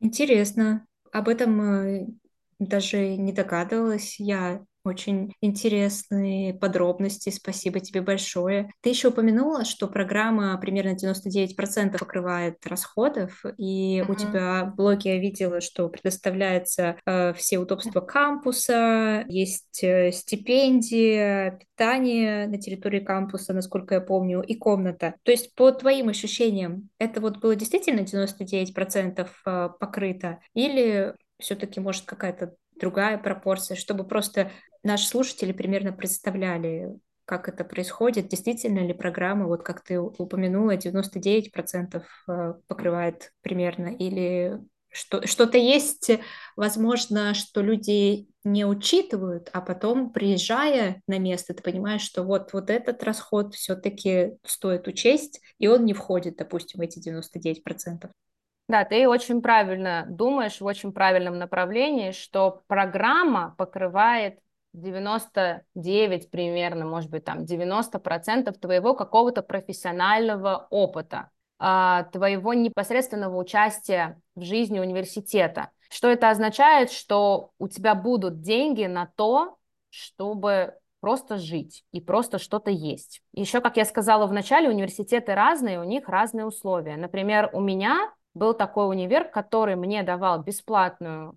Интересно. 0.00 0.84
Об 1.12 1.28
этом 1.28 1.60
э, 1.60 2.06
даже 2.58 3.16
не 3.16 3.32
догадывалась 3.32 4.18
я. 4.18 4.64
Очень 4.84 5.32
интересные 5.40 6.54
подробности, 6.54 7.30
спасибо 7.30 7.78
тебе 7.78 8.00
большое. 8.00 8.68
Ты 8.80 8.90
еще 8.90 9.08
упомянула, 9.08 9.64
что 9.64 9.86
программа 9.86 10.58
примерно 10.58 10.96
99% 10.96 11.98
покрывает 11.98 12.66
расходов, 12.66 13.44
и 13.58 14.00
mm-hmm. 14.00 14.10
у 14.10 14.14
тебя 14.16 14.64
в 14.64 14.74
блоге 14.74 15.14
я 15.14 15.20
видела, 15.20 15.60
что 15.60 15.88
предоставляется 15.88 16.96
э, 17.06 17.32
все 17.34 17.58
удобства 17.58 18.00
кампуса, 18.00 19.24
есть 19.28 19.84
э, 19.84 20.10
стипендия, 20.10 21.60
питание 21.60 22.48
на 22.48 22.58
территории 22.58 23.00
кампуса, 23.00 23.52
насколько 23.52 23.94
я 23.94 24.00
помню, 24.00 24.42
и 24.42 24.56
комната. 24.56 25.14
То 25.22 25.30
есть 25.30 25.54
по 25.54 25.70
твоим 25.70 26.08
ощущениям, 26.08 26.88
это 26.98 27.20
вот 27.20 27.38
было 27.38 27.54
действительно 27.54 28.00
99% 28.00 29.28
э, 29.46 29.68
покрыто, 29.78 30.40
или 30.54 31.14
все-таки 31.38 31.78
может 31.78 32.04
какая-то 32.04 32.56
другая 32.80 33.18
пропорция, 33.18 33.76
чтобы 33.76 34.04
просто 34.04 34.50
наши 34.82 35.06
слушатели 35.06 35.52
примерно 35.52 35.92
представляли, 35.92 36.98
как 37.24 37.48
это 37.48 37.64
происходит, 37.64 38.28
действительно 38.28 38.80
ли 38.80 38.92
программа, 38.92 39.46
вот 39.46 39.62
как 39.62 39.82
ты 39.82 39.98
упомянула, 39.98 40.76
99% 40.76 42.02
э, 42.28 42.54
покрывает 42.66 43.32
примерно, 43.42 43.88
или 43.88 44.58
что, 44.92 45.26
что-то 45.26 45.56
есть, 45.56 46.10
возможно, 46.54 47.32
что 47.32 47.62
люди 47.62 48.28
не 48.44 48.66
учитывают, 48.66 49.48
а 49.52 49.62
потом, 49.62 50.12
приезжая 50.12 51.00
на 51.06 51.18
место, 51.18 51.54
ты 51.54 51.62
понимаешь, 51.62 52.02
что 52.02 52.24
вот, 52.24 52.52
вот 52.52 52.68
этот 52.68 53.02
расход 53.02 53.54
все-таки 53.54 54.32
стоит 54.44 54.86
учесть, 54.86 55.40
и 55.58 55.66
он 55.66 55.86
не 55.86 55.94
входит, 55.94 56.36
допустим, 56.36 56.80
в 56.80 56.82
эти 56.82 56.98
99%. 56.98 58.10
Да, 58.68 58.84
ты 58.84 59.08
очень 59.08 59.42
правильно 59.42 60.06
думаешь, 60.08 60.60
в 60.60 60.64
очень 60.64 60.92
правильном 60.92 61.38
направлении, 61.38 62.12
что 62.12 62.62
программа 62.66 63.54
покрывает 63.56 64.38
99 64.72 66.30
примерно, 66.30 66.86
может 66.86 67.10
быть, 67.10 67.24
там 67.24 67.44
90% 67.44 68.52
твоего 68.58 68.94
какого-то 68.94 69.42
профессионального 69.42 70.66
опыта, 70.70 71.30
а, 71.58 72.04
твоего 72.04 72.54
непосредственного 72.54 73.36
участия 73.36 74.20
в 74.34 74.42
жизни 74.42 74.80
университета. 74.80 75.70
Что 75.90 76.08
это 76.08 76.30
означает? 76.30 76.90
Что 76.90 77.50
у 77.58 77.68
тебя 77.68 77.94
будут 77.94 78.40
деньги 78.40 78.86
на 78.86 79.10
то, 79.14 79.56
чтобы 79.90 80.74
просто 81.00 81.36
жить 81.36 81.84
и 81.92 82.00
просто 82.00 82.38
что-то 82.38 82.70
есть. 82.70 83.22
Еще, 83.32 83.60
как 83.60 83.76
я 83.76 83.84
сказала 83.84 84.26
в 84.26 84.32
начале, 84.32 84.68
университеты 84.68 85.34
разные, 85.34 85.80
у 85.80 85.84
них 85.84 86.08
разные 86.08 86.46
условия. 86.46 86.96
Например, 86.96 87.50
у 87.52 87.60
меня 87.60 88.12
был 88.34 88.54
такой 88.54 88.88
универ, 88.88 89.28
который 89.28 89.76
мне 89.76 90.02
давал 90.02 90.42
бесплатную 90.42 91.36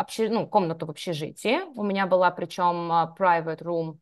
обще... 0.00 0.28
ну, 0.28 0.46
комнату 0.46 0.86
в 0.86 0.90
общежитии. 0.90 1.60
У 1.76 1.82
меня 1.82 2.06
была 2.06 2.30
причем 2.30 2.90
а, 2.92 3.14
private 3.18 3.62
room, 3.62 3.98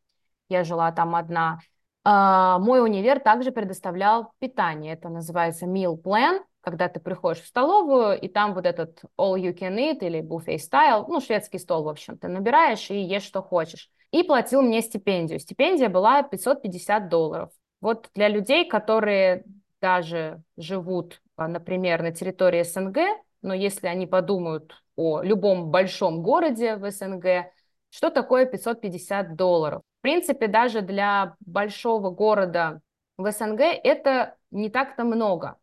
я 0.49 0.65
жила 0.65 0.93
там 0.93 1.15
одна. 1.15 1.61
Uh, 2.07 2.59
мой 2.61 2.83
универ 2.83 3.21
также 3.21 3.51
предоставлял 3.51 4.33
питание. 4.39 4.95
Это 4.95 5.11
называется 5.11 5.67
meal 5.67 6.01
plan, 6.01 6.41
когда 6.63 6.89
ты 6.89 7.01
приходишь 7.01 7.43
в 7.43 7.47
столовую, 7.47 8.19
и 8.19 8.29
там 8.29 8.55
вот 8.55 8.65
этот 8.65 9.03
all 9.19 9.35
you 9.35 9.53
can 9.53 9.77
eat 9.77 9.99
или 10.01 10.21
buffet 10.21 10.57
style, 10.57 11.05
ну, 11.07 11.21
шведский 11.21 11.59
стол, 11.59 11.83
в 11.83 11.89
общем, 11.89 12.17
ты 12.17 12.29
набираешь 12.29 12.91
и 12.91 12.99
ешь, 12.99 13.25
что 13.25 13.43
хочешь. 13.43 13.91
И 14.11 14.23
платил 14.23 14.63
мне 14.63 14.81
стипендию. 14.81 15.39
Стипендия 15.39 15.91
была 15.91 16.23
550 16.23 17.11
долларов. 17.11 17.51
Вот 17.83 18.09
для 18.15 18.29
людей, 18.29 18.67
которые 18.67 19.45
даже 19.81 20.43
живут 20.57 21.21
а, 21.39 21.47
например, 21.47 22.03
на 22.03 22.11
территории 22.11 22.65
СНГ, 22.65 22.99
но 23.43 23.55
если 23.55 23.87
они 23.87 24.09
подумают 24.09 24.83
о 24.99 25.23
любом 25.23 25.71
большом 25.71 26.23
городе 26.23 26.75
в 26.75 26.91
СНГ, 26.91 27.53
что 27.89 28.11
такое 28.11 28.47
550 28.47 29.37
долларов? 29.37 29.83
В 30.01 30.03
принципе, 30.03 30.49
даже 30.49 30.83
для 30.83 31.37
большого 31.41 32.11
города 32.11 32.81
в 33.17 33.31
СНГ 33.31 33.61
это 33.61 34.37
не 34.51 34.71
так-то 34.71 35.05
много, 35.05 35.57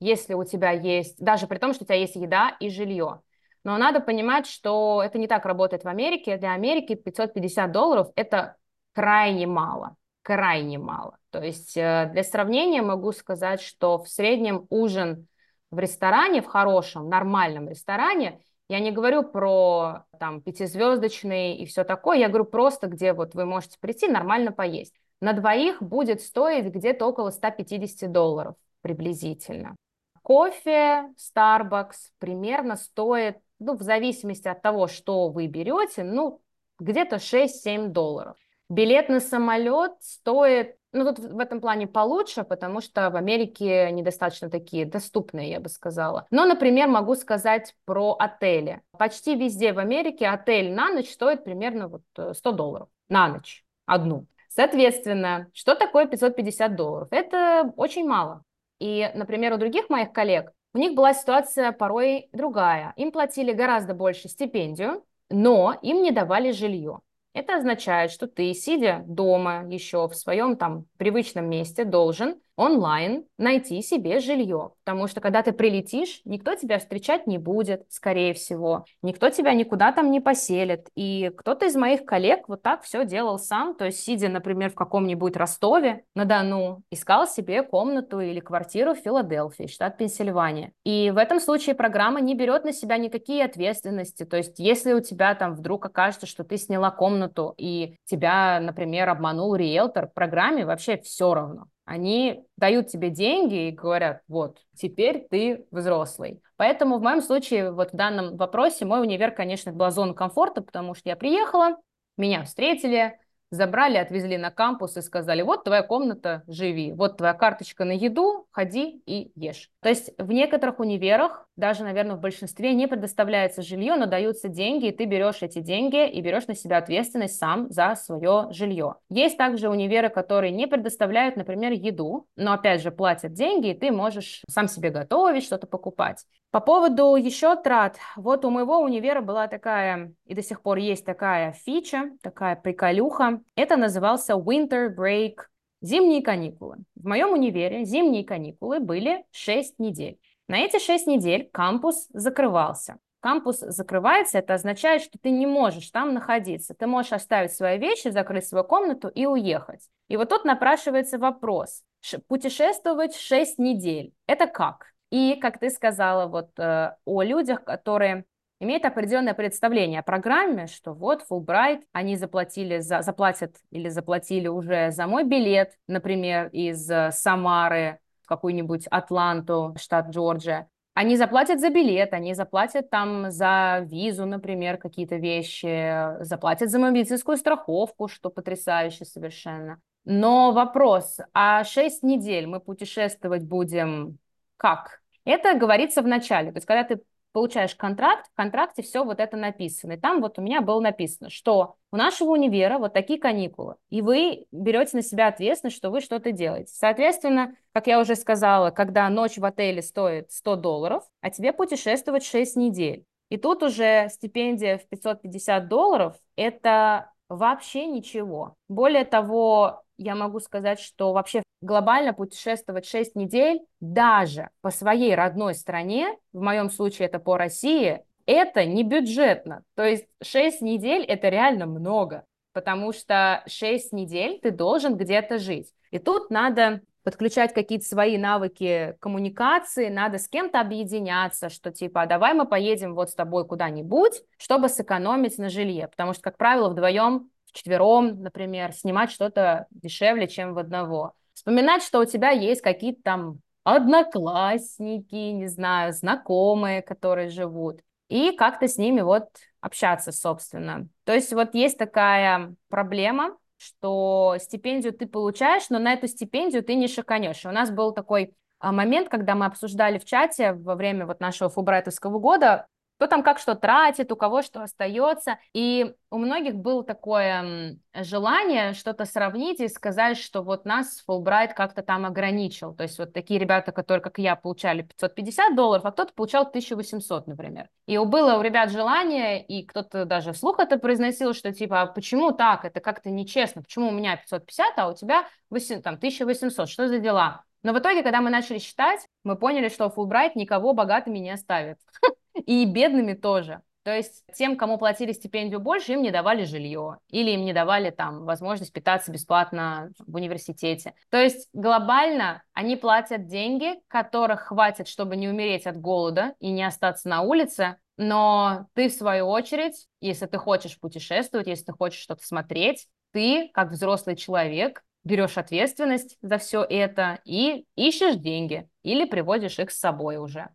если 0.00 0.34
у 0.34 0.44
тебя 0.44 0.70
есть, 0.70 1.18
даже 1.18 1.46
при 1.46 1.56
том, 1.56 1.72
что 1.72 1.84
у 1.84 1.86
тебя 1.86 1.96
есть 1.96 2.16
еда 2.16 2.56
и 2.60 2.68
жилье. 2.68 3.22
Но 3.64 3.78
надо 3.78 4.00
понимать, 4.00 4.46
что 4.46 5.02
это 5.02 5.18
не 5.18 5.26
так 5.26 5.46
работает 5.46 5.84
в 5.84 5.88
Америке. 5.88 6.36
Для 6.36 6.52
Америки 6.52 6.94
550 6.94 7.72
долларов– 7.72 8.08
это 8.16 8.56
крайне 8.92 9.46
мало, 9.46 9.96
крайне 10.20 10.78
мало. 10.78 11.16
То 11.30 11.42
есть 11.42 11.74
э, 11.76 12.10
для 12.12 12.22
сравнения 12.22 12.82
могу 12.82 13.12
сказать, 13.12 13.62
что 13.62 13.98
в 13.98 14.08
среднем 14.08 14.66
ужин 14.68 15.26
в 15.70 15.78
ресторане, 15.78 16.42
в 16.42 16.46
хорошем, 16.46 17.08
нормальном 17.08 17.68
ресторане, 17.68 18.40
я 18.68 18.80
не 18.80 18.90
говорю 18.90 19.22
про 19.22 20.04
там 20.18 20.40
пятизвездочный 20.40 21.56
и 21.56 21.66
все 21.66 21.84
такое, 21.84 22.18
я 22.18 22.28
говорю 22.28 22.44
просто, 22.44 22.86
где 22.86 23.12
вот 23.12 23.34
вы 23.34 23.44
можете 23.44 23.78
прийти 23.78 24.08
нормально 24.08 24.52
поесть. 24.52 24.94
На 25.20 25.32
двоих 25.32 25.82
будет 25.82 26.20
стоить 26.20 26.66
где-то 26.66 27.06
около 27.06 27.30
150 27.30 28.10
долларов 28.10 28.56
приблизительно. 28.80 29.76
Кофе 30.22 31.10
Starbucks 31.18 32.12
примерно 32.18 32.76
стоит, 32.76 33.38
ну, 33.58 33.76
в 33.76 33.82
зависимости 33.82 34.48
от 34.48 34.62
того, 34.62 34.88
что 34.88 35.28
вы 35.28 35.46
берете, 35.46 36.02
ну, 36.02 36.40
где-то 36.78 37.16
6-7 37.16 37.88
долларов. 37.88 38.36
Билет 38.70 39.10
на 39.10 39.20
самолет 39.20 39.92
стоит, 40.00 40.76
ну, 40.94 41.04
тут 41.04 41.18
в 41.18 41.38
этом 41.38 41.60
плане 41.60 41.86
получше, 41.86 42.44
потому 42.44 42.80
что 42.80 43.10
в 43.10 43.16
Америке 43.16 43.90
недостаточно 43.90 44.48
такие 44.48 44.86
доступные, 44.86 45.50
я 45.50 45.60
бы 45.60 45.68
сказала. 45.68 46.26
Но, 46.30 46.46
например, 46.46 46.88
могу 46.88 47.16
сказать 47.16 47.74
про 47.84 48.16
отели. 48.18 48.80
Почти 48.96 49.34
везде 49.34 49.72
в 49.72 49.78
Америке 49.78 50.28
отель 50.28 50.72
на 50.72 50.90
ночь 50.90 51.10
стоит 51.10 51.44
примерно 51.44 51.88
вот 51.88 52.02
100 52.36 52.50
э, 52.50 52.52
долларов 52.52 52.88
на 53.08 53.28
ночь 53.28 53.64
одну. 53.86 54.26
Соответственно, 54.48 55.48
что 55.52 55.74
такое 55.74 56.06
550 56.06 56.76
долларов? 56.76 57.08
Это 57.10 57.72
очень 57.76 58.06
мало. 58.06 58.44
И, 58.78 59.10
например, 59.14 59.52
у 59.52 59.56
других 59.56 59.90
моих 59.90 60.12
коллег, 60.12 60.52
у 60.74 60.78
них 60.78 60.94
была 60.94 61.12
ситуация 61.12 61.72
порой 61.72 62.28
другая. 62.32 62.92
Им 62.96 63.10
платили 63.10 63.52
гораздо 63.52 63.94
больше 63.94 64.28
стипендию, 64.28 65.04
но 65.28 65.76
им 65.82 66.02
не 66.02 66.12
давали 66.12 66.52
жилье. 66.52 67.00
Это 67.34 67.56
означает, 67.56 68.12
что 68.12 68.28
ты, 68.28 68.54
сидя 68.54 69.02
дома 69.06 69.66
еще 69.68 70.08
в 70.08 70.14
своем 70.14 70.56
там 70.56 70.86
привычном 70.96 71.50
месте, 71.50 71.84
должен 71.84 72.40
онлайн 72.56 73.24
найти 73.38 73.82
себе 73.82 74.20
жилье. 74.20 74.72
Потому 74.84 75.06
что 75.08 75.20
когда 75.20 75.42
ты 75.42 75.52
прилетишь, 75.52 76.20
никто 76.24 76.54
тебя 76.54 76.78
встречать 76.78 77.26
не 77.26 77.38
будет, 77.38 77.84
скорее 77.90 78.34
всего. 78.34 78.84
Никто 79.02 79.30
тебя 79.30 79.54
никуда 79.54 79.92
там 79.92 80.10
не 80.10 80.20
поселит. 80.20 80.88
И 80.94 81.30
кто-то 81.36 81.66
из 81.66 81.74
моих 81.74 82.04
коллег 82.04 82.48
вот 82.48 82.62
так 82.62 82.82
все 82.82 83.04
делал 83.04 83.38
сам. 83.38 83.74
То 83.74 83.86
есть, 83.86 84.00
сидя, 84.00 84.28
например, 84.28 84.70
в 84.70 84.74
каком-нибудь 84.74 85.36
Ростове 85.36 86.04
на 86.14 86.24
Дону, 86.24 86.82
искал 86.90 87.26
себе 87.26 87.62
комнату 87.62 88.20
или 88.20 88.40
квартиру 88.40 88.94
в 88.94 88.98
Филадельфии, 88.98 89.66
штат 89.66 89.98
Пенсильвания. 89.98 90.72
И 90.84 91.10
в 91.10 91.18
этом 91.18 91.40
случае 91.40 91.74
программа 91.74 92.20
не 92.20 92.34
берет 92.34 92.64
на 92.64 92.72
себя 92.72 92.98
никакие 92.98 93.44
ответственности. 93.44 94.24
То 94.24 94.36
есть, 94.36 94.58
если 94.58 94.92
у 94.92 95.00
тебя 95.00 95.34
там 95.34 95.54
вдруг 95.54 95.86
окажется, 95.86 96.26
что 96.26 96.44
ты 96.44 96.56
сняла 96.56 96.90
комнату 96.90 97.54
и 97.56 97.96
тебя, 98.04 98.60
например, 98.60 99.08
обманул 99.08 99.54
риэлтор, 99.56 100.08
программе 100.14 100.64
вообще 100.64 100.96
все 100.98 101.34
равно 101.34 101.66
они 101.84 102.44
дают 102.56 102.88
тебе 102.88 103.10
деньги 103.10 103.68
и 103.68 103.72
говорят, 103.72 104.22
вот, 104.28 104.58
теперь 104.74 105.26
ты 105.30 105.66
взрослый. 105.70 106.40
Поэтому 106.56 106.98
в 106.98 107.02
моем 107.02 107.20
случае, 107.20 107.72
вот 107.72 107.92
в 107.92 107.96
данном 107.96 108.36
вопросе, 108.36 108.84
мой 108.84 109.02
универ, 109.02 109.32
конечно, 109.32 109.72
была 109.72 109.90
зона 109.90 110.14
комфорта, 110.14 110.62
потому 110.62 110.94
что 110.94 111.08
я 111.08 111.16
приехала, 111.16 111.76
меня 112.16 112.44
встретили, 112.44 113.18
забрали, 113.50 113.96
отвезли 113.96 114.36
на 114.36 114.50
кампус 114.50 114.96
и 114.96 115.02
сказали, 115.02 115.42
вот 115.42 115.64
твоя 115.64 115.82
комната, 115.82 116.42
живи, 116.46 116.92
вот 116.92 117.18
твоя 117.18 117.34
карточка 117.34 117.84
на 117.84 117.92
еду, 117.92 118.46
ходи 118.50 119.02
и 119.06 119.32
ешь. 119.34 119.70
То 119.80 119.88
есть 119.88 120.10
в 120.18 120.32
некоторых 120.32 120.80
универах, 120.80 121.46
даже, 121.56 121.84
наверное, 121.84 122.16
в 122.16 122.20
большинстве 122.20 122.74
не 122.74 122.88
предоставляется 122.88 123.62
жилье, 123.62 123.96
но 123.96 124.06
даются 124.06 124.48
деньги, 124.48 124.86
и 124.86 124.92
ты 124.92 125.04
берешь 125.04 125.42
эти 125.42 125.60
деньги 125.60 126.08
и 126.08 126.20
берешь 126.20 126.46
на 126.46 126.54
себя 126.54 126.78
ответственность 126.78 127.38
сам 127.38 127.70
за 127.70 127.94
свое 127.94 128.48
жилье. 128.50 128.96
Есть 129.08 129.38
также 129.38 129.68
универы, 129.68 130.08
которые 130.08 130.50
не 130.50 130.66
предоставляют, 130.66 131.36
например, 131.36 131.72
еду, 131.72 132.26
но 132.36 132.52
опять 132.54 132.82
же 132.82 132.90
платят 132.90 133.32
деньги, 133.32 133.68
и 133.68 133.78
ты 133.78 133.92
можешь 133.92 134.42
сам 134.48 134.66
себе 134.68 134.90
готовить, 134.90 135.44
что-то 135.44 135.66
покупать. 135.66 136.24
По 136.50 136.60
поводу 136.60 137.16
еще 137.16 137.56
трат, 137.56 137.98
вот 138.16 138.44
у 138.44 138.50
моего 138.50 138.78
универа 138.78 139.20
была 139.20 139.48
такая, 139.48 140.12
и 140.26 140.34
до 140.34 140.42
сих 140.42 140.62
пор 140.62 140.78
есть 140.78 141.04
такая 141.04 141.52
фича, 141.52 142.10
такая 142.22 142.56
приколюха. 142.56 143.40
Это 143.56 143.76
назывался 143.76 144.34
Winter 144.34 144.94
Break, 144.94 145.34
зимние 145.80 146.22
каникулы. 146.22 146.78
В 146.94 147.06
моем 147.06 147.32
универе 147.32 147.84
зимние 147.84 148.24
каникулы 148.24 148.80
были 148.80 149.24
6 149.32 149.78
недель. 149.78 150.18
На 150.48 150.58
эти 150.58 150.78
6 150.78 151.06
недель 151.06 151.48
кампус 151.52 152.06
закрывался. 152.12 152.98
Кампус 153.20 153.60
закрывается, 153.60 154.38
это 154.38 154.52
означает, 154.54 155.00
что 155.00 155.18
ты 155.18 155.30
не 155.30 155.46
можешь 155.46 155.90
там 155.90 156.12
находиться. 156.12 156.74
Ты 156.74 156.86
можешь 156.86 157.12
оставить 157.12 157.52
свои 157.52 157.78
вещи, 157.78 158.08
закрыть 158.08 158.46
свою 158.46 158.64
комнату 158.64 159.08
и 159.08 159.24
уехать. 159.24 159.88
И 160.08 160.18
вот 160.18 160.28
тут 160.28 160.44
напрашивается 160.44 161.18
вопрос. 161.18 161.82
Путешествовать 162.28 163.16
6 163.16 163.58
недель. 163.58 164.12
Это 164.26 164.46
как? 164.46 164.88
И, 165.10 165.36
как 165.36 165.58
ты 165.58 165.70
сказала, 165.70 166.26
вот 166.26 166.50
э, 166.58 166.96
о 167.06 167.22
людях, 167.22 167.64
которые 167.64 168.26
имеют 168.60 168.84
определенное 168.84 169.32
представление 169.32 170.00
о 170.00 170.02
программе, 170.02 170.66
что 170.66 170.92
вот 170.92 171.24
Fulbright, 171.30 171.82
они 171.92 172.16
заплатили 172.16 172.80
за, 172.80 173.00
заплатят 173.00 173.56
или 173.70 173.88
заплатили 173.88 174.48
уже 174.48 174.90
за 174.90 175.06
мой 175.06 175.24
билет, 175.24 175.72
например, 175.86 176.48
из 176.48 176.90
э, 176.90 177.10
Самары 177.12 178.00
в 178.24 178.26
какую-нибудь 178.26 178.86
Атланту, 178.88 179.74
штат 179.78 180.08
Джорджия. 180.08 180.68
Они 180.94 181.16
заплатят 181.16 181.60
за 181.60 181.70
билет, 181.70 182.12
они 182.12 182.34
заплатят 182.34 182.88
там 182.88 183.30
за 183.30 183.80
визу, 183.82 184.26
например, 184.26 184.78
какие-то 184.78 185.16
вещи, 185.16 186.22
заплатят 186.24 186.70
за 186.70 186.78
медицинскую 186.78 187.36
страховку, 187.36 188.08
что 188.08 188.30
потрясающе 188.30 189.04
совершенно. 189.04 189.80
Но 190.04 190.52
вопрос, 190.52 191.18
а 191.32 191.64
6 191.64 192.02
недель 192.02 192.46
мы 192.46 192.60
путешествовать 192.60 193.42
будем 193.42 194.18
как? 194.56 195.00
Это 195.24 195.54
говорится 195.58 196.02
в 196.02 196.06
начале. 196.06 196.52
То 196.52 196.58
есть, 196.58 196.66
когда 196.66 196.84
ты 196.84 197.02
получаешь 197.34 197.74
контракт, 197.74 198.30
в 198.32 198.36
контракте 198.36 198.82
все 198.82 199.04
вот 199.04 199.18
это 199.18 199.36
написано. 199.36 199.92
И 199.92 199.96
там 199.96 200.20
вот 200.22 200.38
у 200.38 200.42
меня 200.42 200.60
было 200.60 200.80
написано, 200.80 201.30
что 201.30 201.74
у 201.92 201.96
нашего 201.96 202.30
универа 202.30 202.78
вот 202.78 202.94
такие 202.94 203.18
каникулы, 203.18 203.74
и 203.90 204.02
вы 204.02 204.46
берете 204.52 204.96
на 204.96 205.02
себя 205.02 205.26
ответственность, 205.26 205.76
что 205.76 205.90
вы 205.90 206.00
что-то 206.00 206.30
делаете. 206.30 206.72
Соответственно, 206.72 207.56
как 207.72 207.88
я 207.88 208.00
уже 208.00 208.14
сказала, 208.14 208.70
когда 208.70 209.08
ночь 209.08 209.36
в 209.36 209.44
отеле 209.44 209.82
стоит 209.82 210.30
100 210.30 210.56
долларов, 210.56 211.02
а 211.20 211.30
тебе 211.30 211.52
путешествовать 211.52 212.24
6 212.24 212.54
недель. 212.56 213.04
И 213.30 213.36
тут 213.36 213.64
уже 213.64 214.08
стипендия 214.10 214.78
в 214.78 214.86
550 214.88 215.66
долларов– 215.68 216.14
это 216.36 217.10
вообще 217.28 217.86
ничего. 217.86 218.54
Более 218.68 219.04
того, 219.04 219.82
я 219.96 220.14
могу 220.14 220.40
сказать, 220.40 220.80
что 220.80 221.12
вообще 221.12 221.42
глобально 221.60 222.12
путешествовать 222.12 222.86
6 222.86 223.14
недель 223.14 223.60
даже 223.80 224.50
по 224.60 224.70
своей 224.70 225.14
родной 225.14 225.54
стране, 225.54 226.16
в 226.32 226.40
моем 226.40 226.70
случае 226.70 227.08
это 227.08 227.18
по 227.18 227.36
России, 227.36 228.04
это 228.26 228.64
не 228.64 228.82
бюджетно. 228.82 229.62
То 229.74 229.84
есть 229.84 230.06
6 230.22 230.60
недель 230.62 231.02
это 231.04 231.28
реально 231.28 231.66
много, 231.66 232.24
потому 232.52 232.92
что 232.92 233.42
6 233.46 233.92
недель 233.92 234.38
ты 234.42 234.50
должен 234.50 234.96
где-то 234.96 235.38
жить. 235.38 235.72
И 235.90 235.98
тут 235.98 236.30
надо 236.30 236.82
подключать 237.04 237.52
какие-то 237.52 237.86
свои 237.86 238.16
навыки 238.16 238.96
коммуникации, 238.98 239.88
надо 239.90 240.18
с 240.18 240.26
кем-то 240.26 240.60
объединяться, 240.60 241.50
что 241.50 241.70
типа, 241.70 242.02
«А 242.02 242.06
давай 242.06 242.32
мы 242.32 242.46
поедем 242.46 242.94
вот 242.94 243.10
с 243.10 243.14
тобой 243.14 243.46
куда-нибудь, 243.46 244.22
чтобы 244.38 244.68
сэкономить 244.70 245.38
на 245.38 245.50
жилье, 245.50 245.86
потому 245.86 246.14
что, 246.14 246.22
как 246.22 246.38
правило, 246.38 246.70
вдвоем 246.70 247.30
вчетвером, 247.54 248.20
например, 248.22 248.72
снимать 248.72 249.10
что-то 249.10 249.66
дешевле, 249.70 250.26
чем 250.26 250.54
в 250.54 250.58
одного. 250.58 251.12
Вспоминать, 251.32 251.82
что 251.82 252.00
у 252.00 252.04
тебя 252.04 252.30
есть 252.30 252.60
какие-то 252.60 253.00
там 253.02 253.38
одноклассники, 253.62 255.14
не 255.14 255.46
знаю, 255.46 255.92
знакомые, 255.92 256.82
которые 256.82 257.30
живут, 257.30 257.80
и 258.08 258.32
как-то 258.32 258.68
с 258.68 258.76
ними 258.76 259.00
вот 259.00 259.28
общаться, 259.60 260.12
собственно. 260.12 260.88
То 261.04 261.14
есть 261.14 261.32
вот 261.32 261.54
есть 261.54 261.78
такая 261.78 262.54
проблема, 262.68 263.36
что 263.56 264.36
стипендию 264.40 264.92
ты 264.92 265.06
получаешь, 265.06 265.70
но 265.70 265.78
на 265.78 265.94
эту 265.94 266.08
стипендию 266.08 266.62
ты 266.62 266.74
не 266.74 266.88
шиканешь. 266.88 267.46
У 267.46 267.50
нас 267.50 267.70
был 267.70 267.92
такой 267.92 268.34
а, 268.58 268.72
момент, 268.72 269.08
когда 269.08 269.34
мы 269.34 269.46
обсуждали 269.46 269.98
в 269.98 270.04
чате 270.04 270.52
во 270.52 270.74
время 270.74 271.06
вот 271.06 271.20
нашего 271.20 271.48
фулбрайтовского 271.48 272.18
года, 272.18 272.66
кто 272.96 273.06
там 273.06 273.22
как 273.22 273.38
что 273.38 273.54
тратит, 273.54 274.12
у 274.12 274.16
кого 274.16 274.42
что 274.42 274.62
остается. 274.62 275.38
И 275.52 275.94
у 276.10 276.18
многих 276.18 276.54
было 276.54 276.84
такое 276.84 277.78
желание 277.94 278.72
что-то 278.72 279.04
сравнить 279.04 279.60
и 279.60 279.68
сказать, 279.68 280.16
что 280.16 280.42
вот 280.42 280.64
нас 280.64 281.02
Фулбрайт 281.06 281.54
как-то 281.54 281.82
там 281.82 282.06
ограничил. 282.06 282.74
То 282.74 282.84
есть 282.84 282.98
вот 282.98 283.12
такие 283.12 283.40
ребята, 283.40 283.72
которые, 283.72 284.02
как 284.02 284.18
я, 284.18 284.36
получали 284.36 284.82
550 284.82 285.56
долларов, 285.56 285.84
а 285.84 285.92
кто-то 285.92 286.12
получал 286.14 286.42
1800, 286.42 287.26
например. 287.26 287.68
И 287.86 287.98
было 287.98 288.38
у 288.38 288.42
ребят 288.42 288.70
желание, 288.70 289.44
и 289.44 289.64
кто-то 289.66 290.04
даже 290.04 290.32
вслух 290.32 290.60
это 290.60 290.78
произносил, 290.78 291.34
что 291.34 291.52
типа, 291.52 291.82
а 291.82 291.86
почему 291.86 292.32
так? 292.32 292.64
Это 292.64 292.80
как-то 292.80 293.10
нечестно. 293.10 293.62
Почему 293.62 293.88
у 293.88 293.92
меня 293.92 294.16
550, 294.16 294.78
а 294.78 294.88
у 294.88 294.94
тебя 294.94 295.26
8, 295.50 295.82
там, 295.82 295.94
1800? 295.94 296.68
Что 296.68 296.88
за 296.88 296.98
дела? 296.98 297.44
Но 297.64 297.72
в 297.72 297.78
итоге, 297.78 298.02
когда 298.02 298.20
мы 298.20 298.28
начали 298.28 298.58
считать, 298.58 299.00
мы 299.24 299.36
поняли, 299.36 299.70
что 299.70 299.88
Фулбрайт 299.88 300.36
никого 300.36 300.74
богатыми 300.74 301.18
не 301.18 301.30
оставит. 301.30 301.78
И 302.46 302.64
бедными 302.66 303.14
тоже. 303.14 303.62
То 303.84 303.94
есть 303.94 304.24
тем, 304.34 304.56
кому 304.56 304.78
платили 304.78 305.12
стипендию 305.12 305.60
больше, 305.60 305.92
им 305.92 306.02
не 306.02 306.10
давали 306.10 306.44
жилье 306.44 306.98
или 307.10 307.32
им 307.32 307.44
не 307.44 307.52
давали 307.52 307.90
там 307.90 308.24
возможность 308.24 308.72
питаться 308.72 309.12
бесплатно 309.12 309.92
в 309.98 310.14
университете. 310.14 310.94
То 311.10 311.18
есть 311.18 311.50
глобально 311.52 312.42
они 312.54 312.76
платят 312.76 313.26
деньги, 313.26 313.74
которых 313.88 314.46
хватит, 314.46 314.88
чтобы 314.88 315.16
не 315.16 315.28
умереть 315.28 315.66
от 315.66 315.78
голода 315.78 316.34
и 316.40 316.50
не 316.50 316.64
остаться 316.64 317.10
на 317.10 317.20
улице, 317.20 317.76
но 317.98 318.66
ты, 318.72 318.88
в 318.88 318.92
свою 318.92 319.26
очередь, 319.26 319.86
если 320.00 320.26
ты 320.26 320.38
хочешь 320.38 320.80
путешествовать, 320.80 321.46
если 321.46 321.64
ты 321.64 321.72
хочешь 321.72 322.00
что-то 322.00 322.26
смотреть, 322.26 322.88
ты, 323.12 323.50
как 323.52 323.70
взрослый 323.70 324.16
человек, 324.16 324.82
берешь 325.04 325.36
ответственность 325.36 326.16
за 326.22 326.38
все 326.38 326.62
это 326.62 327.20
и 327.26 327.66
ищешь 327.76 328.16
деньги 328.16 328.66
или 328.82 329.04
приводишь 329.04 329.58
их 329.58 329.70
с 329.70 329.78
собой 329.78 330.16
уже. 330.16 330.48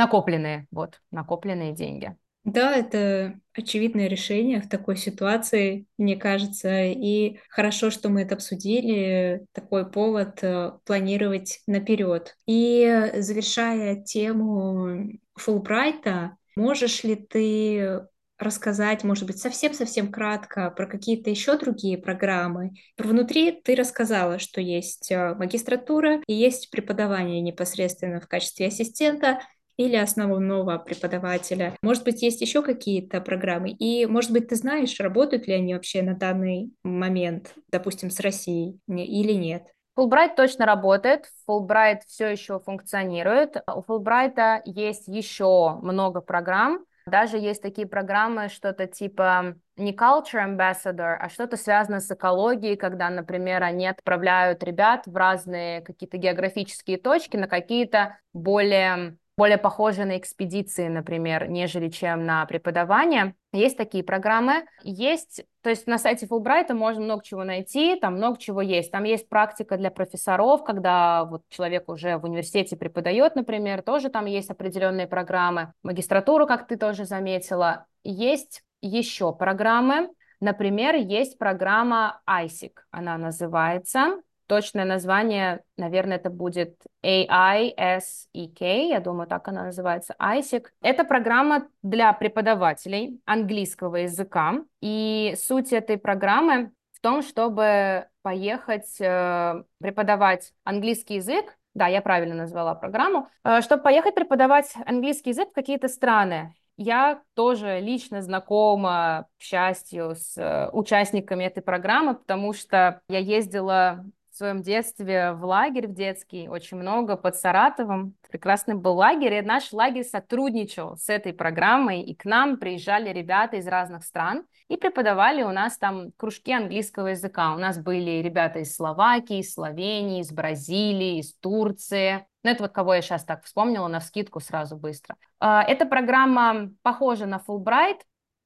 Накопленные, 0.00 0.66
вот, 0.70 0.98
накопленные 1.10 1.74
деньги. 1.74 2.16
Да, 2.44 2.74
это 2.74 3.38
очевидное 3.52 4.06
решение 4.06 4.62
в 4.62 4.68
такой 4.70 4.96
ситуации, 4.96 5.84
мне 5.98 6.16
кажется, 6.16 6.84
и 6.86 7.38
хорошо, 7.50 7.90
что 7.90 8.08
мы 8.08 8.22
это 8.22 8.34
обсудили, 8.34 9.44
такой 9.52 9.90
повод 9.90 10.42
э, 10.42 10.72
планировать 10.86 11.60
наперед. 11.66 12.34
И 12.46 13.10
завершая 13.16 14.02
тему 14.02 15.18
Фулбрайта, 15.34 16.38
можешь 16.56 17.04
ли 17.04 17.14
ты 17.14 18.06
рассказать, 18.38 19.04
может 19.04 19.26
быть, 19.26 19.38
совсем-совсем 19.38 20.10
кратко 20.10 20.70
про 20.70 20.86
какие-то 20.86 21.28
еще 21.28 21.58
другие 21.58 21.98
программы. 21.98 22.70
Внутри 22.96 23.52
ты 23.52 23.74
рассказала, 23.74 24.38
что 24.38 24.62
есть 24.62 25.12
э, 25.12 25.34
магистратура 25.34 26.22
и 26.26 26.32
есть 26.32 26.70
преподавание 26.70 27.42
непосредственно 27.42 28.18
в 28.18 28.28
качестве 28.28 28.68
ассистента, 28.68 29.40
или 29.76 29.96
основного 29.96 30.78
преподавателя. 30.78 31.74
Может 31.82 32.04
быть, 32.04 32.22
есть 32.22 32.40
еще 32.40 32.62
какие-то 32.62 33.20
программы? 33.20 33.70
И, 33.70 34.06
может 34.06 34.30
быть, 34.30 34.48
ты 34.48 34.56
знаешь, 34.56 34.98
работают 35.00 35.46
ли 35.46 35.54
они 35.54 35.74
вообще 35.74 36.02
на 36.02 36.14
данный 36.14 36.72
момент, 36.82 37.54
допустим, 37.70 38.10
с 38.10 38.20
Россией 38.20 38.78
или 38.88 39.32
нет? 39.32 39.64
Фулбрайт 39.96 40.36
точно 40.36 40.66
работает, 40.66 41.26
Фулбрайт 41.46 42.04
все 42.04 42.28
еще 42.28 42.60
функционирует. 42.60 43.56
У 43.74 43.82
Фулбрайта 43.82 44.62
есть 44.64 45.08
еще 45.08 45.78
много 45.82 46.20
программ, 46.20 46.84
даже 47.06 47.38
есть 47.38 47.60
такие 47.60 47.86
программы, 47.86 48.48
что-то 48.48 48.86
типа 48.86 49.56
не 49.76 49.92
culture 49.92 50.44
ambassador, 50.44 51.16
а 51.18 51.28
что-то 51.28 51.56
связано 51.56 52.00
с 52.00 52.10
экологией, 52.10 52.76
когда, 52.76 53.10
например, 53.10 53.62
они 53.62 53.86
отправляют 53.86 54.62
ребят 54.62 55.06
в 55.06 55.16
разные 55.16 55.80
какие-то 55.80 56.18
географические 56.18 56.98
точки 56.98 57.36
на 57.36 57.48
какие-то 57.48 58.18
более 58.32 59.16
более 59.40 59.56
похожи 59.56 60.04
на 60.04 60.18
экспедиции, 60.18 60.88
например, 60.88 61.48
нежели 61.48 61.88
чем 61.88 62.26
на 62.26 62.44
преподавание. 62.44 63.34
Есть 63.54 63.78
такие 63.78 64.04
программы. 64.04 64.66
Есть, 64.82 65.46
то 65.62 65.70
есть 65.70 65.86
на 65.86 65.96
сайте 65.96 66.26
Фулбрайта 66.26 66.74
можно 66.74 67.02
много 67.02 67.24
чего 67.24 67.42
найти, 67.42 67.98
там 67.98 68.16
много 68.16 68.38
чего 68.38 68.60
есть. 68.60 68.90
Там 68.92 69.04
есть 69.04 69.30
практика 69.30 69.78
для 69.78 69.90
профессоров, 69.90 70.62
когда 70.62 71.24
вот 71.24 71.40
человек 71.48 71.88
уже 71.88 72.18
в 72.18 72.24
университете 72.24 72.76
преподает, 72.76 73.34
например, 73.34 73.80
тоже 73.80 74.10
там 74.10 74.26
есть 74.26 74.50
определенные 74.50 75.06
программы. 75.06 75.72
Магистратуру, 75.82 76.46
как 76.46 76.66
ты 76.66 76.76
тоже 76.76 77.06
заметила. 77.06 77.86
Есть 78.04 78.62
еще 78.82 79.32
программы, 79.32 80.10
Например, 80.42 80.94
есть 80.94 81.36
программа 81.36 82.22
ISIC, 82.26 82.72
она 82.90 83.18
называется. 83.18 84.22
Точное 84.50 84.84
название, 84.84 85.62
наверное, 85.76 86.16
это 86.16 86.28
будет 86.28 86.74
AISEK, 87.04 88.58
я 88.58 88.98
думаю, 88.98 89.28
так 89.28 89.46
она 89.46 89.66
называется, 89.66 90.16
ISEC. 90.18 90.64
Это 90.82 91.04
программа 91.04 91.68
для 91.84 92.12
преподавателей 92.12 93.20
английского 93.26 93.94
языка. 93.94 94.54
И 94.80 95.36
суть 95.38 95.72
этой 95.72 95.98
программы 95.98 96.72
в 96.90 97.00
том, 97.00 97.22
чтобы 97.22 98.08
поехать 98.22 99.00
э, 99.00 99.62
преподавать 99.78 100.52
английский 100.64 101.14
язык 101.14 101.56
да, 101.72 101.86
я 101.86 102.02
правильно 102.02 102.34
назвала 102.34 102.74
программу, 102.74 103.28
э, 103.44 103.60
чтобы 103.60 103.84
поехать 103.84 104.16
преподавать 104.16 104.74
английский 104.84 105.30
язык 105.30 105.50
в 105.50 105.54
какие-то 105.54 105.86
страны. 105.86 106.56
Я 106.76 107.22
тоже 107.34 107.78
лично 107.78 108.20
знакома, 108.20 109.28
к 109.38 109.42
счастью, 109.42 110.16
с 110.16 110.36
э, 110.36 110.68
участниками 110.72 111.44
этой 111.44 111.62
программы, 111.62 112.16
потому 112.16 112.52
что 112.52 113.00
я 113.08 113.18
ездила 113.18 114.04
своем 114.40 114.62
детстве 114.62 115.32
в 115.32 115.44
лагерь 115.44 115.86
в 115.86 115.92
детский, 115.92 116.48
очень 116.48 116.78
много 116.78 117.16
под 117.16 117.36
Саратовом. 117.36 118.14
Прекрасный 118.30 118.74
был 118.74 118.94
лагерь, 118.94 119.34
и 119.34 119.42
наш 119.42 119.72
лагерь 119.72 120.04
сотрудничал 120.04 120.96
с 120.96 121.10
этой 121.10 121.34
программой, 121.34 122.00
и 122.00 122.14
к 122.14 122.24
нам 122.24 122.56
приезжали 122.56 123.12
ребята 123.12 123.58
из 123.58 123.66
разных 123.66 124.02
стран 124.02 124.46
и 124.68 124.78
преподавали 124.78 125.42
у 125.42 125.52
нас 125.52 125.76
там 125.76 126.12
кружки 126.16 126.52
английского 126.52 127.08
языка. 127.08 127.54
У 127.54 127.58
нас 127.58 127.78
были 127.78 128.22
ребята 128.22 128.60
из 128.60 128.74
Словакии, 128.74 129.40
из 129.40 129.52
Словении, 129.52 130.22
из 130.22 130.32
Бразилии, 130.32 131.18
из 131.18 131.34
Турции. 131.34 132.26
Ну, 132.42 132.50
это 132.50 132.62
вот 132.62 132.72
кого 132.72 132.94
я 132.94 133.02
сейчас 133.02 133.24
так 133.24 133.44
вспомнила, 133.44 133.88
на 133.88 134.00
вскидку 134.00 134.40
сразу 134.40 134.76
быстро. 134.76 135.16
А, 135.38 135.62
эта 135.62 135.84
программа 135.84 136.70
похожа 136.82 137.26
на 137.26 137.42
Fulbright, 137.46 138.00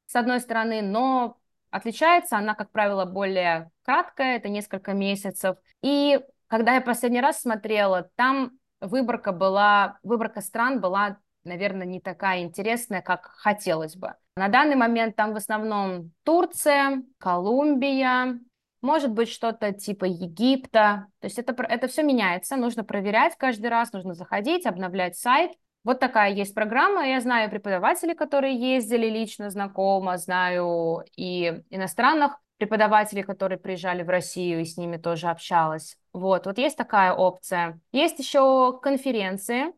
с 0.06 0.16
одной 0.16 0.40
стороны, 0.40 0.82
но 0.82 1.36
отличается. 1.74 2.38
Она, 2.38 2.54
как 2.54 2.70
правило, 2.70 3.04
более 3.04 3.70
краткая, 3.82 4.36
это 4.36 4.48
несколько 4.48 4.92
месяцев. 4.92 5.56
И 5.82 6.20
когда 6.46 6.74
я 6.74 6.80
последний 6.80 7.20
раз 7.20 7.40
смотрела, 7.40 8.10
там 8.14 8.52
выборка 8.80 9.32
была, 9.32 9.98
выборка 10.04 10.40
стран 10.40 10.80
была, 10.80 11.18
наверное, 11.42 11.86
не 11.86 12.00
такая 12.00 12.42
интересная, 12.42 13.02
как 13.02 13.26
хотелось 13.26 13.96
бы. 13.96 14.14
На 14.36 14.48
данный 14.48 14.76
момент 14.76 15.16
там 15.16 15.32
в 15.32 15.36
основном 15.36 16.12
Турция, 16.22 17.02
Колумбия, 17.18 18.38
может 18.80 19.10
быть 19.10 19.28
что-то 19.28 19.72
типа 19.72 20.04
Египта. 20.04 21.06
То 21.20 21.26
есть 21.26 21.38
это, 21.38 21.60
это 21.64 21.88
все 21.88 22.02
меняется, 22.04 22.56
нужно 22.56 22.84
проверять 22.84 23.34
каждый 23.36 23.66
раз, 23.66 23.92
нужно 23.92 24.14
заходить, 24.14 24.66
обновлять 24.66 25.16
сайт. 25.16 25.50
Вот 25.84 26.00
такая 26.00 26.32
есть 26.32 26.54
программа. 26.54 27.06
Я 27.06 27.20
знаю 27.20 27.50
преподавателей, 27.50 28.14
которые 28.14 28.56
ездили 28.56 29.06
лично 29.06 29.50
знакомо, 29.50 30.16
знаю 30.16 31.04
и 31.16 31.62
иностранных 31.70 32.40
преподавателей, 32.56 33.22
которые 33.22 33.58
приезжали 33.58 34.02
в 34.02 34.08
Россию, 34.08 34.60
и 34.60 34.64
с 34.64 34.76
ними 34.76 34.96
тоже 34.96 35.28
общалась. 35.28 35.98
Вот, 36.12 36.46
вот 36.46 36.58
есть 36.58 36.78
такая 36.78 37.12
опция. 37.12 37.80
Есть 37.92 38.18
еще 38.18 38.78
конференции, 38.80 39.72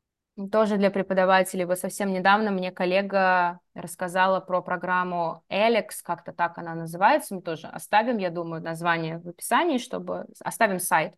тоже 0.52 0.76
для 0.76 0.90
преподавателей. 0.90 1.64
Вот 1.64 1.78
совсем 1.78 2.12
недавно 2.12 2.50
мне 2.50 2.70
коллега 2.70 3.60
рассказала 3.74 4.40
про 4.40 4.60
программу 4.60 5.42
Alex, 5.50 6.02
как-то 6.04 6.32
так 6.32 6.58
она 6.58 6.74
называется. 6.74 7.34
Мы 7.34 7.42
тоже 7.42 7.66
оставим, 7.66 8.18
я 8.18 8.30
думаю, 8.30 8.62
название 8.62 9.18
в 9.18 9.28
описании, 9.28 9.78
чтобы 9.78 10.26
оставим 10.44 10.78
сайт. 10.78 11.14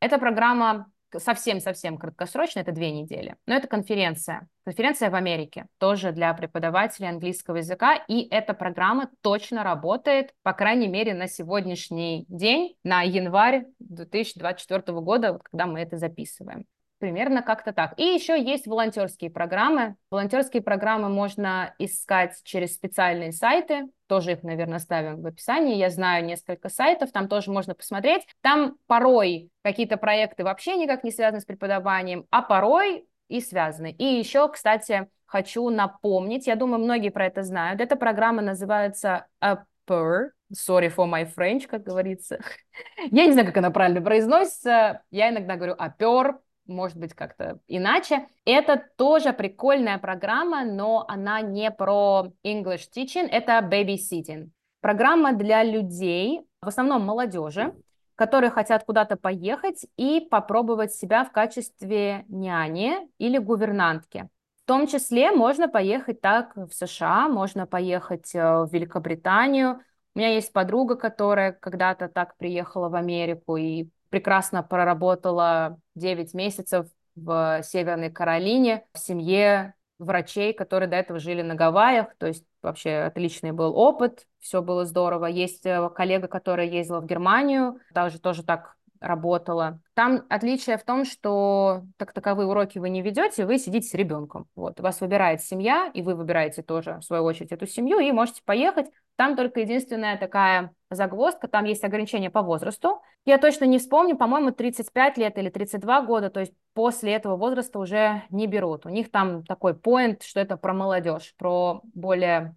Эта 0.00 0.18
программа 0.18 0.90
совсем-совсем 1.18 1.98
краткосрочно, 1.98 2.60
это 2.60 2.72
две 2.72 2.90
недели. 2.90 3.36
Но 3.46 3.54
это 3.54 3.68
конференция. 3.68 4.48
Конференция 4.64 5.10
в 5.10 5.14
Америке, 5.14 5.66
тоже 5.78 6.12
для 6.12 6.32
преподавателей 6.34 7.08
английского 7.08 7.56
языка. 7.56 7.94
И 8.08 8.26
эта 8.30 8.54
программа 8.54 9.10
точно 9.22 9.62
работает, 9.62 10.34
по 10.42 10.52
крайней 10.52 10.88
мере, 10.88 11.14
на 11.14 11.28
сегодняшний 11.28 12.24
день, 12.28 12.76
на 12.82 13.02
январь 13.02 13.66
2024 13.78 15.00
года, 15.00 15.38
когда 15.42 15.66
мы 15.66 15.80
это 15.80 15.96
записываем. 15.96 16.66
Примерно 16.98 17.42
как-то 17.42 17.72
так. 17.72 17.92
И 17.98 18.02
еще 18.02 18.42
есть 18.42 18.66
волонтерские 18.66 19.30
программы. 19.30 19.96
Волонтерские 20.10 20.62
программы 20.62 21.10
можно 21.10 21.74
искать 21.78 22.40
через 22.42 22.74
специальные 22.74 23.32
сайты. 23.32 23.88
Тоже 24.06 24.32
их, 24.32 24.42
наверное, 24.42 24.78
ставим 24.78 25.20
в 25.20 25.26
описании. 25.26 25.76
Я 25.76 25.90
знаю 25.90 26.24
несколько 26.24 26.70
сайтов, 26.70 27.12
там 27.12 27.28
тоже 27.28 27.50
можно 27.50 27.74
посмотреть. 27.74 28.26
Там 28.40 28.76
порой 28.86 29.50
какие-то 29.62 29.98
проекты 29.98 30.42
вообще 30.42 30.76
никак 30.76 31.04
не 31.04 31.10
связаны 31.10 31.40
с 31.40 31.44
преподаванием, 31.44 32.24
а 32.30 32.40
порой 32.40 33.06
и 33.28 33.40
связаны. 33.40 33.90
И 33.92 34.04
еще, 34.04 34.48
кстати, 34.48 35.08
хочу 35.26 35.68
напомнить, 35.68 36.46
я 36.46 36.56
думаю, 36.56 36.82
многие 36.82 37.10
про 37.10 37.26
это 37.26 37.42
знают. 37.42 37.80
Эта 37.80 37.96
программа 37.96 38.40
называется 38.40 39.26
Upper, 39.42 40.30
Sorry 40.52 40.94
for 40.94 41.10
my 41.10 41.28
French, 41.36 41.66
как 41.66 41.82
говорится. 41.82 42.38
Я 43.10 43.26
не 43.26 43.32
знаю, 43.32 43.48
как 43.48 43.56
она 43.56 43.70
правильно 43.70 44.00
произносится. 44.00 45.02
Я 45.10 45.30
иногда 45.30 45.56
говорю 45.56 45.74
опер, 45.74 46.38
может 46.66 46.96
быть, 46.96 47.14
как-то 47.14 47.60
иначе. 47.68 48.26
Это 48.44 48.82
тоже 48.96 49.32
прикольная 49.32 49.98
программа, 49.98 50.64
но 50.64 51.04
она 51.08 51.40
не 51.40 51.70
про 51.70 52.32
English 52.44 52.88
teaching, 52.94 53.28
это 53.28 53.58
babysitting. 53.60 54.50
Программа 54.80 55.32
для 55.32 55.64
людей, 55.64 56.42
в 56.60 56.68
основном 56.68 57.04
молодежи, 57.04 57.74
которые 58.14 58.50
хотят 58.50 58.84
куда-то 58.84 59.16
поехать 59.16 59.86
и 59.96 60.26
попробовать 60.30 60.92
себя 60.92 61.24
в 61.24 61.32
качестве 61.32 62.24
няни 62.28 62.96
или 63.18 63.38
гувернантки. 63.38 64.28
В 64.62 64.66
том 64.66 64.86
числе 64.86 65.30
можно 65.30 65.68
поехать 65.68 66.20
так 66.20 66.56
в 66.56 66.72
США, 66.72 67.28
можно 67.28 67.66
поехать 67.66 68.34
э, 68.34 68.40
в 68.40 68.68
Великобританию. 68.72 69.80
У 70.14 70.18
меня 70.18 70.34
есть 70.34 70.52
подруга, 70.52 70.96
которая 70.96 71.52
когда-то 71.52 72.08
так 72.08 72.36
приехала 72.36 72.88
в 72.88 72.96
Америку 72.96 73.56
и 73.56 73.88
прекрасно 74.10 74.62
проработала 74.62 75.78
9 75.94 76.34
месяцев 76.34 76.86
в 77.14 77.62
Северной 77.62 78.10
Каролине 78.10 78.84
в 78.92 78.98
семье 78.98 79.74
врачей, 79.98 80.52
которые 80.52 80.88
до 80.88 80.96
этого 80.96 81.18
жили 81.18 81.42
на 81.42 81.54
Гавайях, 81.54 82.14
то 82.18 82.26
есть 82.26 82.44
вообще 82.62 82.98
отличный 82.98 83.52
был 83.52 83.76
опыт, 83.76 84.26
все 84.40 84.62
было 84.62 84.84
здорово. 84.84 85.26
Есть 85.26 85.64
э, 85.64 85.88
коллега, 85.94 86.28
которая 86.28 86.66
ездила 86.66 87.00
в 87.00 87.06
Германию, 87.06 87.78
также 87.94 88.20
тоже 88.20 88.42
так 88.42 88.76
работала. 89.00 89.80
Там 89.94 90.24
отличие 90.28 90.78
в 90.78 90.84
том, 90.84 91.04
что 91.04 91.82
так 91.96 92.12
таковые 92.12 92.46
уроки 92.46 92.78
вы 92.78 92.88
не 92.90 93.02
ведете, 93.02 93.46
вы 93.46 93.58
сидите 93.58 93.88
с 93.88 93.94
ребенком. 93.94 94.48
Вот, 94.54 94.80
вас 94.80 95.00
выбирает 95.00 95.42
семья, 95.42 95.90
и 95.92 96.02
вы 96.02 96.14
выбираете 96.14 96.62
тоже, 96.62 96.98
в 97.00 97.04
свою 97.04 97.24
очередь, 97.24 97.52
эту 97.52 97.66
семью, 97.66 97.98
и 97.98 98.10
можете 98.12 98.42
поехать. 98.44 98.86
Там 99.16 99.34
только 99.34 99.60
единственная 99.60 100.18
такая 100.18 100.72
загвоздка, 100.90 101.48
там 101.48 101.64
есть 101.64 101.84
ограничения 101.84 102.30
по 102.30 102.42
возрасту. 102.42 103.00
Я 103.24 103.38
точно 103.38 103.64
не 103.64 103.78
вспомню, 103.78 104.16
по-моему, 104.16 104.52
35 104.52 105.18
лет 105.18 105.38
или 105.38 105.48
32 105.48 106.02
года, 106.02 106.30
то 106.30 106.40
есть 106.40 106.52
после 106.74 107.14
этого 107.14 107.36
возраста 107.36 107.78
уже 107.78 108.22
не 108.30 108.46
берут. 108.46 108.86
У 108.86 108.90
них 108.90 109.10
там 109.10 109.44
такой 109.44 109.74
поинт, 109.74 110.22
что 110.22 110.38
это 110.38 110.56
про 110.56 110.74
молодежь, 110.74 111.34
про 111.38 111.80
более 111.94 112.54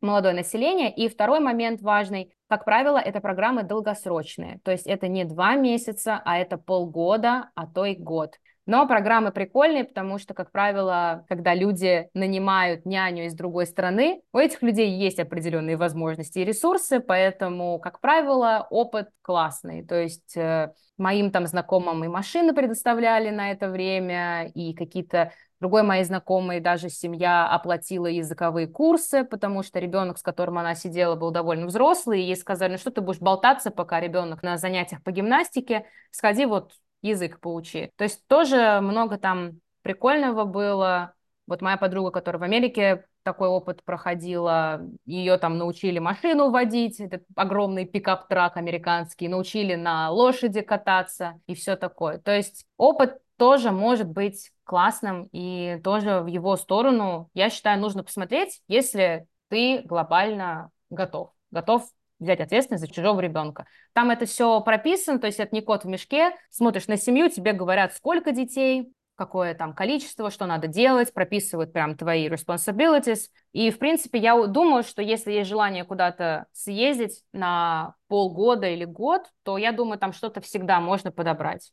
молодое 0.00 0.34
население. 0.34 0.94
И 0.94 1.08
второй 1.08 1.40
момент 1.40 1.80
важный, 1.80 2.32
как 2.48 2.64
правило, 2.64 2.98
это 2.98 3.20
программы 3.20 3.62
долгосрочные, 3.62 4.60
то 4.62 4.70
есть 4.70 4.86
это 4.86 5.08
не 5.08 5.24
два 5.24 5.56
месяца, 5.56 6.20
а 6.24 6.38
это 6.38 6.58
полгода, 6.58 7.50
а 7.54 7.66
то 7.66 7.84
и 7.84 7.96
год. 7.96 8.38
Но 8.68 8.86
программы 8.86 9.32
прикольные, 9.32 9.84
потому 9.84 10.18
что, 10.18 10.34
как 10.34 10.52
правило, 10.52 11.24
когда 11.26 11.54
люди 11.54 12.10
нанимают 12.12 12.84
няню 12.84 13.24
из 13.24 13.32
другой 13.32 13.64
страны, 13.64 14.20
у 14.34 14.36
этих 14.36 14.60
людей 14.60 14.90
есть 14.90 15.18
определенные 15.18 15.78
возможности 15.78 16.40
и 16.40 16.44
ресурсы, 16.44 17.00
поэтому, 17.00 17.78
как 17.78 17.98
правило, 18.00 18.66
опыт 18.68 19.08
классный. 19.22 19.86
То 19.86 19.94
есть 19.94 20.36
э, 20.36 20.74
моим 20.98 21.30
там 21.30 21.46
знакомым 21.46 22.04
и 22.04 22.08
машины 22.08 22.52
предоставляли 22.52 23.30
на 23.30 23.52
это 23.52 23.70
время, 23.70 24.48
и 24.54 24.74
какие-то 24.74 25.32
Другой 25.60 25.82
моей 25.82 26.04
знакомой 26.04 26.60
даже 26.60 26.88
семья 26.88 27.48
оплатила 27.48 28.06
языковые 28.06 28.68
курсы, 28.68 29.24
потому 29.24 29.64
что 29.64 29.80
ребенок, 29.80 30.18
с 30.18 30.22
которым 30.22 30.58
она 30.58 30.76
сидела, 30.76 31.16
был 31.16 31.32
довольно 31.32 31.66
взрослый, 31.66 32.22
и 32.22 32.26
ей 32.26 32.36
сказали, 32.36 32.72
ну 32.72 32.78
что 32.78 32.92
ты 32.92 33.00
будешь 33.00 33.18
болтаться, 33.18 33.72
пока 33.72 33.98
ребенок 33.98 34.44
на 34.44 34.56
занятиях 34.56 35.02
по 35.02 35.10
гимнастике, 35.10 35.84
сходи 36.12 36.46
вот 36.46 36.74
язык 37.02 37.40
поучи. 37.40 37.90
То 37.96 38.04
есть 38.04 38.26
тоже 38.26 38.80
много 38.80 39.18
там 39.18 39.60
прикольного 39.82 40.44
было. 40.44 41.14
Вот 41.46 41.62
моя 41.62 41.76
подруга, 41.76 42.10
которая 42.10 42.40
в 42.40 42.44
Америке 42.44 43.04
такой 43.22 43.48
опыт 43.48 43.84
проходила, 43.84 44.80
ее 45.04 45.36
там 45.38 45.58
научили 45.58 45.98
машину 45.98 46.50
водить, 46.50 46.98
этот 47.00 47.24
огромный 47.36 47.84
пикап-трак 47.84 48.56
американский, 48.56 49.28
научили 49.28 49.74
на 49.74 50.10
лошади 50.10 50.62
кататься 50.62 51.40
и 51.46 51.54
все 51.54 51.76
такое. 51.76 52.18
То 52.18 52.34
есть 52.34 52.66
опыт 52.76 53.18
тоже 53.36 53.70
может 53.70 54.08
быть 54.08 54.50
классным, 54.64 55.28
и 55.32 55.80
тоже 55.84 56.20
в 56.20 56.26
его 56.26 56.56
сторону, 56.56 57.30
я 57.34 57.50
считаю, 57.50 57.80
нужно 57.80 58.02
посмотреть, 58.02 58.60
если 58.68 59.26
ты 59.48 59.82
глобально 59.84 60.70
готов, 60.90 61.32
готов 61.50 61.88
взять 62.18 62.40
ответственность 62.40 62.84
за 62.84 62.92
чужого 62.92 63.20
ребенка. 63.20 63.66
Там 63.92 64.10
это 64.10 64.26
все 64.26 64.60
прописано, 64.60 65.18
то 65.18 65.26
есть 65.26 65.40
это 65.40 65.54
не 65.54 65.60
кот 65.60 65.84
в 65.84 65.88
мешке. 65.88 66.32
Смотришь 66.50 66.86
на 66.86 66.96
семью, 66.96 67.28
тебе 67.30 67.52
говорят, 67.52 67.94
сколько 67.94 68.32
детей, 68.32 68.92
какое 69.18 69.54
там 69.54 69.74
количество, 69.74 70.30
что 70.30 70.46
надо 70.46 70.68
делать, 70.68 71.12
прописывают 71.12 71.72
прям 71.72 71.96
твои 71.96 72.28
responsibilities. 72.28 73.28
И, 73.52 73.70
в 73.70 73.78
принципе, 73.78 74.18
я 74.20 74.46
думаю, 74.46 74.84
что 74.84 75.02
если 75.02 75.32
есть 75.32 75.48
желание 75.48 75.84
куда-то 75.84 76.46
съездить 76.52 77.24
на 77.32 77.94
полгода 78.06 78.68
или 78.68 78.84
год, 78.84 79.22
то 79.42 79.58
я 79.58 79.72
думаю, 79.72 79.98
там 79.98 80.12
что-то 80.12 80.40
всегда 80.40 80.80
можно 80.80 81.10
подобрать. 81.10 81.72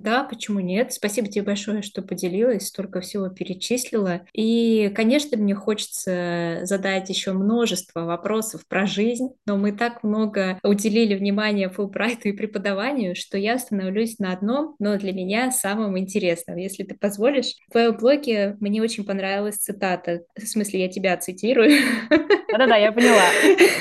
Да, 0.00 0.24
почему 0.24 0.60
нет? 0.60 0.94
Спасибо 0.94 1.28
тебе 1.28 1.44
большое, 1.44 1.82
что 1.82 2.00
поделилась, 2.00 2.68
столько 2.68 3.02
всего 3.02 3.28
перечислила. 3.28 4.22
И, 4.32 4.90
конечно, 4.96 5.36
мне 5.36 5.54
хочется 5.54 6.60
задать 6.62 7.10
еще 7.10 7.34
множество 7.34 8.06
вопросов 8.06 8.66
про 8.66 8.86
жизнь, 8.86 9.28
но 9.44 9.58
мы 9.58 9.72
так 9.72 10.02
много 10.02 10.58
уделили 10.62 11.14
внимания 11.14 11.68
Фулбрайту 11.68 12.28
и 12.28 12.32
преподаванию, 12.32 13.14
что 13.14 13.36
я 13.36 13.54
остановлюсь 13.54 14.18
на 14.18 14.32
одном, 14.32 14.74
но 14.78 14.96
для 14.96 15.12
меня 15.12 15.50
самым 15.50 15.98
интересным. 15.98 16.56
Если 16.56 16.84
ты 16.84 16.94
позволишь, 16.94 17.56
в 17.68 17.72
твоем 17.72 17.98
блоге 17.98 18.56
мне 18.58 18.80
очень 18.80 19.04
понравилась 19.04 19.56
цитата. 19.56 20.22
В 20.34 20.46
смысле, 20.46 20.80
я 20.80 20.88
тебя 20.88 21.14
цитирую. 21.18 21.72
Да-да-да, 22.08 22.76
я 22.76 22.90
поняла. 22.92 23.28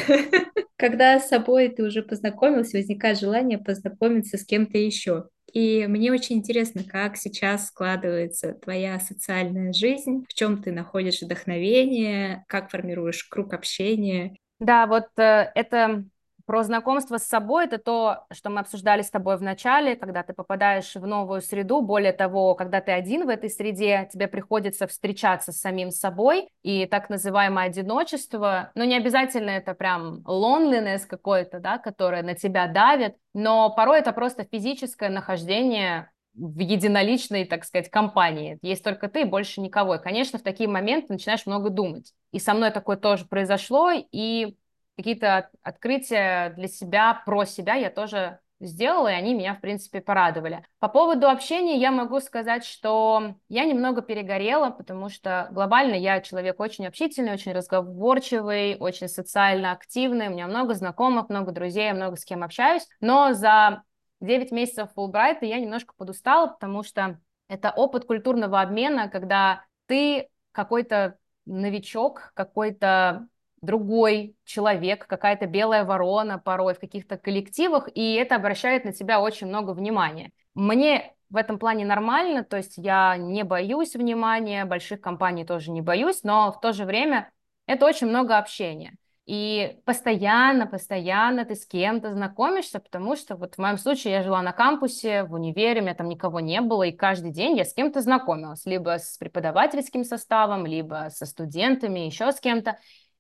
Когда 0.76 1.20
с 1.20 1.30
собой 1.30 1.70
ты 1.70 1.84
уже 1.84 2.04
познакомился, 2.04 2.78
возникает 2.78 3.20
желание 3.20 3.58
познакомиться 3.58 4.38
с 4.38 4.46
кем-то 4.46 4.78
еще. 4.78 5.26
И 5.54 5.88
мне 5.88 6.12
очень 6.12 6.38
интересно, 6.38 6.84
как 6.84 7.18
сейчас 7.18 7.68
складывается 7.68 8.54
твоя 8.54 9.00
социальная 9.00 9.74
жизнь, 9.74 10.26
в 10.30 10.34
чем 10.34 10.62
ты 10.62 10.72
находишь 10.72 11.22
вдохновение, 11.22 12.44
как 12.48 12.70
формируешь 12.70 13.24
круг 13.24 13.54
общения. 13.54 14.36
Да, 14.60 14.88
вот 14.88 15.08
э, 15.18 15.52
это 15.56 16.04
про 16.50 16.64
знакомство 16.64 17.18
с 17.18 17.28
собой 17.28 17.66
это 17.66 17.78
то, 17.78 18.26
что 18.32 18.50
мы 18.50 18.62
обсуждали 18.62 19.04
с 19.04 19.12
тобой 19.12 19.38
в 19.38 19.42
начале, 19.44 19.96
когда 19.96 20.24
ты 20.24 20.34
попадаешь 20.34 20.96
в 20.96 21.06
новую 21.06 21.42
среду. 21.42 21.84
Более 21.84 22.12
того, 22.12 22.56
когда 22.56 22.82
ты 22.82 22.92
один 22.92 23.28
в 23.28 23.30
этой 23.30 23.52
среде, 23.52 24.10
тебе 24.12 24.28
приходится 24.28 24.88
встречаться 24.88 25.52
с 25.52 25.60
самим 25.60 25.92
собой, 25.92 26.50
и 26.64 26.88
так 26.88 27.12
называемое 27.12 27.68
одиночество, 27.68 28.72
ну 28.74 28.84
не 28.84 28.98
обязательно 28.98 29.52
это 29.52 29.76
прям 29.76 30.24
loneliness 30.26 31.06
какой-то, 31.08 31.60
да, 31.60 31.78
которое 31.78 32.24
на 32.24 32.34
тебя 32.34 32.66
давит, 32.66 33.16
но 33.36 33.70
порой 33.70 34.00
это 34.00 34.12
просто 34.12 34.44
физическое 34.44 35.10
нахождение 35.10 36.10
в 36.34 36.58
единоличной, 36.58 37.46
так 37.46 37.64
сказать, 37.64 37.92
компании. 37.92 38.58
Есть 38.64 38.84
только 38.84 39.08
ты, 39.08 39.24
больше 39.26 39.62
никого. 39.62 39.98
И, 39.98 40.02
конечно, 40.02 40.40
в 40.40 40.42
такие 40.42 40.68
моменты 40.68 41.14
начинаешь 41.14 41.46
много 41.46 41.70
думать. 41.70 42.12
И 42.32 42.40
со 42.40 42.56
мной 42.56 42.72
такое 42.72 42.98
тоже 42.98 43.26
произошло, 43.26 43.92
и 43.92 44.56
какие-то 45.00 45.50
открытия 45.64 46.50
для 46.58 46.68
себя, 46.68 47.22
про 47.26 47.46
себя 47.46 47.76
я 47.76 47.90
тоже 47.90 48.40
сделала, 48.60 49.08
и 49.08 49.14
они 49.14 49.34
меня, 49.34 49.56
в 49.56 49.62
принципе, 49.62 50.02
порадовали. 50.02 50.66
По 50.80 50.90
поводу 50.90 51.30
общения 51.30 51.78
я 51.78 51.90
могу 51.90 52.20
сказать, 52.20 52.66
что 52.66 53.36
я 53.48 53.64
немного 53.64 54.02
перегорела, 54.02 54.72
потому 54.72 55.08
что 55.08 55.48
глобально 55.52 55.96
я 55.96 56.20
человек 56.20 56.60
очень 56.60 56.86
общительный, 56.86 57.32
очень 57.32 57.54
разговорчивый, 57.54 58.76
очень 58.78 59.08
социально 59.08 59.72
активный, 59.72 60.28
у 60.28 60.32
меня 60.32 60.48
много 60.48 60.74
знакомых, 60.74 61.30
много 61.30 61.54
друзей, 61.54 61.94
много 61.94 62.18
с 62.18 62.26
кем 62.26 62.44
общаюсь, 62.44 62.86
но 63.00 63.32
за 63.32 63.84
9 64.20 64.52
месяцев 64.52 64.90
Фулбрайта 64.96 65.46
я 65.46 65.60
немножко 65.60 65.94
подустала, 65.96 66.48
потому 66.48 66.84
что 66.84 67.22
это 67.48 67.72
опыт 67.72 68.04
культурного 68.04 68.60
обмена, 68.60 69.08
когда 69.08 69.64
ты 69.86 70.28
какой-то 70.52 71.18
новичок, 71.46 72.34
какой-то 72.36 73.30
другой 73.62 74.36
человек, 74.46 75.08
какая-то 75.08 75.46
белая 75.48 75.86
ворона 75.86 76.40
порой 76.40 76.74
в 76.74 76.80
каких-то 76.80 77.18
коллективах, 77.18 77.90
и 77.94 78.14
это 78.14 78.36
обращает 78.36 78.86
на 78.86 78.94
тебя 78.94 79.22
очень 79.22 79.48
много 79.48 79.72
внимания. 79.72 80.32
Мне 80.54 81.14
в 81.30 81.36
этом 81.36 81.60
плане 81.60 81.86
нормально, 81.86 82.44
то 82.44 82.58
есть 82.58 82.78
я 82.78 83.16
не 83.18 83.44
боюсь 83.44 83.96
внимания, 83.96 84.66
больших 84.66 85.02
компаний 85.02 85.46
тоже 85.46 85.72
не 85.72 85.82
боюсь, 85.82 86.24
но 86.24 86.52
в 86.52 86.60
то 86.60 86.74
же 86.74 86.86
время 86.86 87.32
это 87.68 87.86
очень 87.86 88.08
много 88.08 88.38
общения. 88.38 88.98
И 89.30 89.78
постоянно, 89.86 90.66
постоянно 90.66 91.46
ты 91.46 91.54
с 91.54 91.64
кем-то 91.68 92.12
знакомишься, 92.14 92.80
потому 92.80 93.16
что 93.16 93.36
вот 93.36 93.54
в 93.54 93.58
моем 93.60 93.78
случае 93.78 94.14
я 94.14 94.24
жила 94.24 94.42
на 94.42 94.54
кампусе, 94.54 95.22
в 95.22 95.36
универе, 95.36 95.82
у 95.82 95.84
меня 95.84 95.94
там 95.94 96.10
никого 96.10 96.40
не 96.40 96.62
было, 96.62 96.82
и 96.82 96.92
каждый 96.92 97.30
день 97.30 97.56
я 97.56 97.64
с 97.64 97.76
кем-то 97.76 98.02
знакомилась, 98.02 98.66
либо 98.66 98.98
с 98.98 99.20
преподавательским 99.20 100.04
составом, 100.04 100.66
либо 100.66 101.10
со 101.12 101.28
студентами, 101.28 102.00
еще 102.00 102.32
с 102.32 102.40
кем-то. 102.40 102.80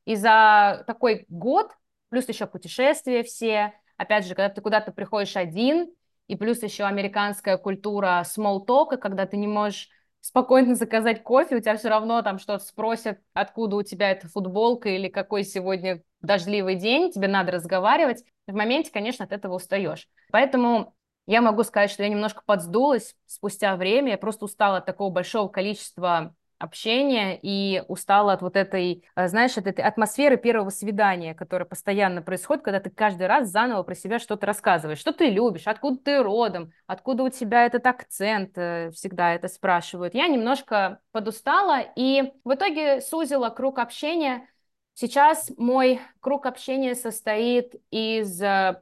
И 0.09 0.15
за 0.15 0.83
такой 0.87 1.25
год, 1.29 1.71
плюс 2.09 2.27
еще 2.27 2.47
путешествия 2.47 3.21
все, 3.21 3.73
опять 3.95 4.25
же, 4.25 4.33
когда 4.33 4.49
ты 4.49 4.59
куда-то 4.59 4.91
приходишь 4.91 5.35
один, 5.35 5.93
и 6.25 6.35
плюс 6.35 6.63
еще 6.63 6.85
американская 6.85 7.57
культура 7.59 8.23
small 8.25 8.65
talk, 8.65 8.97
когда 8.97 9.27
ты 9.27 9.37
не 9.37 9.45
можешь 9.45 9.89
спокойно 10.19 10.73
заказать 10.73 11.21
кофе, 11.21 11.57
у 11.57 11.59
тебя 11.59 11.77
все 11.77 11.89
равно 11.89 12.23
там 12.23 12.39
что-то 12.39 12.63
спросят, 12.63 13.19
откуда 13.33 13.75
у 13.75 13.83
тебя 13.83 14.09
эта 14.09 14.27
футболка 14.27 14.89
или 14.89 15.09
какой 15.09 15.43
сегодня 15.43 16.01
дождливый 16.21 16.73
день, 16.73 17.11
тебе 17.11 17.27
надо 17.27 17.51
разговаривать. 17.51 18.23
В 18.47 18.55
моменте, 18.55 18.91
конечно, 18.91 19.25
от 19.25 19.31
этого 19.31 19.57
устаешь. 19.57 20.09
Поэтому 20.31 20.95
Я 21.27 21.43
могу 21.43 21.63
сказать, 21.63 21.91
что 21.91 22.01
я 22.01 22.09
немножко 22.09 22.41
подсдулась 22.43 23.15
спустя 23.27 23.75
время, 23.75 24.13
я 24.13 24.17
просто 24.17 24.45
устала 24.45 24.77
от 24.77 24.87
такого 24.87 25.11
большого 25.11 25.49
количества 25.49 26.33
общения 26.59 27.39
и 27.41 27.83
устала 27.87 28.33
от 28.33 28.41
вот 28.41 28.55
этой, 28.55 29.05
э, 29.15 29.27
знаешь, 29.27 29.57
от 29.57 29.65
этой 29.65 29.83
атмосферы 29.83 30.37
первого 30.37 30.69
свидания, 30.69 31.33
которая 31.33 31.65
постоянно 31.65 32.21
происходит, 32.21 32.63
когда 32.63 32.79
ты 32.79 32.89
каждый 32.89 33.27
раз 33.27 33.49
заново 33.49 33.83
про 33.83 33.95
себя 33.95 34.19
что-то 34.19 34.45
рассказываешь, 34.45 34.99
что 34.99 35.13
ты 35.13 35.29
любишь, 35.29 35.67
откуда 35.67 35.97
ты 35.97 36.21
родом, 36.21 36.71
откуда 36.85 37.23
у 37.23 37.29
тебя 37.29 37.65
этот 37.65 37.87
акцент, 37.87 38.57
э, 38.57 38.91
всегда 38.91 39.33
это 39.33 39.47
спрашивают. 39.47 40.13
Я 40.13 40.27
немножко 40.27 40.99
подустала 41.11 41.79
и 41.95 42.33
в 42.43 42.53
итоге 42.53 43.01
сузила 43.01 43.49
круг 43.49 43.79
общения. 43.79 44.47
Сейчас 44.93 45.49
мой 45.57 46.01
круг 46.19 46.45
общения 46.45 46.93
состоит 46.93 47.73
из 47.89 48.41
э, 48.41 48.81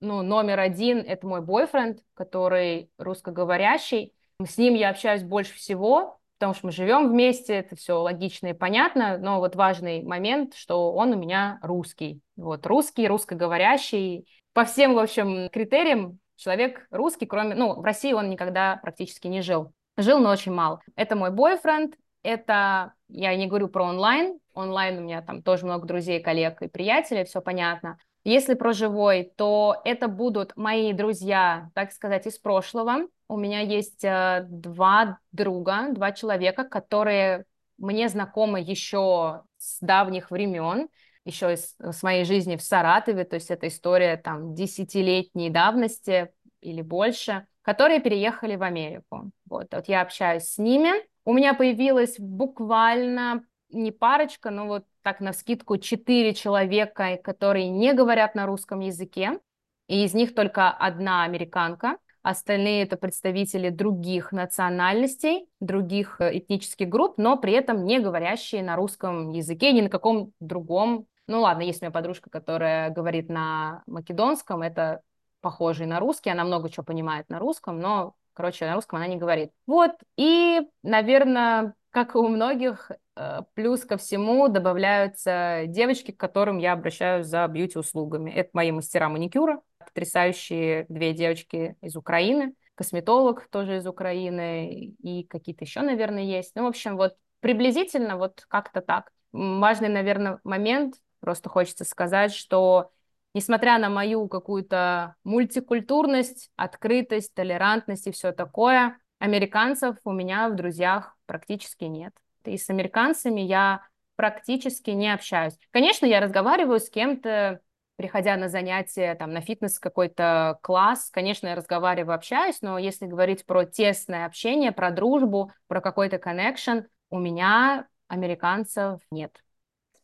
ну, 0.00 0.22
номер 0.22 0.60
один— 0.60 0.98
это 1.06 1.26
мой 1.26 1.40
бойфренд, 1.40 2.00
который 2.12 2.90
русскоговорящий. 2.98 4.12
С 4.44 4.58
ним 4.58 4.74
я 4.74 4.90
общаюсь 4.90 5.22
больше 5.22 5.54
всего, 5.54 6.20
потому 6.38 6.54
что 6.54 6.66
мы 6.66 6.72
живем 6.72 7.08
вместе, 7.08 7.54
это 7.54 7.76
все 7.76 8.00
логично 8.00 8.48
и 8.48 8.52
понятно, 8.52 9.18
но 9.18 9.38
вот 9.38 9.56
важный 9.56 10.02
момент, 10.02 10.54
что 10.54 10.92
он 10.92 11.12
у 11.12 11.16
меня 11.16 11.58
русский. 11.62 12.20
Вот, 12.36 12.66
русский, 12.66 13.08
русскоговорящий. 13.08 14.26
По 14.52 14.64
всем, 14.64 14.94
в 14.94 14.98
общем, 14.98 15.48
критериям 15.50 16.18
человек 16.36 16.86
русский, 16.90 17.26
кроме... 17.26 17.54
Ну, 17.54 17.80
в 17.80 17.84
России 17.84 18.12
он 18.12 18.30
никогда 18.30 18.76
практически 18.82 19.26
не 19.26 19.40
жил. 19.40 19.72
Жил, 19.96 20.18
но 20.18 20.30
очень 20.30 20.52
мало. 20.52 20.80
Это 20.96 21.16
мой 21.16 21.30
бойфренд, 21.30 21.94
это, 22.22 22.94
я 23.08 23.36
не 23.36 23.46
говорю 23.46 23.68
про 23.68 23.84
онлайн, 23.84 24.38
онлайн 24.54 24.98
у 24.98 25.00
меня 25.02 25.22
там 25.22 25.42
тоже 25.42 25.66
много 25.66 25.86
друзей, 25.86 26.20
коллег 26.20 26.62
и 26.62 26.68
приятелей, 26.68 27.24
все 27.24 27.40
понятно. 27.40 27.98
Если 28.24 28.54
про 28.54 28.72
живой, 28.72 29.32
то 29.36 29.76
это 29.84 30.08
будут 30.08 30.56
мои 30.56 30.94
друзья, 30.94 31.70
так 31.74 31.92
сказать, 31.92 32.26
из 32.26 32.38
прошлого. 32.38 33.06
У 33.28 33.36
меня 33.36 33.60
есть 33.60 34.04
э, 34.04 34.46
два 34.48 35.18
друга, 35.32 35.88
два 35.92 36.12
человека, 36.12 36.64
которые 36.64 37.44
мне 37.78 38.08
знакомы 38.08 38.60
еще 38.60 39.42
с 39.56 39.78
давних 39.80 40.30
времен, 40.30 40.88
еще 41.24 41.54
из, 41.54 41.74
с 41.78 42.02
моей 42.02 42.24
жизни 42.24 42.56
в 42.56 42.62
Саратове, 42.62 43.24
то 43.24 43.34
есть 43.34 43.50
это 43.50 43.68
история 43.68 44.16
там 44.16 44.54
десятилетней 44.54 45.50
давности 45.50 46.32
или 46.60 46.82
больше, 46.82 47.46
которые 47.62 48.00
переехали 48.00 48.56
в 48.56 48.62
Америку. 48.62 49.30
Вот, 49.46 49.68
вот 49.72 49.88
я 49.88 50.02
общаюсь 50.02 50.44
с 50.44 50.58
ними. 50.58 50.90
У 51.24 51.32
меня 51.32 51.54
появилась 51.54 52.16
буквально 52.18 53.44
не 53.70 53.90
парочка, 53.90 54.50
но 54.50 54.66
вот 54.66 54.84
так 55.02 55.20
на 55.20 55.32
скидку 55.32 55.78
четыре 55.78 56.34
человека, 56.34 57.18
которые 57.22 57.68
не 57.68 57.92
говорят 57.94 58.34
на 58.34 58.46
русском 58.46 58.80
языке, 58.80 59.40
и 59.88 60.04
из 60.04 60.14
них 60.14 60.34
только 60.34 60.70
одна 60.70 61.24
американка. 61.24 61.98
Остальные 62.24 62.84
это 62.84 62.96
представители 62.96 63.68
других 63.68 64.32
национальностей, 64.32 65.46
других 65.60 66.22
э, 66.22 66.38
этнических 66.38 66.88
групп, 66.88 67.18
но 67.18 67.36
при 67.36 67.52
этом 67.52 67.84
не 67.84 68.00
говорящие 68.00 68.62
на 68.62 68.76
русском 68.76 69.28
языке, 69.30 69.72
ни 69.72 69.82
на 69.82 69.90
каком 69.90 70.32
другом. 70.40 71.04
Ну 71.26 71.42
ладно, 71.42 71.60
есть 71.60 71.82
у 71.82 71.84
меня 71.84 71.92
подружка, 71.92 72.30
которая 72.30 72.88
говорит 72.88 73.28
на 73.28 73.82
македонском, 73.86 74.62
это 74.62 75.02
похожий 75.42 75.84
на 75.84 76.00
русский, 76.00 76.30
она 76.30 76.44
много 76.44 76.70
чего 76.70 76.82
понимает 76.82 77.28
на 77.28 77.38
русском, 77.38 77.78
но, 77.78 78.14
короче, 78.32 78.64
на 78.64 78.74
русском 78.74 78.96
она 78.96 79.06
не 79.06 79.16
говорит. 79.16 79.50
Вот, 79.66 79.92
и, 80.16 80.62
наверное, 80.82 81.74
как 81.90 82.14
и 82.14 82.18
у 82.18 82.28
многих, 82.28 82.90
э, 83.16 83.42
плюс 83.52 83.84
ко 83.84 83.98
всему 83.98 84.48
добавляются 84.48 85.64
девочки, 85.66 86.10
к 86.10 86.16
которым 86.18 86.56
я 86.56 86.72
обращаюсь 86.72 87.26
за 87.26 87.46
бьюти-услугами. 87.46 88.30
Это 88.30 88.48
мои 88.54 88.72
мастера 88.72 89.10
маникюра, 89.10 89.60
потрясающие 89.86 90.86
две 90.88 91.12
девочки 91.12 91.76
из 91.80 91.96
Украины, 91.96 92.54
косметолог 92.74 93.48
тоже 93.50 93.76
из 93.76 93.86
Украины 93.86 94.94
и 95.02 95.24
какие-то 95.24 95.64
еще, 95.64 95.80
наверное, 95.80 96.22
есть. 96.22 96.52
Ну, 96.54 96.64
в 96.64 96.66
общем, 96.66 96.96
вот 96.96 97.14
приблизительно 97.40 98.16
вот 98.16 98.44
как-то 98.48 98.80
так. 98.80 99.10
Важный, 99.32 99.88
наверное, 99.88 100.40
момент, 100.44 100.94
просто 101.20 101.48
хочется 101.48 101.84
сказать, 101.84 102.32
что 102.32 102.90
несмотря 103.34 103.78
на 103.78 103.90
мою 103.90 104.28
какую-то 104.28 105.16
мультикультурность, 105.24 106.50
открытость, 106.56 107.34
толерантность 107.34 108.06
и 108.06 108.12
все 108.12 108.32
такое, 108.32 108.98
американцев 109.18 109.96
у 110.04 110.12
меня 110.12 110.48
в 110.48 110.56
друзьях 110.56 111.16
практически 111.26 111.84
нет. 111.84 112.12
И 112.44 112.56
с 112.56 112.70
американцами 112.70 113.40
я 113.40 113.82
практически 114.16 114.90
не 114.90 115.12
общаюсь. 115.12 115.58
Конечно, 115.70 116.06
я 116.06 116.20
разговариваю 116.20 116.78
с 116.78 116.88
кем-то, 116.88 117.60
приходя 117.96 118.36
на 118.36 118.48
занятия, 118.48 119.14
там, 119.14 119.32
на 119.32 119.40
фитнес 119.40 119.78
какой-то 119.78 120.58
класс, 120.62 121.10
конечно, 121.12 121.46
я 121.48 121.54
разговариваю, 121.54 122.14
общаюсь, 122.14 122.60
но 122.62 122.78
если 122.78 123.06
говорить 123.06 123.46
про 123.46 123.64
тесное 123.64 124.26
общение, 124.26 124.72
про 124.72 124.90
дружбу, 124.90 125.52
про 125.68 125.80
какой-то 125.80 126.16
connection, 126.16 126.86
у 127.10 127.18
меня 127.18 127.86
американцев 128.08 129.00
нет. 129.10 129.43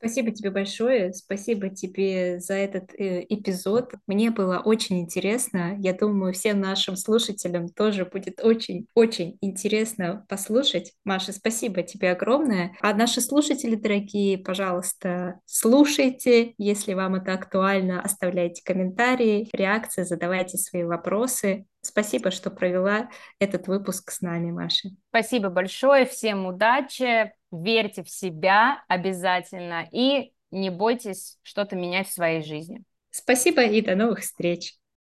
Спасибо 0.00 0.30
тебе 0.30 0.50
большое, 0.50 1.12
спасибо 1.12 1.68
тебе 1.68 2.40
за 2.40 2.54
этот 2.54 2.94
э, 2.98 3.26
эпизод. 3.28 3.92
Мне 4.06 4.30
было 4.30 4.62
очень 4.64 4.98
интересно. 5.00 5.76
Я 5.78 5.92
думаю, 5.92 6.32
всем 6.32 6.58
нашим 6.58 6.96
слушателям 6.96 7.68
тоже 7.68 8.06
будет 8.06 8.40
очень-очень 8.42 9.36
интересно 9.42 10.24
послушать. 10.26 10.94
Маша, 11.04 11.32
спасибо 11.32 11.82
тебе 11.82 12.12
огромное. 12.12 12.74
А 12.80 12.94
наши 12.94 13.20
слушатели 13.20 13.74
дорогие, 13.74 14.38
пожалуйста, 14.38 15.38
слушайте. 15.44 16.54
Если 16.56 16.94
вам 16.94 17.16
это 17.16 17.34
актуально, 17.34 18.00
оставляйте 18.00 18.62
комментарии, 18.64 19.50
реакции, 19.52 20.04
задавайте 20.04 20.56
свои 20.56 20.84
вопросы. 20.84 21.66
Спасибо, 21.82 22.30
что 22.30 22.50
провела 22.50 23.10
этот 23.38 23.68
выпуск 23.68 24.12
с 24.12 24.22
нами, 24.22 24.50
Маша. 24.50 24.88
Спасибо 25.10 25.50
большое, 25.50 26.06
всем 26.06 26.46
удачи 26.46 27.32
верьте 27.50 28.02
в 28.02 28.10
себя 28.10 28.82
обязательно 28.88 29.88
и 29.92 30.32
не 30.50 30.70
бойтесь 30.70 31.38
что-то 31.42 31.76
менять 31.76 32.08
в 32.08 32.12
своей 32.12 32.42
жизни. 32.42 32.82
Спасибо 33.10 33.62
и 33.62 33.80
до 33.80 33.94
новых 33.96 34.20
встреч. 34.20 34.79